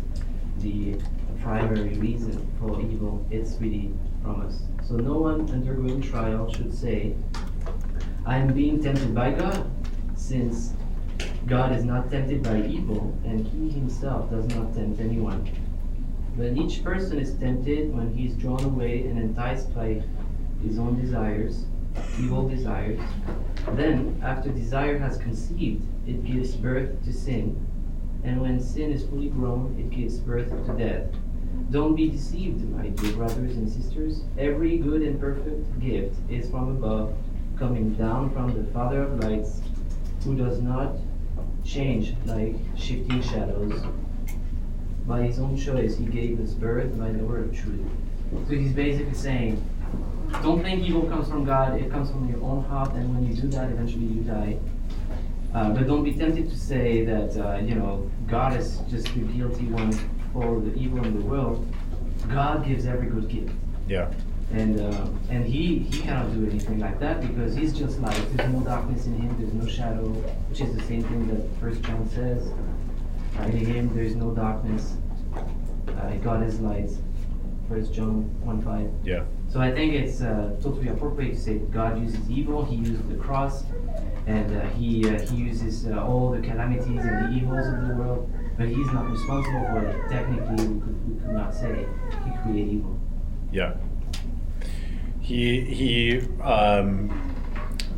the 0.60 0.96
primary 1.42 1.94
reason 1.98 2.50
for 2.58 2.80
evil, 2.80 3.26
it's 3.30 3.56
really 3.60 3.92
from 4.22 4.40
us. 4.40 4.62
So 4.88 4.96
no 4.96 5.18
one 5.18 5.50
undergoing 5.50 6.00
trial 6.00 6.50
should 6.50 6.72
say, 6.72 7.14
I 8.24 8.38
am 8.38 8.54
being 8.54 8.82
tempted 8.82 9.14
by 9.14 9.32
God, 9.32 9.70
since 10.16 10.72
God 11.46 11.72
is 11.76 11.84
not 11.84 12.10
tempted 12.10 12.42
by 12.42 12.62
evil, 12.62 13.14
and 13.24 13.46
he 13.46 13.68
himself 13.68 14.30
does 14.30 14.46
not 14.46 14.74
tempt 14.74 14.98
anyone. 15.00 15.46
But 16.40 16.56
each 16.56 16.82
person 16.82 17.18
is 17.18 17.34
tempted 17.34 17.94
when 17.94 18.14
he 18.14 18.26
is 18.26 18.34
drawn 18.34 18.64
away 18.64 19.02
and 19.02 19.18
enticed 19.18 19.74
by 19.74 20.02
his 20.62 20.78
own 20.78 20.98
desires, 20.98 21.66
evil 22.18 22.48
desires. 22.48 22.98
Then, 23.72 24.18
after 24.24 24.48
desire 24.48 24.96
has 24.96 25.18
conceived, 25.18 25.86
it 26.08 26.24
gives 26.24 26.56
birth 26.56 27.04
to 27.04 27.12
sin, 27.12 27.66
and 28.24 28.40
when 28.40 28.58
sin 28.58 28.90
is 28.90 29.04
fully 29.04 29.28
grown, 29.28 29.76
it 29.78 29.90
gives 29.90 30.16
birth 30.16 30.48
to 30.48 30.72
death. 30.78 31.08
Don't 31.70 31.94
be 31.94 32.08
deceived, 32.08 32.66
my 32.70 32.88
dear 32.88 33.12
brothers 33.12 33.56
and 33.56 33.70
sisters. 33.70 34.22
Every 34.38 34.78
good 34.78 35.02
and 35.02 35.20
perfect 35.20 35.78
gift 35.78 36.16
is 36.30 36.48
from 36.48 36.70
above, 36.70 37.14
coming 37.58 37.92
down 37.96 38.30
from 38.30 38.54
the 38.54 38.72
Father 38.72 39.02
of 39.02 39.22
lights, 39.22 39.60
who 40.24 40.34
does 40.38 40.62
not 40.62 40.96
change 41.64 42.14
like 42.24 42.56
shifting 42.78 43.20
shadows. 43.20 43.84
By 45.10 45.22
his 45.22 45.40
own 45.40 45.56
choice, 45.56 45.96
he 45.98 46.04
gave 46.04 46.38
us 46.38 46.52
birth 46.54 46.96
by 46.96 47.10
the 47.10 47.24
word 47.24 47.48
of 47.48 47.60
truth. 47.60 47.84
So 48.46 48.54
he's 48.54 48.72
basically 48.72 49.14
saying, 49.14 49.60
don't 50.40 50.62
think 50.62 50.84
evil 50.84 51.02
comes 51.02 51.26
from 51.28 51.44
God, 51.44 51.80
it 51.82 51.90
comes 51.90 52.12
from 52.12 52.28
your 52.30 52.40
own 52.44 52.62
heart, 52.62 52.92
and 52.94 53.12
when 53.12 53.26
you 53.26 53.34
do 53.34 53.48
that, 53.48 53.72
eventually 53.72 54.04
you 54.04 54.20
die. 54.22 54.56
Uh, 55.52 55.70
but 55.70 55.88
don't 55.88 56.04
be 56.04 56.12
tempted 56.12 56.48
to 56.48 56.56
say 56.56 57.04
that, 57.04 57.36
uh, 57.36 57.58
you 57.58 57.74
know, 57.74 58.08
God 58.28 58.56
is 58.56 58.78
just 58.88 59.12
the 59.12 59.22
guilty 59.22 59.66
one 59.66 59.90
for 60.32 60.60
the 60.60 60.72
evil 60.74 61.04
in 61.04 61.18
the 61.18 61.26
world. 61.26 61.66
God 62.28 62.64
gives 62.64 62.86
every 62.86 63.08
good 63.08 63.28
gift. 63.28 63.52
Yeah. 63.88 64.12
And 64.52 64.78
uh, 64.78 65.08
and 65.28 65.44
he 65.44 65.80
he 65.90 66.02
cannot 66.02 66.32
do 66.32 66.48
anything 66.48 66.78
like 66.78 67.00
that 67.00 67.20
because 67.20 67.56
he's 67.56 67.72
just 67.72 67.98
light. 68.00 68.22
There's 68.36 68.52
no 68.52 68.60
darkness 68.60 69.06
in 69.06 69.14
him. 69.20 69.36
There's 69.40 69.54
no 69.54 69.66
shadow, 69.66 70.06
which 70.50 70.60
is 70.60 70.72
the 70.72 70.82
same 70.82 71.02
thing 71.02 71.26
that 71.34 71.42
First 71.60 71.82
John 71.82 72.08
says. 72.10 72.52
In 73.40 73.52
him, 73.52 73.94
there 73.94 74.04
is 74.04 74.16
no 74.16 74.32
darkness. 74.32 74.96
Uh, 75.88 76.14
God 76.16 76.42
is 76.42 76.60
light. 76.60 76.90
First 77.68 77.94
John 77.94 78.24
one 78.44 78.60
five. 78.62 78.90
Yeah. 79.04 79.24
So 79.48 79.60
I 79.60 79.70
think 79.70 79.94
it's 79.94 80.22
uh, 80.22 80.56
totally 80.60 80.88
appropriate 80.88 81.34
to 81.34 81.40
say 81.40 81.58
God 81.58 82.00
uses 82.00 82.28
evil. 82.28 82.64
He 82.64 82.74
used 82.74 83.08
the 83.08 83.14
cross, 83.14 83.64
and 84.26 84.56
uh, 84.56 84.66
he 84.70 85.08
uh, 85.08 85.20
he 85.20 85.36
uses 85.36 85.86
uh, 85.86 86.04
all 86.04 86.32
the 86.32 86.40
calamities 86.40 87.04
and 87.04 87.32
the 87.32 87.36
evils 87.36 87.66
of 87.68 87.86
the 87.86 87.94
world. 87.94 88.28
But 88.58 88.68
he's 88.68 88.90
not 88.92 89.08
responsible 89.08 89.64
for 89.70 89.86
it. 89.86 90.10
Technically, 90.10 90.66
we 90.66 90.80
could, 90.80 91.08
we 91.08 91.20
could 91.20 91.30
not 91.30 91.54
say 91.54 91.86
he 92.24 92.30
created 92.42 92.72
evil. 92.72 92.98
Yeah. 93.52 93.74
He 95.20 95.60
he 95.60 96.20
um, 96.42 97.08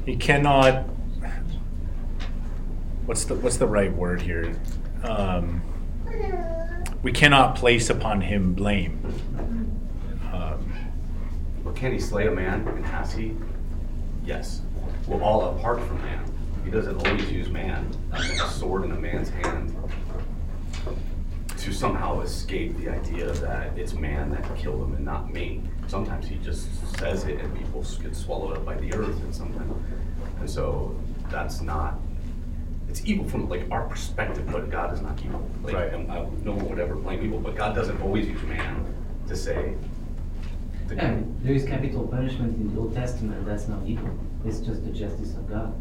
he 0.04 0.16
cannot. 0.16 0.84
What's 3.06 3.24
the 3.24 3.36
what's 3.36 3.56
the 3.56 3.66
right 3.66 3.92
word 3.92 4.20
here? 4.20 4.54
Um, 5.02 5.62
we 7.02 7.12
cannot 7.12 7.56
place 7.56 7.90
upon 7.90 8.20
him 8.20 8.54
blame. 8.54 9.00
Um, 10.32 10.72
But 11.64 11.74
can 11.76 11.92
he 11.92 11.98
slay 11.98 12.26
a 12.26 12.30
man, 12.30 12.66
and 12.68 12.84
has 12.86 13.12
he? 13.12 13.36
Yes. 14.24 14.62
Well, 15.06 15.22
all 15.22 15.56
apart 15.56 15.80
from 15.80 16.00
man. 16.02 16.24
He 16.64 16.70
doesn't 16.70 16.96
always 17.06 17.30
use 17.30 17.48
man, 17.48 17.90
like 18.10 18.30
a 18.30 18.48
sword 18.48 18.84
in 18.84 18.92
a 18.92 18.96
man's 18.96 19.30
hand, 19.30 19.74
to 21.58 21.72
somehow 21.72 22.20
escape 22.20 22.76
the 22.78 22.88
idea 22.88 23.32
that 23.32 23.76
it's 23.76 23.94
man 23.94 24.30
that 24.30 24.56
killed 24.56 24.82
him 24.84 24.94
and 24.94 25.04
not 25.04 25.32
me. 25.32 25.62
Sometimes 25.88 26.26
he 26.26 26.36
just 26.36 26.68
says 26.98 27.24
it 27.24 27.40
and 27.40 27.56
people 27.56 27.84
get 28.00 28.14
swallowed 28.14 28.56
up 28.56 28.64
by 28.64 28.76
the 28.76 28.94
earth 28.94 29.20
and 29.22 29.34
sometimes, 29.34 29.72
and 30.38 30.48
so 30.48 30.94
that's 31.30 31.60
not, 31.60 31.98
it's 32.92 33.02
evil 33.06 33.26
from 33.26 33.48
like 33.48 33.64
our 33.70 33.84
perspective, 33.88 34.46
but 34.52 34.68
God 34.70 34.92
is 34.92 35.00
not 35.00 35.18
evil. 35.24 35.42
Like, 35.62 35.74
Right. 35.74 35.94
and 35.94 36.12
I, 36.12 36.26
no 36.44 36.52
one 36.52 36.68
would 36.68 36.78
ever 36.78 36.94
blame 36.94 37.24
evil, 37.24 37.38
but 37.38 37.56
God 37.56 37.74
doesn't 37.74 37.98
always 38.02 38.28
use 38.28 38.42
man 38.42 38.84
to 39.28 39.34
say. 39.34 39.72
to- 40.88 40.98
And 41.02 41.40
there 41.42 41.54
is 41.54 41.64
capital 41.64 42.06
punishment 42.06 42.54
in 42.58 42.74
the 42.74 42.78
Old 42.80 42.94
Testament. 42.94 43.46
That's 43.46 43.66
not 43.66 43.78
evil. 43.86 44.10
It's 44.44 44.58
just 44.58 44.84
the 44.84 44.90
justice 44.90 45.32
of 45.34 45.48
God. 45.48 45.72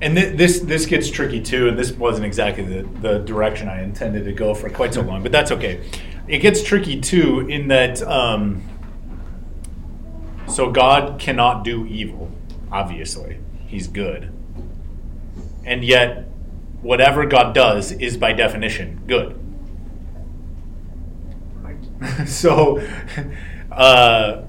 and 0.00 0.16
thi- 0.16 0.30
this 0.36 0.60
this 0.60 0.86
gets 0.86 1.10
tricky 1.10 1.40
too, 1.40 1.68
and 1.68 1.76
this 1.78 1.90
wasn't 1.92 2.24
exactly 2.24 2.62
the, 2.64 2.82
the 3.00 3.18
direction 3.20 3.68
I 3.68 3.82
intended 3.82 4.24
to 4.26 4.32
go 4.32 4.54
for 4.54 4.70
quite 4.70 4.94
so 4.94 5.00
long, 5.00 5.22
but 5.24 5.32
that's 5.32 5.50
okay. 5.50 5.80
It 6.28 6.38
gets 6.38 6.62
tricky 6.62 7.00
too 7.00 7.40
in 7.48 7.66
that 7.68 8.00
um, 8.02 8.62
so 10.46 10.70
God 10.70 11.18
cannot 11.18 11.64
do 11.64 11.84
evil, 11.86 12.30
obviously. 12.70 13.38
He's 13.66 13.88
good. 13.88 14.30
And 15.64 15.84
yet 15.84 16.28
whatever 16.80 17.26
God 17.26 17.54
does 17.54 17.92
is 17.92 18.16
by 18.16 18.32
definition 18.32 19.00
good. 19.06 19.38
Right. 21.62 22.26
so 22.28 22.78
uh, 23.70 24.42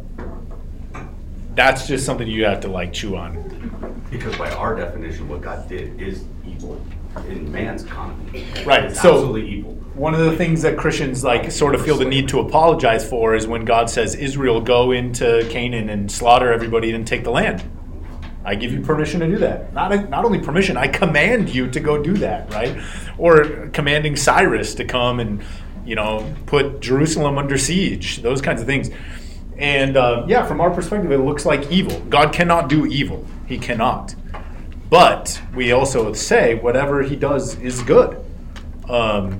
that's 1.56 1.88
just 1.88 2.06
something 2.06 2.28
you 2.28 2.46
have 2.46 2.62
to 2.62 2.68
like 2.68 2.94
chew 2.94 3.16
on. 3.16 4.04
Because 4.10 4.36
by 4.38 4.52
our 4.52 4.76
definition, 4.76 5.28
what 5.28 5.42
God 5.42 5.68
did 5.68 6.00
is 6.02 6.24
evil 6.46 6.84
in 7.28 7.52
man's 7.52 7.84
economy. 7.84 8.46
Right, 8.66 8.86
It's 8.86 9.02
so- 9.02 9.14
absolutely 9.14 9.50
evil. 9.50 9.74
One 9.94 10.16
of 10.16 10.22
the 10.22 10.36
things 10.36 10.64
that 10.64 10.76
Christians 10.76 11.24
like 11.24 11.52
sort 11.52 11.76
of 11.76 11.86
feel 11.86 11.98
the 11.98 12.06
need 12.06 12.28
to 12.30 12.40
apologize 12.40 13.08
for 13.08 13.36
is 13.36 13.46
when 13.46 13.64
God 13.64 13.92
says, 13.92 14.16
Israel, 14.16 14.60
go 14.60 14.92
into 14.92 15.48
Canaan 15.52 15.88
and 15.90 16.12
slaughter 16.12 16.52
everybody 16.52 16.90
and 16.92 17.06
take 17.06 17.24
the 17.24 17.30
land. 17.30 17.64
I 18.46 18.56
give 18.56 18.74
you 18.74 18.82
permission 18.82 19.20
to 19.22 19.28
do 19.28 19.38
that. 19.38 19.74
Not, 19.74 20.10
not 20.10 20.26
only 20.26 20.40
permission, 20.40 20.76
I 20.78 20.88
command 20.88 21.50
you 21.50 21.70
to 21.72 21.80
go 21.80 22.02
do 22.02 22.14
that, 22.18 22.52
right? 22.54 22.78
Or 23.18 23.70
commanding 23.70 24.16
Cyrus 24.16 24.76
to 24.76 24.86
come 24.86 25.20
and, 25.20 25.42
you 25.86 25.96
know, 25.96 26.34
put 26.46 26.82
Jerusalem 26.82 27.38
under 27.38 27.58
siege, 27.58 28.18
those 28.22 28.42
kinds 28.42 28.62
of 28.62 28.68
things. 28.68 28.90
And 29.58 29.96
uh, 29.96 30.26
yeah, 30.28 30.46
from 30.46 30.60
our 30.60 30.72
perspective, 30.72 31.12
it 31.12 31.20
looks 31.20 31.46
like 31.46 31.72
evil. 31.72 32.00
God 32.02 32.34
cannot 32.34 32.70
do 32.70 32.86
evil, 32.86 33.26
He 33.48 33.58
cannot. 33.58 34.16
But 34.90 35.42
we 35.56 35.72
also 35.72 36.14
say 36.14 36.56
whatever 36.56 37.02
He 37.02 37.16
does 37.16 37.58
is 37.60 37.82
good. 37.82 38.24
Um, 38.90 39.40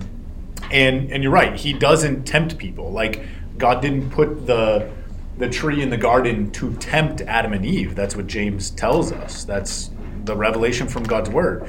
and 0.74 1.12
and 1.12 1.24
you're 1.24 1.32
right 1.32 1.56
he 1.56 1.72
doesn't 1.72 2.26
tempt 2.26 2.58
people 2.58 2.92
like 2.92 3.26
god 3.58 3.82
didn't 3.82 4.10
put 4.10 4.46
the 4.48 4.90
the 5.38 5.50
tree 5.50 5.82
in 5.82 5.90
the 5.90 5.98
garden 5.98 6.52
to 6.52 6.74
tempt 6.76 7.22
adam 7.22 7.54
and 7.54 7.66
eve 7.66 7.96
that's 7.96 8.16
what 8.16 8.28
james 8.28 8.70
tells 8.72 9.12
us 9.12 9.44
that's 9.44 9.90
the 10.26 10.36
revelation 10.36 10.88
from 10.88 11.04
god's 11.04 11.30
word 11.30 11.68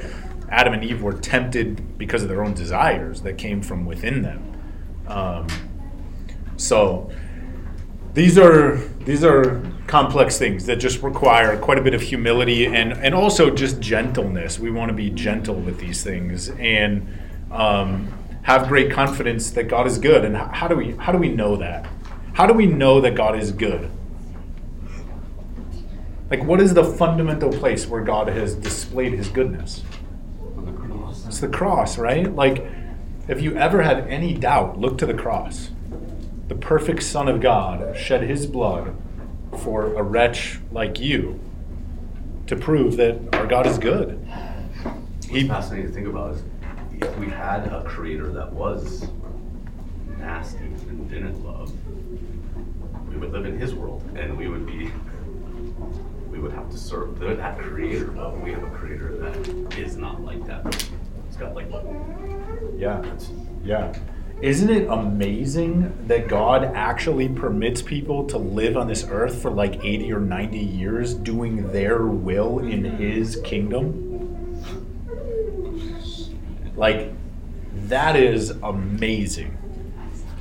adam 0.49 0.73
and 0.73 0.83
eve 0.83 1.01
were 1.01 1.13
tempted 1.13 1.97
because 1.97 2.21
of 2.23 2.29
their 2.29 2.43
own 2.43 2.53
desires 2.53 3.21
that 3.21 3.37
came 3.37 3.61
from 3.61 3.85
within 3.85 4.21
them 4.21 4.51
um, 5.07 5.47
so 6.57 7.11
these 8.15 8.37
are 8.37 8.77
these 9.03 9.23
are 9.23 9.61
complex 9.87 10.37
things 10.37 10.65
that 10.65 10.77
just 10.77 11.03
require 11.03 11.57
quite 11.57 11.77
a 11.77 11.81
bit 11.81 11.93
of 11.93 12.01
humility 12.01 12.65
and 12.65 12.93
and 12.93 13.13
also 13.13 13.53
just 13.53 13.79
gentleness. 13.79 14.57
We 14.57 14.71
want 14.71 14.89
to 14.89 14.95
be 14.95 15.09
gentle 15.09 15.55
with 15.55 15.79
these 15.79 16.01
things 16.03 16.49
and 16.49 17.07
um, 17.51 18.11
have 18.43 18.67
great 18.67 18.91
confidence 18.91 19.51
that 19.51 19.65
God 19.65 19.85
is 19.85 19.97
good. 19.97 20.23
And 20.23 20.35
how 20.35 20.67
do 20.67 20.75
we 20.75 20.91
how 20.95 21.11
do 21.11 21.17
we 21.17 21.29
know 21.29 21.57
that? 21.57 21.87
How 22.35 22.45
do 22.45 22.53
we 22.53 22.65
know 22.65 22.99
that 22.99 23.15
God 23.15 23.39
is 23.39 23.53
good? 23.53 23.89
Like, 26.29 26.43
what 26.43 26.59
is 26.59 26.73
the 26.73 26.83
fundamental 26.83 27.49
place 27.49 27.87
where 27.87 28.03
God 28.03 28.27
has 28.27 28.55
displayed 28.55 29.13
His 29.13 29.29
goodness? 29.29 29.83
on 30.57 30.65
the 30.65 30.73
cross. 30.73 31.25
It's 31.27 31.39
the 31.39 31.47
cross, 31.47 31.97
right? 31.97 32.35
Like, 32.35 32.65
if 33.29 33.41
you 33.41 33.55
ever 33.55 33.83
have 33.83 34.05
any 34.07 34.33
doubt, 34.33 34.77
look 34.77 34.97
to 34.97 35.05
the 35.05 35.13
cross. 35.13 35.69
The 36.49 36.55
perfect 36.55 37.03
Son 37.03 37.29
of 37.29 37.39
God 37.39 37.95
shed 37.95 38.23
his 38.23 38.45
blood 38.45 38.93
for 39.59 39.93
a 39.93 40.03
wretch 40.03 40.59
like 40.73 40.99
you 40.99 41.39
to 42.47 42.57
prove 42.57 42.97
that 42.97 43.17
our 43.33 43.47
God 43.47 43.65
is 43.65 43.77
good. 43.77 44.19
What's 44.27 45.27
He, 45.27 45.47
fascinating 45.47 45.87
to 45.87 45.93
think 45.93 46.07
about 46.07 46.35
is 46.35 46.43
if 46.99 47.17
we 47.17 47.27
had 47.27 47.67
a 47.67 47.81
creator 47.85 48.29
that 48.33 48.51
was 48.51 49.07
nasty 50.19 50.65
and 50.65 51.09
didn't 51.09 51.43
love, 51.45 51.71
we 53.15 53.21
would 53.21 53.31
live 53.31 53.45
in 53.45 53.57
his 53.57 53.73
world 53.73 54.03
and 54.15 54.37
we 54.37 54.49
would 54.49 54.65
be, 54.65 54.91
we 56.29 56.37
would 56.37 56.51
have 56.51 56.69
to 56.69 56.77
serve 56.77 57.17
the- 57.17 57.35
that 57.35 57.57
creator, 57.57 58.07
but 58.07 58.39
we 58.43 58.51
have 58.51 58.63
a 58.63 58.69
creator 58.71 59.15
that 59.15 59.77
is 59.79 59.95
not 59.95 60.21
like 60.21 60.45
that. 60.45 60.65
It's 61.27 61.37
got 61.37 61.55
like, 61.55 61.67
yeah, 62.77 63.01
yeah. 63.63 63.97
Isn't 64.41 64.69
it 64.69 64.87
amazing 64.89 65.93
that 66.07 66.27
God 66.27 66.65
actually 66.75 67.29
permits 67.29 67.81
people 67.81 68.25
to 68.25 68.37
live 68.37 68.75
on 68.75 68.87
this 68.87 69.05
earth 69.09 69.41
for 69.41 69.49
like 69.49 69.83
80 69.83 70.11
or 70.11 70.19
90 70.19 70.59
years 70.59 71.13
doing 71.13 71.71
their 71.71 72.05
will 72.05 72.59
in 72.59 72.83
mm-hmm. 72.83 72.97
his 72.97 73.37
kingdom? 73.45 74.01
Like, 76.75 77.13
that 77.87 78.17
is 78.17 78.49
amazing, 78.61 79.57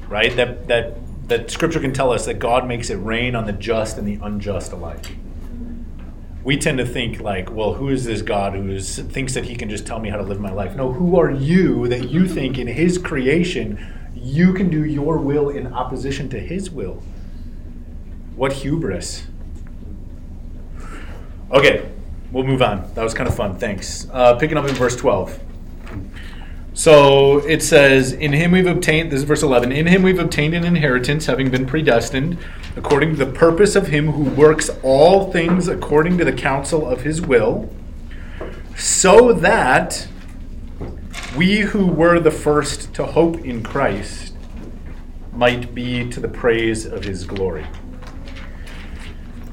right? 0.09 0.35
That, 0.35 0.67
that, 0.67 1.04
that 1.27 1.51
scripture 1.51 1.81
can 1.81 1.93
tell 1.93 2.13
us 2.13 2.27
that 2.27 2.39
God 2.39 2.67
makes 2.67 2.91
it 2.91 2.97
rain 2.97 3.35
on 3.35 3.47
the 3.47 3.53
just 3.53 3.97
and 3.97 4.07
the 4.07 4.19
unjust 4.23 4.73
alike. 4.73 5.17
We 6.43 6.59
tend 6.59 6.77
to 6.79 6.85
think 6.87 7.21
like, 7.21 7.51
well, 7.51 7.75
who 7.75 7.89
is 7.89 8.05
this 8.05 8.21
God 8.21 8.53
who 8.53 8.71
is, 8.71 8.99
thinks 8.99 9.33
that 9.33 9.47
he 9.47 9.57
can 9.57 9.71
just 9.71 9.87
tell 9.87 9.99
me 9.99 10.11
how 10.11 10.19
to 10.19 10.23
live 10.23 10.39
my 10.39 10.53
life? 10.53 10.77
No, 10.77 10.93
who 10.93 11.19
are 11.19 11.31
you 11.31 11.89
that 11.89 12.11
you 12.11 12.29
think 12.29 12.59
in 12.59 12.67
his 12.67 12.99
creation 12.99 14.11
you 14.15 14.53
can 14.53 14.69
do 14.69 14.85
your 14.85 15.17
will 15.17 15.49
in 15.49 15.73
opposition 15.73 16.29
to 16.29 16.41
his 16.41 16.71
will? 16.71 17.03
What 18.37 18.53
hubris. 18.53 19.27
Okay, 21.51 21.91
we'll 22.31 22.45
move 22.45 22.61
on. 22.61 22.93
That 22.95 23.03
was 23.05 23.15
kind 23.15 23.29
of 23.29 23.35
fun. 23.35 23.59
Thanks. 23.59 24.07
Uh, 24.13 24.35
picking 24.35 24.59
up 24.59 24.69
in 24.69 24.75
verse 24.75 24.97
12. 24.97 25.41
So 26.77 27.39
it 27.39 27.63
says, 27.63 28.13
In 28.13 28.33
him 28.33 28.51
we've 28.51 28.67
obtained, 28.67 29.13
this 29.13 29.19
is 29.19 29.25
verse 29.25 29.45
11, 29.45 29.71
in 29.71 29.87
him 29.87 30.03
we've 30.03 30.19
obtained 30.19 30.55
an 30.55 30.65
inheritance, 30.65 31.27
having 31.27 31.49
been 31.49 31.67
predestined, 31.67 32.37
according 32.77 33.17
to 33.17 33.25
the 33.25 33.31
purpose 33.31 33.77
of 33.77 33.87
him 33.87 34.11
who 34.11 34.25
works 34.25 34.71
all 34.83 35.31
things 35.31 35.69
according 35.69 36.19
to 36.19 36.25
the 36.25 36.33
counsel 36.33 36.85
of 36.87 37.03
his 37.03 37.21
will, 37.21 37.73
so 38.77 39.33
that 39.33 40.09
we 41.37 41.61
who 41.61 41.87
were 41.87 42.19
the 42.19 42.33
first 42.33 42.93
to 42.95 43.07
hope 43.07 43.45
in 43.45 43.63
Christ 43.63 44.35
might 45.33 45.77
be 45.77 46.09
to 46.11 46.19
the 46.19 46.29
praise 46.29 46.87
of 46.87 47.05
his 47.05 47.25
glory. 47.25 47.67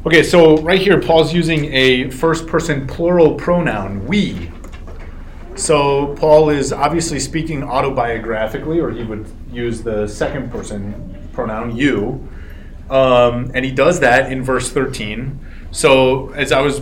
Okay, 0.07 0.23
so 0.23 0.57
right 0.57 0.81
here, 0.81 0.99
Paul's 0.99 1.31
using 1.31 1.71
a 1.71 2.09
first 2.09 2.47
person 2.47 2.87
plural 2.87 3.35
pronoun, 3.35 4.07
we. 4.07 4.51
So 5.55 6.15
Paul 6.15 6.49
is 6.49 6.71
obviously 6.71 7.19
speaking 7.19 7.61
autobiographically, 7.61 8.81
or 8.81 8.91
he 8.91 9.03
would 9.03 9.25
use 9.51 9.81
the 9.81 10.07
second 10.07 10.51
person 10.51 11.27
pronoun, 11.33 11.75
you. 11.75 12.27
Um, 12.89 13.51
and 13.53 13.63
he 13.63 13.71
does 13.71 13.99
that 14.01 14.31
in 14.31 14.43
verse 14.43 14.71
13. 14.71 15.39
So 15.71 16.29
as 16.31 16.51
I 16.51 16.61
was 16.61 16.81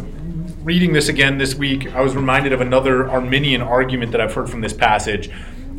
reading 0.63 0.93
this 0.93 1.09
again 1.09 1.37
this 1.37 1.55
week, 1.55 1.93
I 1.93 2.01
was 2.01 2.15
reminded 2.15 2.53
of 2.53 2.61
another 2.61 3.09
Arminian 3.09 3.61
argument 3.61 4.11
that 4.11 4.21
I've 4.21 4.33
heard 4.33 4.49
from 4.49 4.61
this 4.61 4.73
passage 4.73 5.29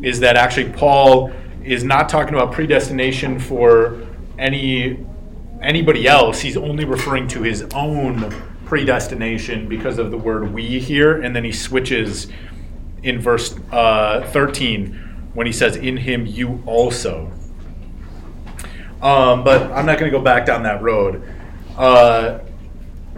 is 0.01 0.19
that 0.21 0.35
actually 0.35 0.69
Paul 0.71 1.31
is 1.63 1.83
not 1.83 2.09
talking 2.09 2.33
about 2.33 2.51
predestination 2.51 3.39
for 3.39 4.01
any 4.39 5.05
anybody 5.61 6.07
else. 6.07 6.39
He's 6.39 6.57
only 6.57 6.85
referring 6.85 7.27
to 7.29 7.43
his 7.43 7.63
own 7.73 8.33
predestination 8.65 9.67
because 9.67 9.99
of 9.99 10.09
the 10.09 10.17
word 10.17 10.51
we 10.53 10.79
here, 10.79 11.21
and 11.21 11.35
then 11.35 11.43
he 11.43 11.51
switches 11.51 12.27
in 13.03 13.19
verse 13.19 13.55
uh, 13.71 14.27
13 14.31 14.93
when 15.33 15.47
he 15.47 15.53
says, 15.53 15.75
In 15.75 15.97
him 15.97 16.25
you 16.25 16.61
also. 16.65 17.31
Um, 19.01 19.43
but 19.43 19.71
I'm 19.71 19.85
not 19.85 19.97
going 19.97 20.11
to 20.11 20.17
go 20.17 20.23
back 20.23 20.45
down 20.45 20.63
that 20.63 20.81
road. 20.81 21.23
Uh, 21.75 22.39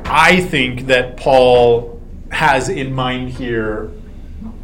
I 0.06 0.42
think 0.42 0.88
that 0.88 1.18
Paul 1.18 2.02
has 2.32 2.70
in 2.70 2.94
mind 2.94 3.30
here 3.30 3.92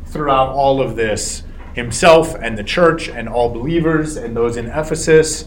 throughout 0.05 0.49
all 0.49 0.81
of 0.81 0.95
this 0.95 1.43
himself 1.73 2.35
and 2.35 2.57
the 2.57 2.63
church 2.63 3.09
and 3.09 3.29
all 3.29 3.49
believers 3.49 4.17
and 4.17 4.35
those 4.35 4.57
in 4.57 4.67
Ephesus. 4.67 5.45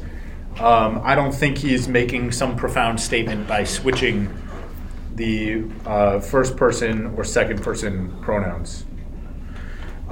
Um, 0.59 1.01
I 1.03 1.15
don't 1.15 1.33
think 1.33 1.59
he's 1.59 1.89
making 1.89 2.33
some 2.33 2.57
profound 2.57 3.01
statement 3.01 3.49
by 3.49 3.65
switching 3.65 4.29
the 5.15 5.65
uh, 5.87 6.21
first 6.21 6.57
person 6.57 7.15
or 7.17 7.25
second 7.25 7.63
person 7.63 8.15
pronouns. 8.21 8.85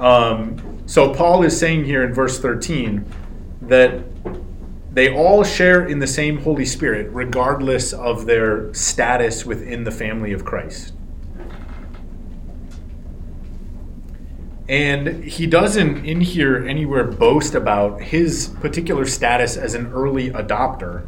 Um, 0.01 0.81
so 0.87 1.13
Paul 1.13 1.43
is 1.43 1.57
saying 1.57 1.85
here 1.85 2.03
in 2.03 2.11
verse 2.11 2.39
13 2.39 3.05
that 3.61 4.01
they 4.91 5.13
all 5.13 5.43
share 5.43 5.85
in 5.85 5.99
the 5.99 6.07
same 6.07 6.39
Holy 6.39 6.65
Spirit, 6.65 7.09
regardless 7.11 7.93
of 7.93 8.25
their 8.25 8.73
status 8.73 9.45
within 9.45 9.83
the 9.83 9.91
family 9.91 10.33
of 10.33 10.43
Christ. 10.43 10.93
And 14.67 15.23
he 15.23 15.45
doesn't 15.45 16.03
in 16.03 16.19
here 16.19 16.65
anywhere 16.65 17.03
boast 17.03 17.53
about 17.53 18.01
his 18.01 18.47
particular 18.59 19.05
status 19.05 19.55
as 19.55 19.75
an 19.75 19.87
early 19.93 20.31
adopter, 20.31 21.07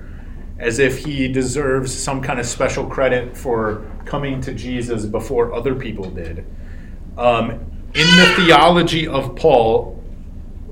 as 0.59 0.77
if 0.77 0.99
he 0.99 1.27
deserves 1.27 1.91
some 1.93 2.21
kind 2.21 2.39
of 2.39 2.45
special 2.45 2.85
credit 2.85 3.35
for 3.35 3.89
coming 4.05 4.39
to 4.41 4.53
Jesus 4.53 5.05
before 5.07 5.51
other 5.51 5.73
people 5.73 6.11
did. 6.11 6.45
Um, 7.17 7.72
in 7.93 8.07
the 8.17 8.33
theology 8.35 9.07
of 9.07 9.35
Paul, 9.35 10.03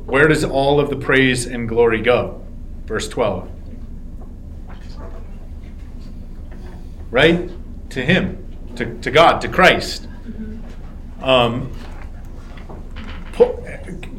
where 0.05 0.28
does 0.28 0.43
all 0.43 0.80
of 0.80 0.89
the 0.89 0.95
praise 0.95 1.45
and 1.45 1.69
glory 1.69 2.01
go? 2.01 2.41
Verse 2.86 3.07
12. 3.07 3.49
Right? 7.11 7.49
To 7.91 8.01
Him, 8.05 8.74
to, 8.76 8.97
to 8.99 9.11
God, 9.11 9.39
to 9.41 9.47
Christ. 9.47 10.07
Um, 11.22 11.72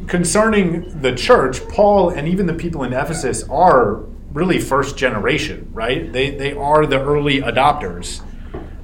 concerning 0.06 1.00
the 1.00 1.14
church, 1.14 1.66
Paul 1.68 2.10
and 2.10 2.28
even 2.28 2.46
the 2.46 2.54
people 2.54 2.84
in 2.84 2.92
Ephesus 2.92 3.42
are 3.48 4.04
really 4.32 4.58
first 4.58 4.96
generation, 4.96 5.68
right? 5.72 6.12
They, 6.12 6.30
they 6.30 6.52
are 6.52 6.86
the 6.86 7.00
early 7.00 7.40
adopters. 7.40 8.22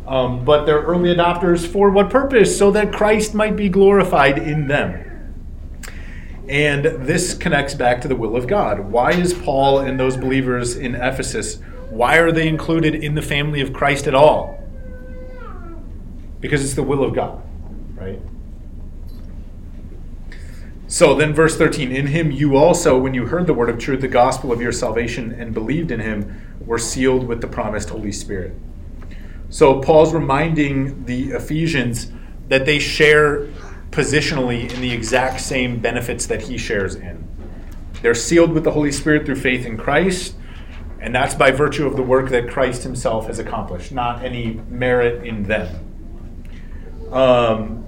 Um, 0.09 0.43
but 0.43 0.65
they're 0.65 0.81
early 0.81 1.15
adopters 1.15 1.67
for 1.67 1.91
what 1.91 2.09
purpose? 2.09 2.57
So 2.57 2.71
that 2.71 2.95
Christ 2.95 3.35
might 3.35 3.57
be 3.57 3.69
glorified 3.69 4.39
in 4.39 4.67
them. 4.67 5.05
And 6.49 6.87
this 7.07 7.35
connects 7.35 7.75
back 7.75 8.01
to 8.01 8.09
the 8.09 8.17
will 8.17 8.35
of 8.35 8.47
God. 8.47 8.91
Why 8.91 9.13
is 9.13 9.35
Paul 9.35 9.81
and 9.81 10.01
those 10.01 10.17
believers 10.17 10.77
in 10.77 10.95
Ephesus, 10.95 11.61
why 11.91 12.17
are 12.17 12.33
they 12.33 12.49
included 12.49 12.95
in 12.95 13.15
the 13.15 13.23
family 13.23 13.61
of 13.61 13.75
Christ 13.75 14.07
at 14.07 14.15
all? 14.15 14.59
Because 16.41 16.65
it's 16.65 16.75
the 16.75 16.83
will 16.83 17.05
of 17.05 17.15
God, 17.15 17.43
right? 17.95 18.19
So 20.87 21.15
then, 21.15 21.35
verse 21.35 21.59
13 21.59 21.93
In 21.93 22.07
him 22.07 22.31
you 22.31 22.57
also, 22.57 22.97
when 22.97 23.13
you 23.13 23.27
heard 23.27 23.47
the 23.47 23.53
word 23.53 23.69
of 23.69 23.79
truth, 23.79 24.01
the 24.01 24.09
gospel 24.09 24.53
of 24.53 24.63
your 24.63 24.73
salvation, 24.73 25.33
and 25.33 25.53
believed 25.53 25.91
in 25.91 26.01
him, 26.01 26.41
were 26.61 26.79
sealed 26.79 27.27
with 27.27 27.43
the 27.43 27.47
promised 27.47 27.91
Holy 27.91 28.13
Spirit. 28.13 28.55
So 29.51 29.81
Paul's 29.81 30.13
reminding 30.13 31.05
the 31.05 31.31
Ephesians 31.31 32.13
that 32.49 32.67
they 32.67 32.79
share 32.79 33.47
positionally 33.91 34.73
in 34.73 34.81
the 34.81 34.93
exact 34.93 35.41
same 35.41 35.81
benefits 35.81 36.27
that 36.27 36.43
he 36.43 36.59
shares 36.59 36.95
in. 36.95 37.27
They're 38.03 38.15
sealed 38.15 38.53
with 38.53 38.65
the 38.65 38.71
Holy 38.71 38.93
Spirit 38.93 39.27
through 39.27 39.37
faith 39.37 39.67
in 39.67 39.77
Christ, 39.77 40.35
and 41.01 41.15
that's 41.15 41.35
by 41.35 41.51
virtue 41.51 41.87
of 41.87 41.97
the 41.97 42.03
work 42.03 42.31
that 42.31 42.49
Christ 42.49 42.83
himself 42.83 43.27
has 43.27 43.39
accomplished, 43.39 43.93
not 43.93 44.25
any 44.25 44.61
merit 44.69 45.27
in 45.27 45.45
them. 45.45 45.85
Um, 47.11 47.85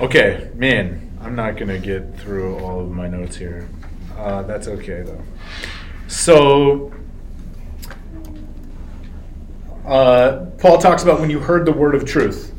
okay, 0.00 0.50
man, 0.54 1.16
I'm 1.20 1.36
not 1.36 1.56
going 1.56 1.68
to 1.68 1.78
get 1.78 2.18
through 2.18 2.58
all 2.58 2.80
of 2.80 2.90
my 2.90 3.08
notes 3.08 3.36
here. 3.36 3.68
Uh, 4.16 4.42
that's 4.42 4.68
okay, 4.68 5.02
though. 5.02 5.22
So, 6.06 6.92
uh, 9.86 10.46
Paul 10.58 10.78
talks 10.78 11.02
about 11.02 11.20
when 11.20 11.30
you 11.30 11.38
heard 11.38 11.66
the 11.66 11.72
word 11.72 11.94
of 11.94 12.04
truth. 12.04 12.52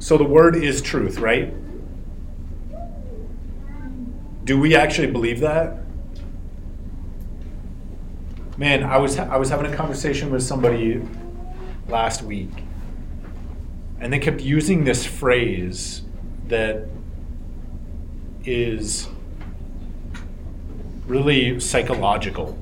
So 0.00 0.16
the 0.16 0.24
word 0.24 0.56
is 0.56 0.82
truth, 0.82 1.18
right? 1.18 1.54
Do 4.44 4.58
we 4.58 4.74
actually 4.74 5.08
believe 5.08 5.40
that? 5.40 5.78
Man, 8.56 8.82
I 8.82 8.96
was 8.96 9.18
I 9.18 9.36
was 9.36 9.50
having 9.50 9.72
a 9.72 9.76
conversation 9.76 10.30
with 10.30 10.42
somebody 10.42 11.00
last 11.86 12.22
week, 12.22 12.50
and 14.00 14.12
they 14.12 14.18
kept 14.18 14.40
using 14.40 14.84
this 14.84 15.04
phrase 15.04 16.02
that 16.48 16.88
is 18.44 19.06
really 21.06 21.60
psychological. 21.60 22.58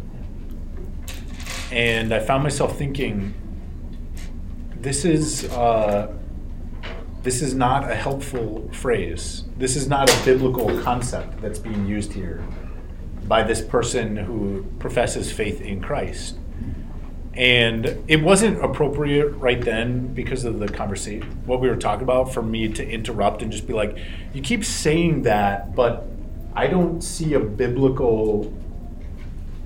And 1.71 2.13
I 2.13 2.19
found 2.19 2.43
myself 2.43 2.77
thinking, 2.77 3.35
this 4.87 5.05
is 5.05 5.45
uh, 5.47 6.07
this 7.25 7.43
is 7.43 7.55
not 7.55 7.91
a 7.91 7.95
helpful 7.97 8.71
phrase. 8.73 9.43
This 9.59 9.75
is 9.75 9.89
not 9.89 10.09
a 10.09 10.25
biblical 10.25 10.81
concept 10.81 11.43
that's 11.43 11.59
being 11.59 11.89
used 11.89 12.13
here 12.13 12.47
by 13.27 13.43
this 13.43 13.61
person 13.61 14.17
who 14.17 14.65
professes 14.79 15.33
faith 15.33 15.61
in 15.61 15.81
Christ. 15.81 16.39
And 17.35 18.01
it 18.07 18.23
wasn't 18.23 18.65
appropriate 18.65 19.31
right 19.31 19.61
then 19.61 20.15
because 20.15 20.45
of 20.45 20.61
the 20.61 20.69
conversation, 20.69 21.43
what 21.47 21.61
we 21.61 21.69
were 21.69 21.77
talking 21.77 22.05
about, 22.05 22.33
for 22.33 22.43
me 22.43 22.69
to 22.69 22.89
interrupt 22.89 23.43
and 23.43 23.51
just 23.51 23.67
be 23.67 23.73
like, 23.73 23.99
you 24.33 24.41
keep 24.41 24.65
saying 24.65 25.23
that, 25.23 25.75
but 25.75 26.07
I 26.55 26.69
don't 26.69 27.03
see 27.03 27.35
a 27.35 27.41
biblical 27.41 28.55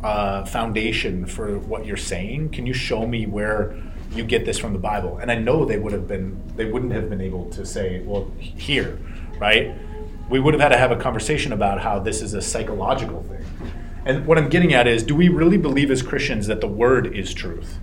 uh, 0.03 0.47
foundation 0.47 1.27
for 1.27 1.59
what 1.59 1.85
you're 1.85 1.99
saying. 1.99 2.49
Can 2.49 2.65
you 2.65 2.73
show 2.73 3.07
me 3.07 3.27
where 3.27 3.77
you 4.13 4.25
get 4.25 4.45
this 4.45 4.59
from 4.59 4.73
the 4.73 4.79
Bible. 4.79 5.19
And 5.19 5.31
I 5.31 5.37
know 5.37 5.65
they 5.65 5.79
would 5.79 5.93
have 5.93 6.09
been, 6.09 6.41
they 6.57 6.65
wouldn't 6.65 6.93
have 6.93 7.09
been 7.09 7.21
able 7.21 7.49
to 7.51 7.65
say, 7.65 8.03
well, 8.03 8.31
here, 8.39 8.99
right? 9.39 9.75
We 10.29 10.41
would 10.41 10.55
have 10.55 10.61
had 10.61 10.71
to 10.71 10.79
have 10.79 10.91
a 10.91 10.97
conversation 10.97 11.53
about 11.53 11.81
how 11.81 11.99
this 11.99 12.23
is 12.23 12.35
a 12.35 12.43
psychological 12.43 13.23
thing. 13.23 13.45
And 14.05 14.27
what 14.27 14.39
I'm 14.39 14.49
getting 14.49 14.73
at 14.75 14.87
is, 14.87 15.03
do 15.03 15.15
we 15.15 15.29
really 15.29 15.59
believe 15.59 15.91
as 15.91 16.03
Christians 16.03 16.47
that 16.47 16.61
the 16.61 16.69
Word 16.69 17.15
is 17.15 17.35
truth? 17.35 17.79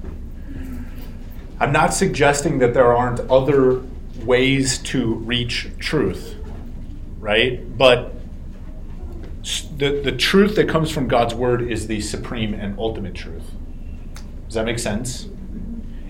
I'm 1.59 1.71
not 1.71 1.93
suggesting 1.93 2.59
that 2.59 2.73
there 2.73 2.95
aren't 2.95 3.19
other 3.31 3.81
ways 4.23 4.79
to 4.79 5.15
reach 5.15 5.69
truth, 5.79 6.35
right? 7.19 7.77
But 7.77 8.13
the, 9.77 10.01
the 10.03 10.11
truth 10.11 10.55
that 10.55 10.67
comes 10.67 10.91
from 10.91 11.07
God's 11.07 11.33
Word 11.33 11.61
is 11.61 11.87
the 11.87 12.01
supreme 12.01 12.53
and 12.53 12.77
ultimate 12.77 13.13
truth. 13.13 13.51
Does 14.45 14.55
that 14.55 14.65
make 14.65 14.79
sense? 14.79 15.29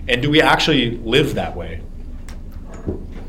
And 0.08 0.22
do 0.22 0.30
we 0.30 0.40
actually 0.40 0.96
live 0.98 1.34
that 1.34 1.54
way? 1.54 1.82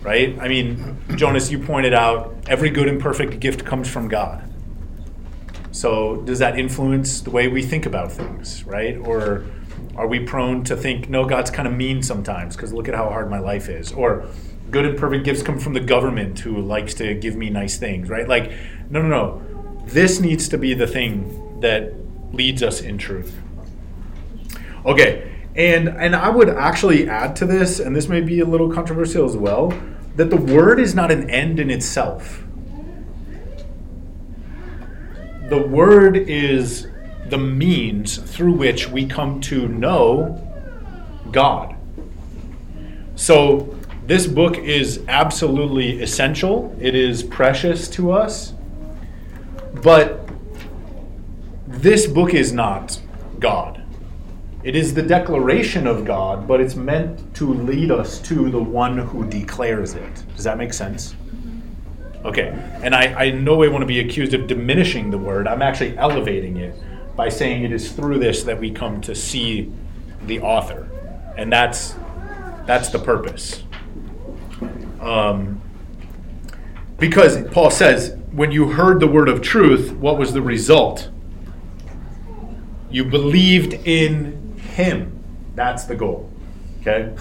Right? 0.02 0.38
I 0.40 0.48
mean, 0.48 0.98
Jonas, 1.16 1.52
you 1.52 1.60
pointed 1.60 1.94
out 1.94 2.36
every 2.48 2.70
good 2.70 2.88
and 2.88 3.02
perfect 3.02 3.40
gift 3.40 3.66
comes 3.66 3.90
from 3.90 4.08
God. 4.08 4.50
So 5.72 6.18
does 6.22 6.40
that 6.40 6.58
influence 6.58 7.22
the 7.22 7.30
way 7.30 7.48
we 7.48 7.62
think 7.62 7.86
about 7.86 8.12
things, 8.12 8.64
right? 8.64 8.98
Or 8.98 9.46
are 9.96 10.08
we 10.08 10.22
prone 10.22 10.64
to 10.64 10.76
think, 10.76 11.10
no, 11.10 11.26
God's 11.26 11.52
kind 11.52 11.68
of 11.68 11.74
mean 11.74 12.02
sometimes 12.02 12.56
because 12.56 12.74
look 12.74 12.88
at 12.88 12.96
how 12.96 13.10
hard 13.10 13.30
my 13.30 13.40
life 13.40 13.68
is? 13.68 13.92
Or 13.92 14.26
good 14.72 14.86
and 14.86 14.98
perfect 14.98 15.26
gifts 15.26 15.44
come 15.44 15.60
from 15.60 15.74
the 15.74 15.80
government 15.80 16.40
who 16.40 16.62
likes 16.62 16.94
to 16.96 17.14
give 17.16 17.36
me 17.36 17.50
nice 17.50 17.78
things, 17.78 18.10
right? 18.10 18.28
Like, 18.28 18.52
no, 18.90 19.02
no, 19.02 19.08
no. 19.08 19.86
This 19.86 20.20
needs 20.20 20.48
to 20.50 20.58
be 20.58 20.74
the 20.74 20.88
thing 20.88 21.60
that 21.60 21.94
leads 22.32 22.64
us 22.64 22.82
in 22.82 22.98
truth. 22.98 23.36
Okay, 24.86 25.39
and 25.56 25.89
and 25.89 26.16
I 26.16 26.30
would 26.30 26.50
actually 26.50 27.10
add 27.10 27.36
to 27.38 27.45
this, 27.45 27.80
and 27.80 27.95
this 27.95 28.08
may 28.08 28.22
be 28.22 28.39
a 28.39 28.45
little 28.45 28.72
controversial 28.72 29.26
as 29.26 29.36
well, 29.36 29.74
that 30.16 30.30
the 30.30 30.38
word 30.38 30.80
is 30.80 30.95
not 30.95 31.12
an 31.12 31.30
end 31.30 31.60
in 31.60 31.70
itself. 31.70 32.43
The 35.50 35.62
word 35.62 36.16
is 36.16 36.88
the 37.30 37.38
means 37.38 38.18
through 38.18 38.54
which 38.54 38.89
we 38.89 39.06
come 39.06 39.41
to 39.41 39.68
know 39.68 40.45
God. 41.32 41.76
So 43.16 43.76
this 44.06 44.28
book 44.28 44.58
is 44.58 45.04
absolutely 45.08 46.02
essential. 46.02 46.76
It 46.80 46.95
is 46.95 47.22
precious 47.22 47.88
to 47.89 48.12
us. 48.12 48.54
But 49.84 50.28
this 51.68 52.08
book 52.08 52.34
is 52.34 52.52
not 52.52 53.00
God. 53.39 53.79
It 54.62 54.76
is 54.76 54.93
the 54.93 55.01
declaration 55.01 55.88
of 55.88 56.03
God, 56.03 56.47
but 56.47 56.60
it's 56.60 56.76
meant 56.76 57.34
to 57.36 57.53
lead 57.53 57.91
us 57.91 58.20
to 58.24 58.49
the 58.49 58.62
one 58.62 58.97
who 58.97 59.26
declares 59.26 59.93
it. 59.93 60.24
Does 60.36 60.43
that 60.43 60.57
make 60.57 60.74
sense? 60.74 61.16
Okay. 62.26 62.49
And 62.84 62.93
I, 62.93 63.14
I 63.14 63.24
in 63.26 63.45
no 63.45 63.55
way 63.55 63.70
want 63.70 63.84
to 63.84 63.88
be 63.88 64.01
accused 64.01 64.34
of 64.34 64.47
diminishing 64.47 65.12
the 65.12 65.18
word. 65.18 65.47
I'm 65.47 65.62
actually 65.62 65.97
elevating 65.97 66.57
it 66.57 66.76
by 67.16 67.30
saying 67.30 67.64
it 67.64 67.72
is 67.72 67.91
through 67.91 68.20
this 68.20 68.43
that 68.43 68.60
we 68.60 68.70
come 68.72 68.99
to 69.01 69.16
see 69.16 69.72
the 70.24 70.41
author. 70.41 70.89
And 71.38 71.51
that's 71.51 71.95
that's 72.66 72.89
the 72.89 72.99
purpose. 72.99 73.64
Um, 74.99 75.62
because 76.97 77.41
Paul 77.49 77.72
says, 77.72 78.18
when 78.32 78.51
you 78.51 78.70
heard 78.70 78.99
the 78.99 79.07
word 79.07 79.30
of 79.30 79.41
truth, 79.41 79.93
what 79.93 80.20
was 80.20 80.34
the 80.34 80.41
result? 80.41 81.10
You 82.91 83.05
believed 83.05 83.74
in 83.74 84.49
him. 84.80 85.24
That's 85.56 85.84
the 85.84 85.96
goal. 85.96 86.30
Okay? 86.82 87.14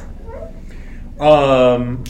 Um, 1.21 2.05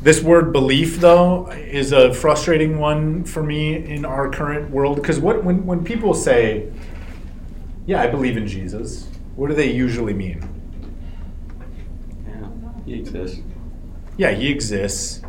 this 0.00 0.22
word 0.22 0.52
belief, 0.52 0.98
though, 0.98 1.48
is 1.50 1.92
a 1.92 2.14
frustrating 2.14 2.78
one 2.78 3.24
for 3.24 3.42
me 3.42 3.74
in 3.74 4.04
our 4.04 4.30
current 4.30 4.70
world. 4.70 4.96
Because 4.96 5.18
what 5.18 5.44
when, 5.44 5.66
when 5.66 5.84
people 5.84 6.14
say, 6.14 6.72
Yeah, 7.86 8.02
I 8.02 8.06
believe 8.06 8.36
in 8.36 8.46
Jesus, 8.46 9.08
what 9.36 9.48
do 9.48 9.54
they 9.54 9.70
usually 9.70 10.14
mean? 10.14 10.40
Yeah, 12.26 12.48
he 12.86 12.94
exists. 12.94 13.42
Yeah, 14.16 14.30
he 14.30 14.48
exists, 14.48 15.20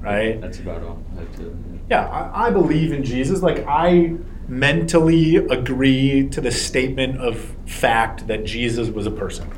right? 0.00 0.40
That's 0.40 0.60
about 0.60 0.82
all. 0.84 1.02
That's 1.14 1.40
it. 1.40 1.52
Yeah, 1.90 2.06
I, 2.08 2.46
I 2.46 2.50
believe 2.50 2.92
in 2.92 3.02
Jesus. 3.02 3.42
Like, 3.42 3.66
I 3.66 4.14
mentally 4.50 5.36
agree 5.36 6.28
to 6.28 6.40
the 6.40 6.50
statement 6.50 7.18
of 7.18 7.54
fact 7.66 8.26
that 8.26 8.44
Jesus 8.44 8.88
was 8.88 9.06
a 9.06 9.10
person. 9.10 9.48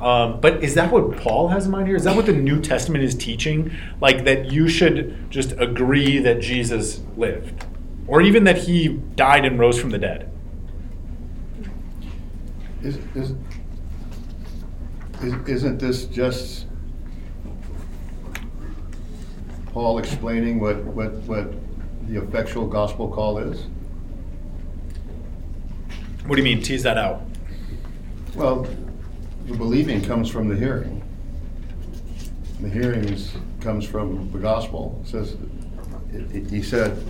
Um, 0.00 0.40
but 0.40 0.64
is 0.64 0.74
that 0.76 0.90
what 0.90 1.14
Paul 1.18 1.48
has 1.48 1.66
in 1.66 1.72
mind 1.72 1.88
here? 1.88 1.96
Is 1.96 2.04
that 2.04 2.16
what 2.16 2.24
the 2.24 2.32
New 2.32 2.58
Testament 2.60 3.04
is 3.04 3.14
teaching? 3.14 3.70
Like, 4.00 4.24
that 4.24 4.50
you 4.50 4.66
should 4.66 5.30
just 5.30 5.52
agree 5.58 6.18
that 6.20 6.40
Jesus 6.40 7.02
lived? 7.16 7.66
Or 8.06 8.22
even 8.22 8.44
that 8.44 8.56
he 8.56 8.88
died 8.88 9.44
and 9.44 9.58
rose 9.58 9.78
from 9.78 9.90
the 9.90 9.98
dead? 9.98 10.32
Is, 12.82 12.96
is, 13.14 13.34
is, 15.20 15.34
isn't 15.48 15.78
this 15.78 16.06
just 16.06 16.66
Paul 19.66 19.98
explaining 19.98 20.60
what, 20.60 20.82
what, 20.84 21.12
what 21.24 21.52
the 22.08 22.20
effectual 22.22 22.66
gospel 22.66 23.08
call 23.08 23.38
is? 23.38 23.66
What 26.26 26.36
do 26.36 26.42
you 26.42 26.44
mean? 26.44 26.62
Tease 26.62 26.82
that 26.82 26.98
out. 26.98 27.22
Well, 28.34 28.66
the 29.46 29.54
believing 29.56 30.02
comes 30.02 30.28
from 30.30 30.48
the 30.48 30.56
hearing. 30.56 31.02
The 32.60 32.68
hearing 32.68 33.04
is, 33.04 33.32
comes 33.60 33.84
from 33.84 34.30
the 34.32 34.38
gospel. 34.38 35.00
It 35.04 35.08
says, 35.08 35.36
it- 36.12 36.34
it- 36.34 36.50
he 36.50 36.62
said, 36.62 37.02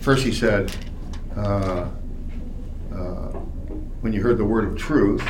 first 0.00 0.24
he 0.24 0.32
said, 0.32 0.72
uh, 1.36 1.86
uh, 2.92 3.28
when 4.00 4.12
you 4.12 4.22
heard 4.22 4.38
the 4.38 4.44
word 4.44 4.64
of 4.64 4.76
truth, 4.76 5.22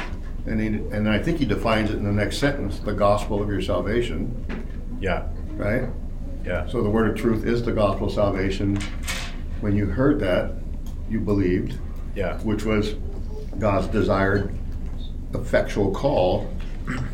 and 0.46 0.60
he, 0.60 0.66
and 0.94 1.08
I 1.08 1.18
think 1.18 1.38
he 1.38 1.44
defines 1.44 1.90
it 1.90 1.96
in 1.96 2.04
the 2.04 2.12
next 2.12 2.38
sentence, 2.38 2.78
the 2.78 2.92
gospel 2.92 3.42
of 3.42 3.48
your 3.48 3.60
salvation, 3.60 4.34
Yeah, 5.00 5.26
right? 5.56 5.88
yeah, 6.46 6.66
So 6.68 6.82
the 6.82 6.88
word 6.90 7.10
of 7.10 7.16
truth 7.16 7.44
is 7.44 7.62
the 7.62 7.72
gospel 7.72 8.06
of 8.06 8.12
salvation. 8.14 8.78
When 9.60 9.74
you 9.76 9.86
heard 9.86 10.20
that, 10.20 10.52
you 11.10 11.20
believed, 11.20 11.78
yeah, 12.14 12.38
which 12.40 12.64
was 12.64 12.94
God's 13.58 13.88
desired 13.88 14.54
effectual 15.34 15.90
call 15.92 16.50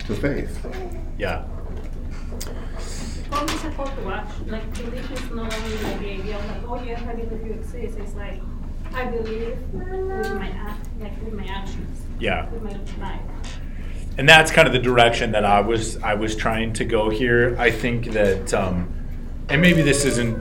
to 0.06 0.14
faith. 0.14 0.64
yeah, 1.18 1.44
How 3.30 3.44
is 3.44 3.60
supposed 3.60 3.94
to 3.96 4.02
watch? 4.02 4.28
Like 4.46 4.74
belief 4.74 5.10
is 5.10 5.30
not 5.30 5.52
only 5.54 5.76
like 5.78 6.00
the 6.00 6.10
idea 6.12 6.38
of 6.38 6.46
like, 6.46 6.62
oh 6.68 6.84
yes, 6.84 7.02
I 7.08 7.14
believe 7.14 7.46
you 7.46 7.52
exist. 7.54 7.98
It's 7.98 8.14
like 8.14 8.40
I 8.92 9.06
believe 9.06 9.58
with 9.72 10.34
my 10.34 10.48
act, 10.50 10.86
like 11.00 11.20
with 11.24 11.34
my 11.34 11.46
actions, 11.46 12.02
yeah. 12.20 12.48
with 12.50 12.62
my 12.62 13.08
life. 13.08 13.20
and 14.18 14.28
that's 14.28 14.52
kind 14.52 14.68
of 14.68 14.72
the 14.72 14.78
direction 14.78 15.32
that 15.32 15.44
I 15.44 15.60
was 15.60 15.96
I 16.02 16.14
was 16.14 16.36
trying 16.36 16.72
to 16.74 16.84
go 16.84 17.10
here. 17.10 17.56
I 17.58 17.70
think 17.70 18.12
that, 18.12 18.52
um, 18.54 18.92
and 19.48 19.60
maybe 19.60 19.82
this 19.82 20.04
isn't, 20.04 20.38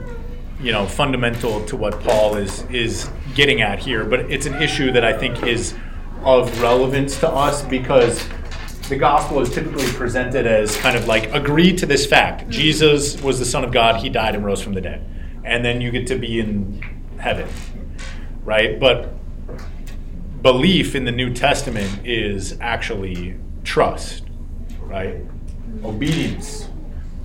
you 0.60 0.72
know, 0.72 0.86
fundamental 0.86 1.64
to 1.66 1.76
what 1.76 2.00
Paul 2.00 2.36
is 2.36 2.62
is 2.70 3.08
getting 3.34 3.60
at 3.60 3.78
here, 3.78 4.04
but 4.04 4.20
it's 4.30 4.46
an 4.46 4.62
issue 4.62 4.92
that 4.92 5.04
I 5.04 5.12
think 5.12 5.42
is 5.42 5.74
of 6.22 6.62
relevance 6.62 7.18
to 7.20 7.28
us 7.28 7.62
because 7.62 8.26
the 8.88 8.96
gospel 8.96 9.40
is 9.40 9.52
typically 9.52 9.86
presented 9.88 10.46
as 10.46 10.76
kind 10.76 10.96
of 10.96 11.06
like 11.06 11.32
agree 11.34 11.74
to 11.76 11.86
this 11.86 12.06
fact: 12.06 12.42
mm-hmm. 12.42 12.50
Jesus 12.50 13.20
was 13.22 13.38
the 13.38 13.44
Son 13.44 13.64
of 13.64 13.72
God, 13.72 13.96
He 13.96 14.08
died 14.08 14.34
and 14.34 14.44
rose 14.44 14.60
from 14.60 14.74
the 14.74 14.80
dead, 14.80 15.04
and 15.44 15.64
then 15.64 15.80
you 15.80 15.90
get 15.90 16.06
to 16.08 16.16
be 16.16 16.40
in 16.40 16.82
heaven, 17.18 17.48
right? 18.44 18.78
But 18.78 19.14
belief 20.42 20.94
in 20.94 21.04
the 21.04 21.12
New 21.12 21.32
Testament 21.32 22.06
is 22.06 22.58
actually 22.60 23.36
trust, 23.64 24.24
right? 24.82 25.16
Obedience. 25.82 26.68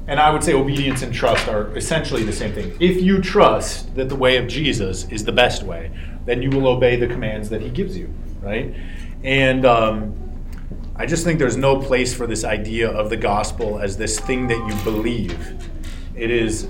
And 0.09 0.19
I 0.19 0.31
would 0.31 0.43
say 0.43 0.53
obedience 0.53 1.03
and 1.03 1.13
trust 1.13 1.47
are 1.47 1.71
essentially 1.77 2.23
the 2.23 2.33
same 2.33 2.51
thing. 2.51 2.75
If 2.79 2.99
you 2.99 3.21
trust 3.21 3.93
that 3.93 4.09
the 4.09 4.15
way 4.15 4.37
of 4.37 4.47
Jesus 4.47 5.07
is 5.09 5.23
the 5.23 5.31
best 5.31 5.61
way, 5.61 5.91
then 6.25 6.41
you 6.41 6.49
will 6.49 6.65
obey 6.67 6.95
the 6.95 7.05
commands 7.05 7.47
that 7.49 7.61
he 7.61 7.69
gives 7.69 7.95
you, 7.95 8.11
right? 8.41 8.73
And 9.23 9.67
um, 9.67 10.15
I 10.95 11.05
just 11.05 11.23
think 11.23 11.37
there's 11.37 11.57
no 11.57 11.79
place 11.79 12.11
for 12.11 12.25
this 12.25 12.43
idea 12.43 12.89
of 12.89 13.11
the 13.11 13.17
gospel 13.17 13.77
as 13.77 13.97
this 13.97 14.19
thing 14.19 14.47
that 14.47 14.57
you 14.67 14.83
believe. 14.83 15.69
It 16.15 16.31
is 16.31 16.67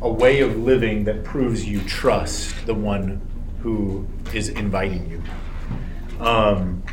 a 0.00 0.08
way 0.08 0.38
of 0.38 0.56
living 0.56 1.02
that 1.04 1.24
proves 1.24 1.66
you 1.66 1.80
trust 1.80 2.54
the 2.66 2.74
one 2.74 3.20
who 3.62 4.06
is 4.32 4.50
inviting 4.50 5.10
you. 5.10 6.24
Um, 6.24 6.84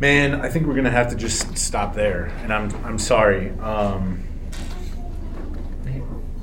man, 0.00 0.40
I 0.40 0.48
think 0.48 0.66
we're 0.66 0.74
gonna 0.74 0.90
have 0.90 1.10
to 1.10 1.16
just 1.16 1.56
stop 1.56 1.94
there, 1.94 2.32
and 2.42 2.52
I'm 2.52 2.74
I'm 2.84 2.98
sorry. 2.98 3.50
Um, 3.60 4.24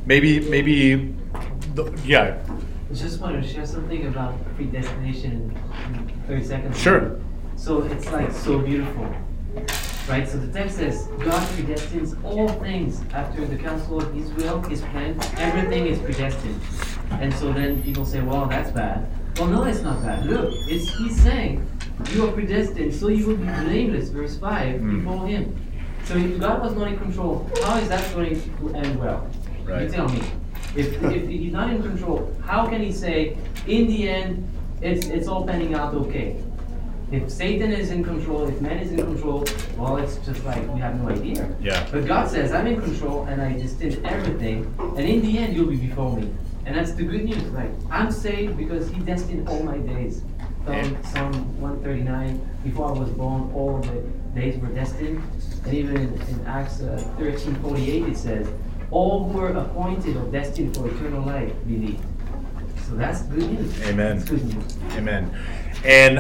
maybe 0.06 0.40
maybe, 0.40 1.14
the, 1.76 1.92
yeah, 2.06 2.38
I 2.90 2.94
just 2.94 3.20
want 3.20 3.42
to 3.42 3.48
share 3.48 3.66
something 3.66 4.08
about 4.08 4.34
predestination 4.56 5.54
in 5.94 6.24
30 6.28 6.44
seconds. 6.44 6.80
Sure. 6.80 7.20
So 7.58 7.82
it's 7.84 8.10
like 8.12 8.32
so 8.32 8.60
beautiful, 8.60 9.14
right? 10.08 10.28
So 10.30 10.38
the 10.38 10.54
text 10.54 10.78
says, 10.78 11.08
God 11.20 11.42
predestines 11.50 12.24
all 12.24 12.48
things 12.48 13.02
after 13.14 13.46
the 13.46 13.58
counsel 13.58 14.02
of 14.02 14.14
His 14.14 14.32
will, 14.34 14.62
His 14.62 14.82
plan. 14.82 15.20
Everything 15.38 15.88
is 15.88 16.00
predestined. 16.00 16.62
And 17.12 17.34
so 17.34 17.52
then 17.52 17.82
people 17.82 18.06
say, 18.06 18.22
well, 18.22 18.46
that's 18.46 18.70
bad. 18.70 19.10
Well, 19.38 19.48
no, 19.48 19.64
it's 19.64 19.82
not 19.82 20.04
bad. 20.04 20.26
Look, 20.28 20.54
it's 20.68 20.96
He's 20.98 21.20
saying, 21.22 21.68
you 22.14 22.28
are 22.28 22.32
predestined, 22.32 22.94
so 22.94 23.08
you 23.10 23.28
will 23.28 23.38
be 23.38 23.46
blameless, 23.46 24.10
verse 24.10 24.38
5, 24.38 24.80
Mm. 24.82 25.04
before 25.04 25.28
Him. 25.28 25.56
So 26.06 26.16
if 26.16 26.40
God 26.40 26.62
was 26.62 26.74
not 26.76 26.88
in 26.88 26.98
control, 26.98 27.50
how 27.64 27.78
is 27.78 27.90
that 27.90 28.14
going 28.16 28.40
to 28.42 28.76
end 28.76 29.00
well? 29.00 29.28
Right. 29.66 29.84
You 29.84 29.90
tell 29.90 30.08
me. 30.10 30.22
If, 30.76 31.02
if 31.04 31.28
he's 31.28 31.52
not 31.52 31.70
in 31.74 31.82
control, 31.82 32.32
how 32.46 32.68
can 32.68 32.82
he 32.82 32.92
say, 32.92 33.36
in 33.68 33.88
the 33.88 34.08
end, 34.10 34.48
it's, 34.82 35.08
it's 35.08 35.28
all 35.28 35.46
panning 35.46 35.74
out 35.74 35.94
okay? 35.96 36.36
If 37.12 37.32
Satan 37.32 37.72
is 37.72 37.90
in 37.90 38.04
control, 38.04 38.48
if 38.48 38.62
man 38.62 38.78
is 38.80 38.92
in 38.92 38.98
control, 38.98 39.46
well, 39.78 39.98
it's 39.98 40.18
just 40.18 40.44
like 40.46 40.62
we 40.74 40.80
have 40.82 41.02
no 41.02 41.10
idea. 41.10 41.50
Yeah. 41.60 41.88
But 41.92 42.06
God 42.06 42.30
says, 42.30 42.52
I'm 42.52 42.68
in 42.68 42.80
control 42.82 43.24
and 43.26 43.42
I 43.42 43.54
destined 43.54 44.06
everything, 44.06 44.72
and 44.80 45.00
in 45.00 45.22
the 45.22 45.38
end, 45.40 45.56
you'll 45.56 45.70
be 45.70 45.78
before 45.78 46.16
me. 46.16 46.32
And 46.66 46.76
that's 46.76 46.92
the 46.92 47.04
good 47.04 47.24
news. 47.24 47.42
Like, 47.54 47.72
I'm 47.90 48.12
saved 48.12 48.58
because 48.58 48.90
He 48.90 49.00
destined 49.00 49.48
all 49.48 49.64
my 49.64 49.78
days. 49.78 50.22
Psalm, 50.68 51.04
Psalm 51.04 51.62
139, 51.62 52.50
before 52.66 52.90
I 52.90 52.92
was 52.92 53.10
born, 53.12 53.50
all 53.54 53.80
the 53.80 54.02
days 54.38 54.60
were 54.60 54.68
destined. 54.68 55.24
And 55.64 55.74
even 55.74 55.96
in, 55.96 56.22
in 56.22 56.46
Acts 56.46 56.82
uh, 56.82 56.98
13 57.18 57.56
48, 57.56 58.04
it 58.04 58.18
says, 58.18 58.50
All 58.92 59.30
who 59.30 59.40
were 59.40 59.50
appointed 59.50 60.18
or 60.18 60.30
destined 60.30 60.76
for 60.76 60.90
eternal 60.90 61.26
life 61.26 61.54
believed. 61.66 62.04
So 62.90 62.96
that's 62.96 63.22
good 63.24 63.50
news. 63.50 63.82
Amen. 63.84 64.20
Good 64.26 64.44
news. 64.44 64.78
Amen. 64.92 65.38
And 65.86 66.20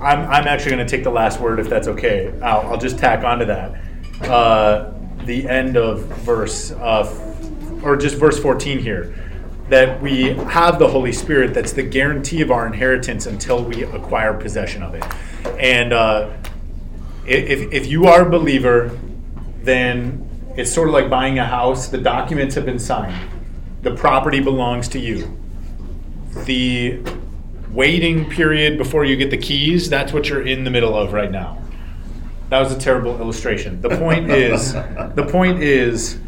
I'm, 0.00 0.28
I'm 0.28 0.48
actually 0.48 0.72
going 0.72 0.86
to 0.86 0.90
take 0.90 1.04
the 1.04 1.10
last 1.10 1.38
word 1.38 1.60
if 1.60 1.68
that's 1.68 1.86
okay. 1.86 2.36
I'll, 2.42 2.72
I'll 2.72 2.78
just 2.78 2.98
tack 2.98 3.22
onto 3.22 3.44
that. 3.44 3.80
Uh, 4.22 4.92
the 5.24 5.48
end 5.48 5.76
of 5.76 6.00
verse, 6.24 6.72
uh, 6.72 7.80
or 7.82 7.96
just 7.96 8.16
verse 8.16 8.40
14 8.40 8.80
here, 8.80 9.14
that 9.68 10.00
we 10.02 10.34
have 10.34 10.78
the 10.78 10.88
Holy 10.88 11.12
Spirit 11.12 11.54
that's 11.54 11.72
the 11.72 11.82
guarantee 11.82 12.42
of 12.42 12.50
our 12.50 12.66
inheritance 12.66 13.26
until 13.26 13.64
we 13.64 13.82
acquire 13.82 14.34
possession 14.34 14.82
of 14.82 14.94
it. 14.94 15.04
And 15.58 15.92
uh, 15.92 16.30
if, 17.26 17.72
if 17.72 17.86
you 17.86 18.06
are 18.06 18.26
a 18.26 18.30
believer, 18.30 18.98
then 19.62 20.28
it's 20.56 20.72
sort 20.72 20.88
of 20.88 20.94
like 20.94 21.08
buying 21.08 21.38
a 21.38 21.46
house. 21.46 21.88
The 21.88 21.98
documents 21.98 22.54
have 22.54 22.66
been 22.66 22.78
signed, 22.78 23.30
the 23.82 23.94
property 23.94 24.40
belongs 24.40 24.88
to 24.88 24.98
you 24.98 25.38
the 26.42 27.00
waiting 27.70 28.28
period 28.28 28.76
before 28.78 29.04
you 29.04 29.16
get 29.16 29.30
the 29.30 29.38
keys, 29.38 29.88
that's 29.88 30.12
what 30.12 30.28
you're 30.28 30.46
in 30.46 30.64
the 30.64 30.70
middle 30.70 30.96
of 30.96 31.12
right 31.12 31.30
now. 31.30 31.58
That 32.50 32.60
was 32.60 32.72
a 32.72 32.78
terrible 32.78 33.18
illustration. 33.20 33.80
The 33.80 33.96
point 33.96 34.30
is 34.30 34.72
the 34.72 35.26
point 35.30 35.62
is 35.62 36.18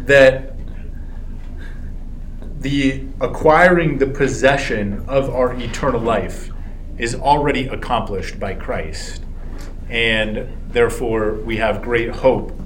that 0.00 0.53
the 2.64 3.04
acquiring 3.20 3.98
the 3.98 4.06
possession 4.06 5.04
of 5.06 5.28
our 5.28 5.52
eternal 5.52 6.00
life 6.00 6.50
is 6.96 7.14
already 7.14 7.66
accomplished 7.66 8.40
by 8.40 8.54
Christ. 8.54 9.22
And 9.90 10.48
therefore 10.70 11.34
we 11.34 11.58
have 11.58 11.82
great 11.82 12.08
hope 12.08 12.58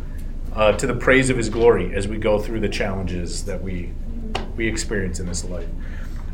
uh, 0.55 0.71
to 0.75 0.87
the 0.87 0.95
praise 0.95 1.31
of 1.31 1.37
his 1.37 1.51
glory 1.51 1.93
as 1.97 2.07
we 2.07 2.17
go 2.17 2.39
through 2.39 2.61
the 2.61 2.69
challenges 2.69 3.45
that 3.47 3.61
we 3.61 3.93
we 4.57 4.69
experience 4.69 5.19
in 5.19 5.27
this 5.27 5.45
life. 5.45 5.69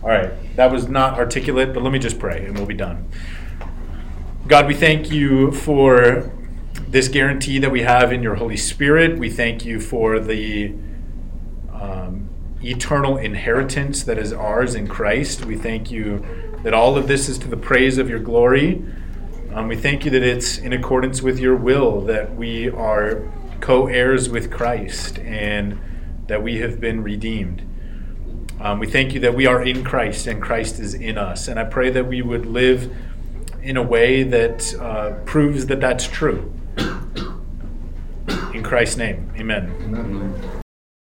All 0.02 0.10
right, 0.10 0.32
that 0.56 0.70
was 0.70 0.88
not 0.88 1.18
articulate, 1.18 1.72
but 1.72 1.82
let 1.82 1.92
me 1.92 1.98
just 1.98 2.18
pray 2.18 2.44
and 2.44 2.54
we'll 2.58 2.66
be 2.66 2.74
done. 2.74 3.08
God, 4.46 4.66
we 4.66 4.74
thank 4.74 5.10
you 5.10 5.52
for 5.52 6.30
this 6.86 7.08
guarantee 7.08 7.58
that 7.60 7.70
we 7.70 7.80
have 7.80 8.12
in 8.12 8.22
your 8.22 8.34
Holy 8.34 8.58
Spirit. 8.58 9.18
We 9.18 9.30
thank 9.30 9.64
you 9.64 9.80
for 9.80 10.20
the 10.20 10.74
um, 11.72 12.23
eternal 12.68 13.16
inheritance 13.16 14.02
that 14.04 14.18
is 14.18 14.32
ours 14.32 14.74
in 14.74 14.86
Christ. 14.86 15.44
We 15.44 15.56
thank 15.56 15.90
you 15.90 16.24
that 16.62 16.74
all 16.74 16.96
of 16.96 17.08
this 17.08 17.28
is 17.28 17.38
to 17.38 17.48
the 17.48 17.56
praise 17.56 17.98
of 17.98 18.08
your 18.08 18.18
glory. 18.18 18.84
Um, 19.52 19.68
we 19.68 19.76
thank 19.76 20.04
you 20.04 20.10
that 20.10 20.22
it's 20.22 20.58
in 20.58 20.72
accordance 20.72 21.22
with 21.22 21.38
your 21.38 21.54
will 21.54 22.00
that 22.02 22.34
we 22.34 22.70
are 22.70 23.30
co 23.60 23.86
heirs 23.86 24.28
with 24.28 24.50
Christ 24.50 25.18
and 25.20 25.78
that 26.26 26.42
we 26.42 26.58
have 26.58 26.80
been 26.80 27.02
redeemed. 27.02 27.62
Um, 28.60 28.78
we 28.78 28.86
thank 28.86 29.12
you 29.12 29.20
that 29.20 29.34
we 29.34 29.46
are 29.46 29.62
in 29.62 29.84
Christ 29.84 30.26
and 30.26 30.42
Christ 30.42 30.78
is 30.78 30.94
in 30.94 31.18
us. 31.18 31.48
And 31.48 31.60
I 31.60 31.64
pray 31.64 31.90
that 31.90 32.06
we 32.06 32.22
would 32.22 32.46
live 32.46 32.94
in 33.62 33.76
a 33.76 33.82
way 33.82 34.22
that 34.22 34.74
uh, 34.80 35.12
proves 35.24 35.66
that 35.66 35.80
that's 35.80 36.06
true. 36.06 36.52
In 38.52 38.62
Christ's 38.62 38.96
name, 38.96 39.32
amen. 39.36 39.72
Amen. 39.82 40.63